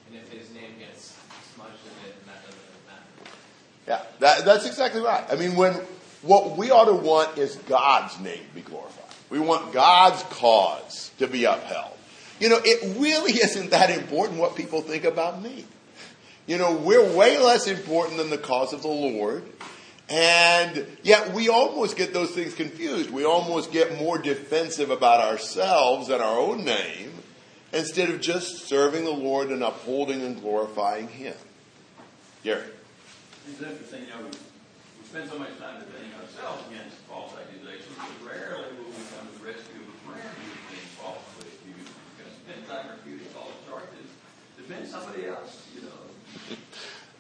and 0.08 0.16
if 0.18 0.32
his 0.32 0.54
name 0.54 0.72
gets 0.80 1.18
smudged 1.54 1.74
in 1.84 2.10
it, 2.10 2.16
then 2.26 2.34
that 2.34 2.46
doesn't 2.46 2.60
really 2.60 2.86
matter. 2.88 3.32
Yeah, 3.88 4.02
that, 4.20 4.46
that's 4.46 4.66
exactly 4.66 5.02
right. 5.02 5.26
I 5.30 5.36
mean, 5.36 5.56
when 5.56 5.74
what 6.22 6.58
we 6.58 6.72
ought 6.72 6.86
to 6.86 6.94
want 6.94 7.38
is 7.38 7.56
God's 7.68 8.20
name 8.20 8.40
to 8.48 8.56
be 8.56 8.62
glorified. 8.62 9.04
We 9.30 9.40
want 9.40 9.74
God's 9.74 10.24
cause 10.24 11.12
to 11.20 11.28
be 11.28 11.44
upheld. 11.46 11.97
You 12.40 12.50
know, 12.50 12.60
it 12.64 12.98
really 13.00 13.34
isn't 13.44 13.72
that 13.72 13.90
important 13.90 14.40
what 14.40 14.56
people 14.56 14.82
think 14.82 15.04
about 15.04 15.42
me. 15.42 15.66
You 16.46 16.58
know, 16.58 16.76
we're 16.76 17.16
way 17.16 17.38
less 17.38 17.68
important 17.68 18.18
than 18.18 18.30
the 18.30 18.38
cause 18.38 18.72
of 18.72 18.82
the 18.82 18.88
Lord. 18.88 19.44
And 20.10 20.88
yet 21.04 21.34
we 21.34 21.50
almost 21.50 21.98
get 21.98 22.14
those 22.14 22.32
things 22.32 22.54
confused. 22.54 23.10
We 23.10 23.26
almost 23.26 23.74
get 23.74 24.00
more 24.00 24.18
defensive 24.18 24.90
about 24.90 25.20
ourselves 25.20 26.10
and 26.10 26.22
our 26.22 26.40
own 26.40 26.64
name 26.64 27.12
instead 27.74 28.10
of 28.10 28.22
just 28.22 28.68
serving 28.68 29.04
the 29.04 29.12
Lord 29.12 29.50
and 29.50 29.62
upholding 29.62 30.22
and 30.22 30.40
glorifying 30.40 31.10
Him. 31.10 31.36
Gary. 32.44 32.64
It's 33.50 33.62
interesting, 33.62 34.04
you 34.04 34.08
know, 34.08 34.24
we, 34.24 34.32
spend 35.04 35.30
so 35.30 35.40
much 35.40 35.56
time 35.60 35.80
defending 35.80 36.12
ourselves 36.20 36.64
against 36.72 36.96
false 37.08 37.32
accusations, 37.36 37.96
but 37.96 38.12
rarely 38.28 38.72
will 38.76 38.92
we 38.92 39.04
come 39.16 39.28
to 39.28 39.40
the 39.40 39.44
rescue 39.44 39.80
of 39.80 39.88
a 39.88 39.98
friend 40.04 40.28
who's 40.36 40.68
being 40.68 40.88
falsely 41.00 41.48
accused. 41.48 41.92
We're 41.92 42.24
going 42.24 42.32
to 42.32 42.36
spend 42.44 42.57
time 42.57 42.57
refuting 42.70 43.28
false 43.28 43.52
charges, 43.68 44.08
defend 44.58 44.88
somebody 44.88 45.26
else, 45.26 45.68
you 45.76 45.82
know. 45.82 46.58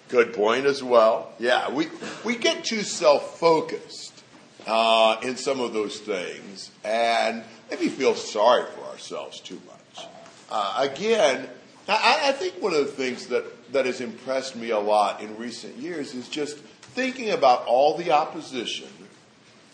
Good 0.09 0.33
point 0.33 0.65
as 0.65 0.83
well. 0.83 1.33
Yeah, 1.39 1.71
we, 1.71 1.87
we 2.23 2.35
get 2.35 2.63
too 2.63 2.81
self 2.81 3.39
focused 3.39 4.23
uh, 4.65 5.17
in 5.23 5.35
some 5.37 5.59
of 5.59 5.73
those 5.73 5.99
things 5.99 6.71
and 6.83 7.43
maybe 7.69 7.89
feel 7.89 8.15
sorry 8.15 8.65
for 8.75 8.85
ourselves 8.85 9.39
too 9.39 9.59
much. 9.65 10.05
Uh, 10.49 10.87
again, 10.91 11.47
I, 11.87 12.29
I 12.29 12.31
think 12.33 12.61
one 12.61 12.73
of 12.73 12.79
the 12.79 12.91
things 12.91 13.27
that, 13.27 13.73
that 13.73 13.85
has 13.85 14.01
impressed 14.01 14.55
me 14.55 14.69
a 14.69 14.79
lot 14.79 15.21
in 15.21 15.37
recent 15.37 15.77
years 15.77 16.13
is 16.13 16.27
just 16.29 16.57
thinking 16.57 17.31
about 17.31 17.65
all 17.65 17.97
the 17.97 18.11
opposition 18.11 18.87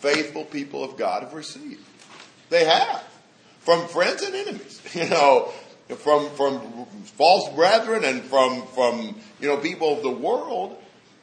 faithful 0.04 0.44
people 0.44 0.84
of 0.84 0.98
God 0.98 1.22
have 1.22 1.32
received. 1.32 1.80
They 2.50 2.66
have. 2.66 3.02
From 3.60 3.88
friends 3.88 4.22
and 4.22 4.34
enemies. 4.34 4.80
You 4.94 5.08
know, 5.08 5.52
from 5.88 6.30
from 6.30 6.86
false 7.16 7.48
brethren 7.54 8.04
and 8.04 8.22
from 8.22 8.66
from 8.68 9.20
you 9.40 9.48
know 9.48 9.58
people 9.58 9.96
of 9.96 10.02
the 10.02 10.10
world. 10.10 10.76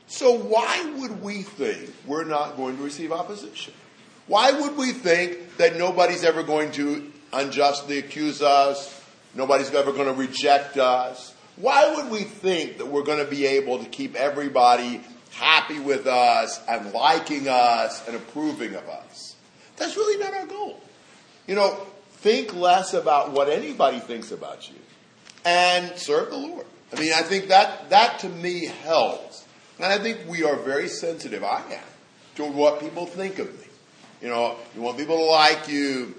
So 0.08 0.38
why 0.38 0.94
would 0.98 1.22
we 1.22 1.42
think 1.42 1.94
we're 2.06 2.26
not 2.26 2.58
going 2.58 2.78
to 2.78 2.84
receive 2.84 3.12
opposition? 3.12 3.74
Why 4.28 4.52
would 4.52 4.78
we 4.78 4.92
think 4.92 5.58
that 5.58 5.78
nobody's 5.78 6.24
ever 6.24 6.44
going 6.44 6.72
to 6.74 7.12
unjustly 7.34 7.98
accuse 7.98 8.42
us? 8.42 9.02
Nobody's 9.34 9.74
ever 9.74 9.94
going 9.94 10.08
to 10.08 10.14
reject 10.14 10.78
us? 10.78 11.34
Why 11.56 11.96
would 11.96 12.12
we 12.12 12.24
think 12.24 12.78
that 12.78 12.88
we're 12.88 13.04
going 13.04 13.24
to 13.24 13.30
be 13.30 13.46
able 13.46 13.80
to 13.80 13.90
keep 13.90 14.16
everybody 14.16 15.02
happy 15.32 15.80
with 15.80 16.08
us 16.08 16.60
and 16.68 16.92
liking 16.92 17.48
us 17.48 18.06
and 18.08 18.16
approving 18.16 18.76
of 18.76 18.88
us? 18.90 19.36
That's 19.78 19.96
really 19.96 20.24
not 20.24 20.34
our 20.34 20.46
goal. 20.46 20.82
You 21.48 21.56
know, 21.56 21.88
think 22.22 22.54
less 22.54 22.94
about 22.94 23.32
what 23.32 23.50
anybody 23.50 24.00
thinks 24.00 24.32
about 24.32 24.70
you 24.70 24.76
and 25.44 25.98
serve 25.98 26.30
the 26.30 26.38
Lord. 26.38 26.68
I 26.94 27.00
mean, 27.00 27.14
I 27.14 27.22
think 27.22 27.48
that, 27.48 27.90
that 27.90 28.20
to 28.20 28.30
me 28.30 28.66
helps. 28.66 29.46
And 29.78 29.92
I 29.92 29.98
think 29.98 30.20
we 30.28 30.44
are 30.44 30.56
very 30.56 30.88
sensitive, 30.88 31.44
I 31.44 31.64
am, 31.72 31.84
to 32.36 32.46
what 32.46 32.80
people 32.80 33.08
think 33.08 33.40
of 33.40 33.48
me. 33.60 33.66
You 34.22 34.30
know, 34.30 34.56
you 34.76 34.82
want 34.82 34.98
people 35.00 35.18
to 35.18 35.26
like 35.26 35.68
you. 35.68 36.14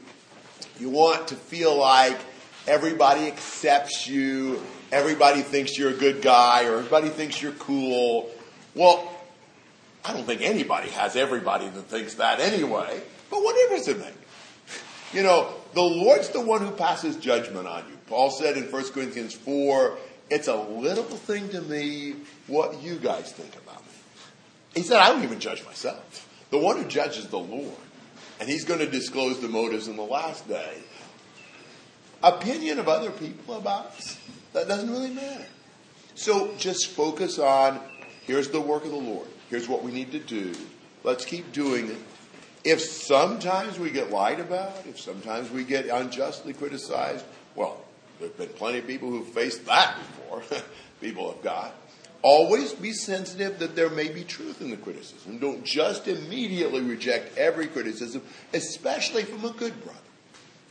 You 0.80 0.90
want 0.90 1.28
to 1.28 1.36
feel 1.36 1.76
like 1.76 2.18
everybody 2.66 3.28
accepts 3.28 4.08
you. 4.08 4.60
Everybody 4.90 5.42
thinks 5.42 5.78
you're 5.78 5.90
a 5.90 5.94
good 5.94 6.20
guy 6.20 6.64
or 6.64 6.78
everybody 6.78 7.10
thinks 7.10 7.40
you're 7.40 7.52
cool. 7.52 8.28
Well, 8.74 9.08
I 10.04 10.12
don't 10.12 10.24
think 10.24 10.42
anybody 10.42 10.90
has 10.90 11.14
everybody 11.14 11.68
that 11.68 11.82
thinks 11.82 12.14
that 12.14 12.40
anyway. 12.40 13.00
But 13.30 13.44
what 13.44 13.54
difference 13.54 13.86
does 13.86 13.96
it 13.96 14.00
make? 14.00 14.14
You 15.12 15.22
know, 15.22 15.52
the 15.74 15.82
Lord's 15.82 16.28
the 16.30 16.40
one 16.40 16.60
who 16.60 16.70
passes 16.70 17.16
judgment 17.16 17.66
on 17.66 17.84
you. 17.88 17.96
Paul 18.06 18.30
said 18.30 18.56
in 18.56 18.64
1 18.64 18.92
Corinthians 18.92 19.34
4, 19.34 19.96
it's 20.30 20.48
a 20.48 20.56
little 20.56 21.04
thing 21.04 21.48
to 21.50 21.60
me 21.62 22.16
what 22.46 22.82
you 22.82 22.96
guys 22.96 23.32
think 23.32 23.54
about 23.56 23.80
me. 23.84 23.92
He 24.74 24.82
said, 24.82 24.98
I 24.98 25.08
don't 25.08 25.22
even 25.22 25.40
judge 25.40 25.64
myself. 25.64 26.28
The 26.50 26.58
one 26.58 26.76
who 26.76 26.84
judges 26.88 27.26
the 27.28 27.38
Lord. 27.38 27.76
And 28.40 28.48
he's 28.48 28.64
going 28.64 28.80
to 28.80 28.90
disclose 28.90 29.40
the 29.40 29.48
motives 29.48 29.88
in 29.88 29.96
the 29.96 30.02
last 30.02 30.48
day. 30.48 30.78
Opinion 32.22 32.78
of 32.78 32.88
other 32.88 33.10
people 33.10 33.56
about 33.56 33.86
us, 33.86 34.18
that 34.52 34.68
doesn't 34.68 34.90
really 34.90 35.10
matter. 35.10 35.46
So 36.14 36.54
just 36.56 36.88
focus 36.88 37.38
on 37.38 37.80
here's 38.26 38.48
the 38.48 38.60
work 38.60 38.84
of 38.84 38.90
the 38.90 38.96
Lord. 38.96 39.28
Here's 39.50 39.68
what 39.68 39.82
we 39.82 39.92
need 39.92 40.12
to 40.12 40.18
do. 40.18 40.52
Let's 41.04 41.24
keep 41.24 41.52
doing 41.52 41.90
it. 41.90 41.98
If 42.64 42.80
sometimes 42.80 43.78
we 43.78 43.90
get 43.90 44.10
lied 44.10 44.38
about, 44.38 44.86
if 44.86 45.00
sometimes 45.00 45.50
we 45.50 45.64
get 45.64 45.86
unjustly 45.86 46.52
criticized, 46.52 47.24
well, 47.56 47.80
there 48.18 48.28
have 48.28 48.38
been 48.38 48.48
plenty 48.50 48.78
of 48.78 48.86
people 48.86 49.10
who've 49.10 49.26
faced 49.26 49.66
that 49.66 49.96
before, 49.98 50.42
people 51.00 51.30
of 51.30 51.42
God. 51.42 51.72
Always 52.22 52.72
be 52.72 52.92
sensitive 52.92 53.58
that 53.58 53.74
there 53.74 53.90
may 53.90 54.08
be 54.08 54.22
truth 54.22 54.60
in 54.60 54.70
the 54.70 54.76
criticism. 54.76 55.38
Don't 55.38 55.64
just 55.64 56.06
immediately 56.06 56.80
reject 56.80 57.36
every 57.36 57.66
criticism, 57.66 58.22
especially 58.54 59.24
from 59.24 59.44
a 59.44 59.50
good 59.50 59.82
brother. 59.82 59.98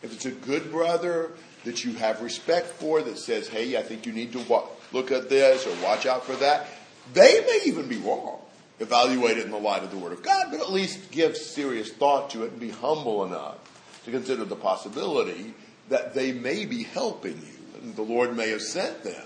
If 0.01 0.13
it's 0.13 0.25
a 0.25 0.31
good 0.31 0.71
brother 0.71 1.31
that 1.65 1.83
you 1.83 1.93
have 1.95 2.21
respect 2.21 2.67
for 2.67 3.01
that 3.01 3.17
says, 3.17 3.49
hey, 3.49 3.77
I 3.77 3.83
think 3.83 4.05
you 4.05 4.13
need 4.13 4.31
to 4.31 4.63
look 4.93 5.11
at 5.11 5.29
this 5.29 5.67
or 5.67 5.83
watch 5.83 6.05
out 6.05 6.25
for 6.25 6.35
that, 6.37 6.67
they 7.13 7.41
may 7.41 7.61
even 7.65 7.87
be 7.87 7.97
wrong. 7.97 8.40
Evaluate 8.81 9.37
it 9.37 9.45
in 9.45 9.51
the 9.51 9.57
light 9.57 9.83
of 9.83 9.91
the 9.91 9.97
Word 9.97 10.11
of 10.11 10.23
God, 10.23 10.47
but 10.51 10.59
at 10.59 10.71
least 10.71 11.11
give 11.11 11.37
serious 11.37 11.91
thought 11.91 12.31
to 12.31 12.43
it 12.43 12.51
and 12.51 12.59
be 12.59 12.71
humble 12.71 13.23
enough 13.23 13.57
to 14.05 14.11
consider 14.11 14.43
the 14.43 14.55
possibility 14.55 15.53
that 15.89 16.13
they 16.13 16.31
may 16.31 16.65
be 16.65 16.83
helping 16.83 17.37
you 17.37 17.61
and 17.81 17.95
the 17.95 18.01
Lord 18.01 18.35
may 18.35 18.49
have 18.49 18.61
sent 18.61 19.03
them. 19.03 19.25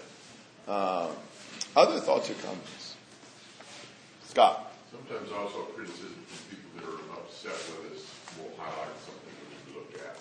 Uh, 0.68 1.10
other 1.76 2.00
thoughts 2.00 2.30
or 2.30 2.34
comments? 2.36 2.96
Scott. 4.24 4.74
Sometimes 4.92 5.32
also 5.32 5.60
criticism 5.76 6.16
from 6.28 6.58
people 6.58 6.72
that 6.76 6.86
are 6.88 7.20
upset 7.20 7.52
with 7.52 7.96
us 7.96 8.04
will 8.40 8.52
highlight 8.58 8.96
something 9.04 9.36
that 9.36 9.60
we 9.68 9.80
look 9.80 9.92
at. 10.00 10.18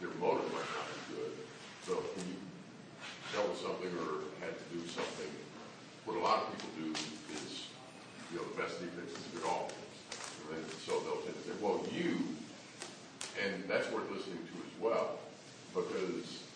Their 0.00 0.10
motive 0.18 0.50
might 0.52 0.66
not 0.74 0.86
be 0.90 1.14
good. 1.14 1.32
So 1.86 1.92
when 1.94 2.26
you 2.26 2.38
dealt 3.32 3.48
with 3.50 3.58
something 3.62 3.90
or 4.02 4.26
had 4.42 4.54
to 4.58 4.66
do 4.74 4.82
something, 4.90 5.30
what 6.04 6.16
a 6.16 6.20
lot 6.20 6.42
of 6.42 6.58
people 6.58 6.70
do 6.78 6.90
is, 7.34 7.65
you 8.32 8.38
know, 8.38 8.44
the 8.44 8.62
best 8.62 8.80
defense 8.80 9.10
is 9.10 9.24
a 9.32 9.36
good 9.36 9.46
offense. 9.46 9.96
And 10.52 10.64
so 10.86 11.00
they'll 11.00 11.22
tend 11.22 11.34
to 11.34 11.42
say, 11.42 11.54
well, 11.60 11.82
you, 11.92 12.16
and 13.42 13.64
that's 13.68 13.90
worth 13.90 14.10
listening 14.10 14.38
to 14.38 14.54
as 14.62 14.74
well, 14.80 15.18
because 15.74 16.46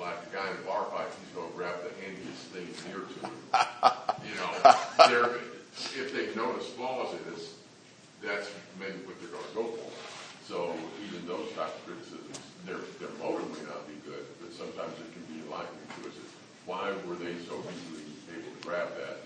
like 0.00 0.16
the 0.30 0.36
guy 0.36 0.50
in 0.50 0.56
the 0.56 0.62
bar 0.62 0.84
fight, 0.92 1.08
he's 1.20 1.32
going, 1.34 1.48
to 1.48 1.56
grab 1.56 1.76
the 1.84 1.92
handiest 2.04 2.52
thing 2.52 2.68
near 2.88 3.04
to 3.04 3.18
them. 3.20 3.36
You 4.26 4.34
know, 4.42 4.74
they're, 5.06 5.38
if 5.94 6.10
they 6.10 6.34
notice 6.34 6.66
flaws 6.74 7.14
in 7.14 7.22
us, 7.32 7.54
that's 8.18 8.50
maybe 8.80 8.98
what 9.06 9.14
they're 9.22 9.30
gonna 9.30 9.54
go 9.54 9.70
for. 9.70 9.90
So 10.42 10.74
even 11.06 11.22
those 11.30 11.46
type 11.54 11.70
of 11.70 11.82
criticisms, 11.86 12.42
their, 12.66 12.82
their 12.98 13.14
motive 13.22 13.46
may 13.54 13.70
not 13.70 13.86
be 13.86 13.94
good, 14.02 14.26
but 14.42 14.50
sometimes 14.50 14.98
it 14.98 15.14
can 15.14 15.22
be 15.30 15.46
enlightening 15.46 15.86
to 16.02 16.10
us. 16.10 16.18
Why 16.66 16.90
were 17.06 17.14
they 17.14 17.38
so 17.46 17.54
easily 17.70 18.02
able 18.34 18.50
to 18.50 18.62
grab 18.66 18.90
that? 18.98 19.22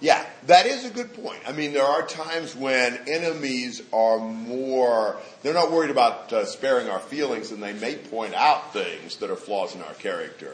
Yeah, 0.00 0.24
that 0.46 0.66
is 0.66 0.84
a 0.84 0.90
good 0.90 1.14
point. 1.14 1.38
I 1.46 1.52
mean, 1.52 1.72
there 1.72 1.84
are 1.84 2.06
times 2.06 2.54
when 2.54 2.98
enemies 3.06 3.80
are 3.92 4.18
more, 4.18 5.16
they're 5.42 5.54
not 5.54 5.72
worried 5.72 5.90
about 5.90 6.32
uh, 6.32 6.44
sparing 6.44 6.88
our 6.88 6.98
feelings 6.98 7.52
and 7.52 7.62
they 7.62 7.72
may 7.72 7.94
point 7.96 8.34
out 8.34 8.72
things 8.72 9.16
that 9.18 9.30
are 9.30 9.36
flaws 9.36 9.74
in 9.74 9.82
our 9.82 9.94
character. 9.94 10.52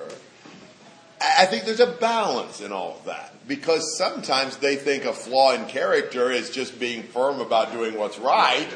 I 1.20 1.44
think 1.46 1.64
there's 1.64 1.80
a 1.80 1.86
balance 1.86 2.62
in 2.62 2.72
all 2.72 2.96
of 2.96 3.04
that 3.04 3.46
because 3.46 3.98
sometimes 3.98 4.56
they 4.56 4.76
think 4.76 5.04
a 5.04 5.12
flaw 5.12 5.52
in 5.52 5.66
character 5.66 6.30
is 6.30 6.48
just 6.48 6.80
being 6.80 7.02
firm 7.02 7.40
about 7.40 7.72
doing 7.72 7.98
what's 7.98 8.18
right, 8.18 8.66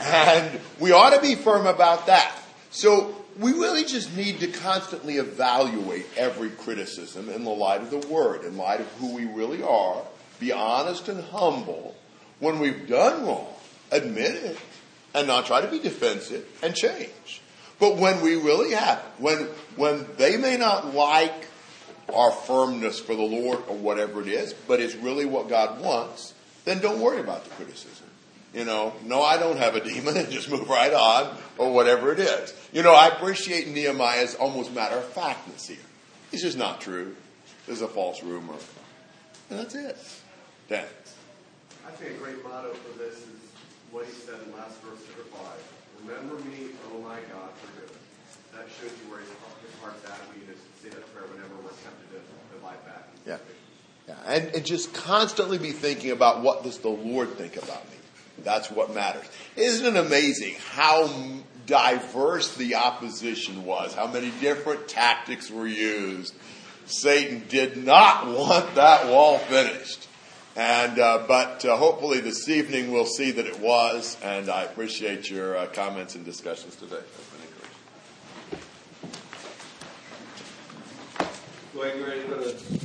and 0.00 0.60
we 0.80 0.92
ought 0.92 1.10
to 1.10 1.20
be 1.20 1.34
firm 1.34 1.66
about 1.66 2.06
that. 2.06 2.34
So 2.70 3.14
we 3.38 3.52
really 3.52 3.84
just 3.84 4.16
need 4.16 4.40
to 4.40 4.48
constantly 4.48 5.16
evaluate 5.16 6.06
every 6.16 6.50
criticism 6.50 7.28
in 7.28 7.44
the 7.44 7.50
light 7.50 7.80
of 7.80 7.90
the 7.90 8.06
Word, 8.08 8.44
in 8.44 8.56
light 8.56 8.80
of 8.80 8.86
who 8.92 9.14
we 9.14 9.24
really 9.24 9.62
are, 9.62 10.02
be 10.38 10.52
honest 10.52 11.08
and 11.08 11.22
humble. 11.24 11.94
When 12.40 12.58
we've 12.58 12.88
done 12.88 13.26
wrong, 13.26 13.54
admit 13.90 14.34
it, 14.34 14.58
and 15.14 15.26
not 15.26 15.46
try 15.46 15.60
to 15.60 15.68
be 15.68 15.78
defensive 15.78 16.46
and 16.62 16.74
change. 16.74 17.40
But 17.78 17.96
when 17.96 18.20
we 18.20 18.36
really 18.36 18.72
have, 18.72 18.98
when 19.18 19.48
when 19.76 20.06
they 20.16 20.36
may 20.36 20.56
not 20.56 20.94
like 20.94 21.48
our 22.14 22.30
firmness 22.30 22.98
for 22.98 23.14
the 23.14 23.22
Lord 23.22 23.60
or 23.68 23.76
whatever 23.76 24.20
it 24.20 24.28
is, 24.28 24.52
but 24.52 24.80
it's 24.80 24.94
really 24.94 25.24
what 25.24 25.48
God 25.48 25.80
wants, 25.80 26.34
then 26.64 26.80
don't 26.80 27.00
worry 27.00 27.20
about 27.20 27.44
the 27.44 27.50
criticism. 27.50 28.06
You 28.54 28.66
know, 28.66 28.92
no, 29.04 29.22
I 29.22 29.38
don't 29.38 29.56
have 29.56 29.76
a 29.76 29.80
demon, 29.84 30.16
and 30.16 30.30
just 30.30 30.50
move 30.50 30.68
right 30.68 30.92
on, 30.92 31.36
or 31.58 31.72
whatever 31.72 32.12
it 32.12 32.20
is. 32.20 32.54
You 32.72 32.82
know, 32.82 32.92
I 32.92 33.08
appreciate 33.08 33.68
Nehemiah's 33.68 34.34
almost 34.34 34.72
matter 34.74 34.96
of 34.96 35.04
factness 35.04 35.68
here. 35.68 35.78
It's 36.32 36.42
just 36.42 36.58
not 36.58 36.80
true. 36.80 37.16
There's 37.66 37.82
a 37.82 37.88
false 37.88 38.22
rumor. 38.22 38.54
And 39.50 39.58
that's 39.58 39.74
it. 39.74 39.98
Dan. 40.68 40.84
I 41.86 41.90
think 41.92 42.12
a 42.12 42.14
great 42.14 42.42
motto 42.42 42.72
for 42.72 42.98
this 42.98 43.14
is 43.16 43.40
what 43.90 44.06
he 44.06 44.12
said 44.12 44.36
in 44.46 44.52
last 44.56 44.80
verse 44.80 45.00
number 45.08 45.28
five. 45.36 45.60
Remember 46.06 46.36
me, 46.48 46.72
oh 46.92 47.00
my 47.00 47.16
God, 47.32 47.50
for 47.60 47.80
good. 47.80 47.90
That 48.52 48.66
shows 48.80 48.90
you 48.90 49.10
where 49.10 49.20
his 49.20 49.30
heart's 49.80 50.04
at. 50.04 50.18
We 50.32 50.40
need 50.40 50.52
to 50.52 50.58
say 50.82 50.88
that 50.90 51.14
prayer 51.14 51.28
whenever 51.28 51.54
we're 51.56 51.70
tempted 51.70 52.10
to, 52.10 52.18
to 52.18 52.62
back. 52.62 53.08
Yeah. 53.26 53.38
Yeah. 54.08 54.14
And, 54.26 54.54
and 54.54 54.64
just 54.64 54.94
constantly 54.94 55.58
be 55.58 55.72
thinking 55.72 56.10
about 56.10 56.42
what 56.42 56.62
does 56.62 56.78
the 56.78 56.88
Lord 56.88 57.30
think 57.34 57.56
about 57.56 57.84
me? 57.90 57.96
That's 58.38 58.70
what 58.70 58.94
matters. 58.94 59.24
Isn't 59.56 59.96
it 59.96 60.06
amazing 60.06 60.56
how 60.70 61.10
diverse 61.66 62.56
the 62.56 62.74
opposition 62.76 63.64
was? 63.64 63.94
How 63.94 64.06
many 64.06 64.32
different 64.40 64.88
tactics 64.88 65.50
were 65.50 65.66
used? 65.66 66.34
Satan 66.86 67.44
did 67.48 67.84
not 67.84 68.26
want 68.26 68.74
that 68.74 69.06
wall 69.08 69.38
finished. 69.38 70.08
And, 70.54 70.98
uh, 70.98 71.24
but 71.26 71.64
uh, 71.64 71.76
hopefully 71.76 72.20
this 72.20 72.48
evening 72.48 72.92
we'll 72.92 73.06
see 73.06 73.30
that 73.30 73.46
it 73.46 73.58
was, 73.60 74.18
and 74.22 74.50
I 74.50 74.64
appreciate 74.64 75.30
your 75.30 75.56
uh, 75.56 75.66
comments 75.68 76.14
and 76.14 76.26
discussions 76.26 76.76
today. 76.76 77.00
Go 81.74 81.84
to 82.50 82.81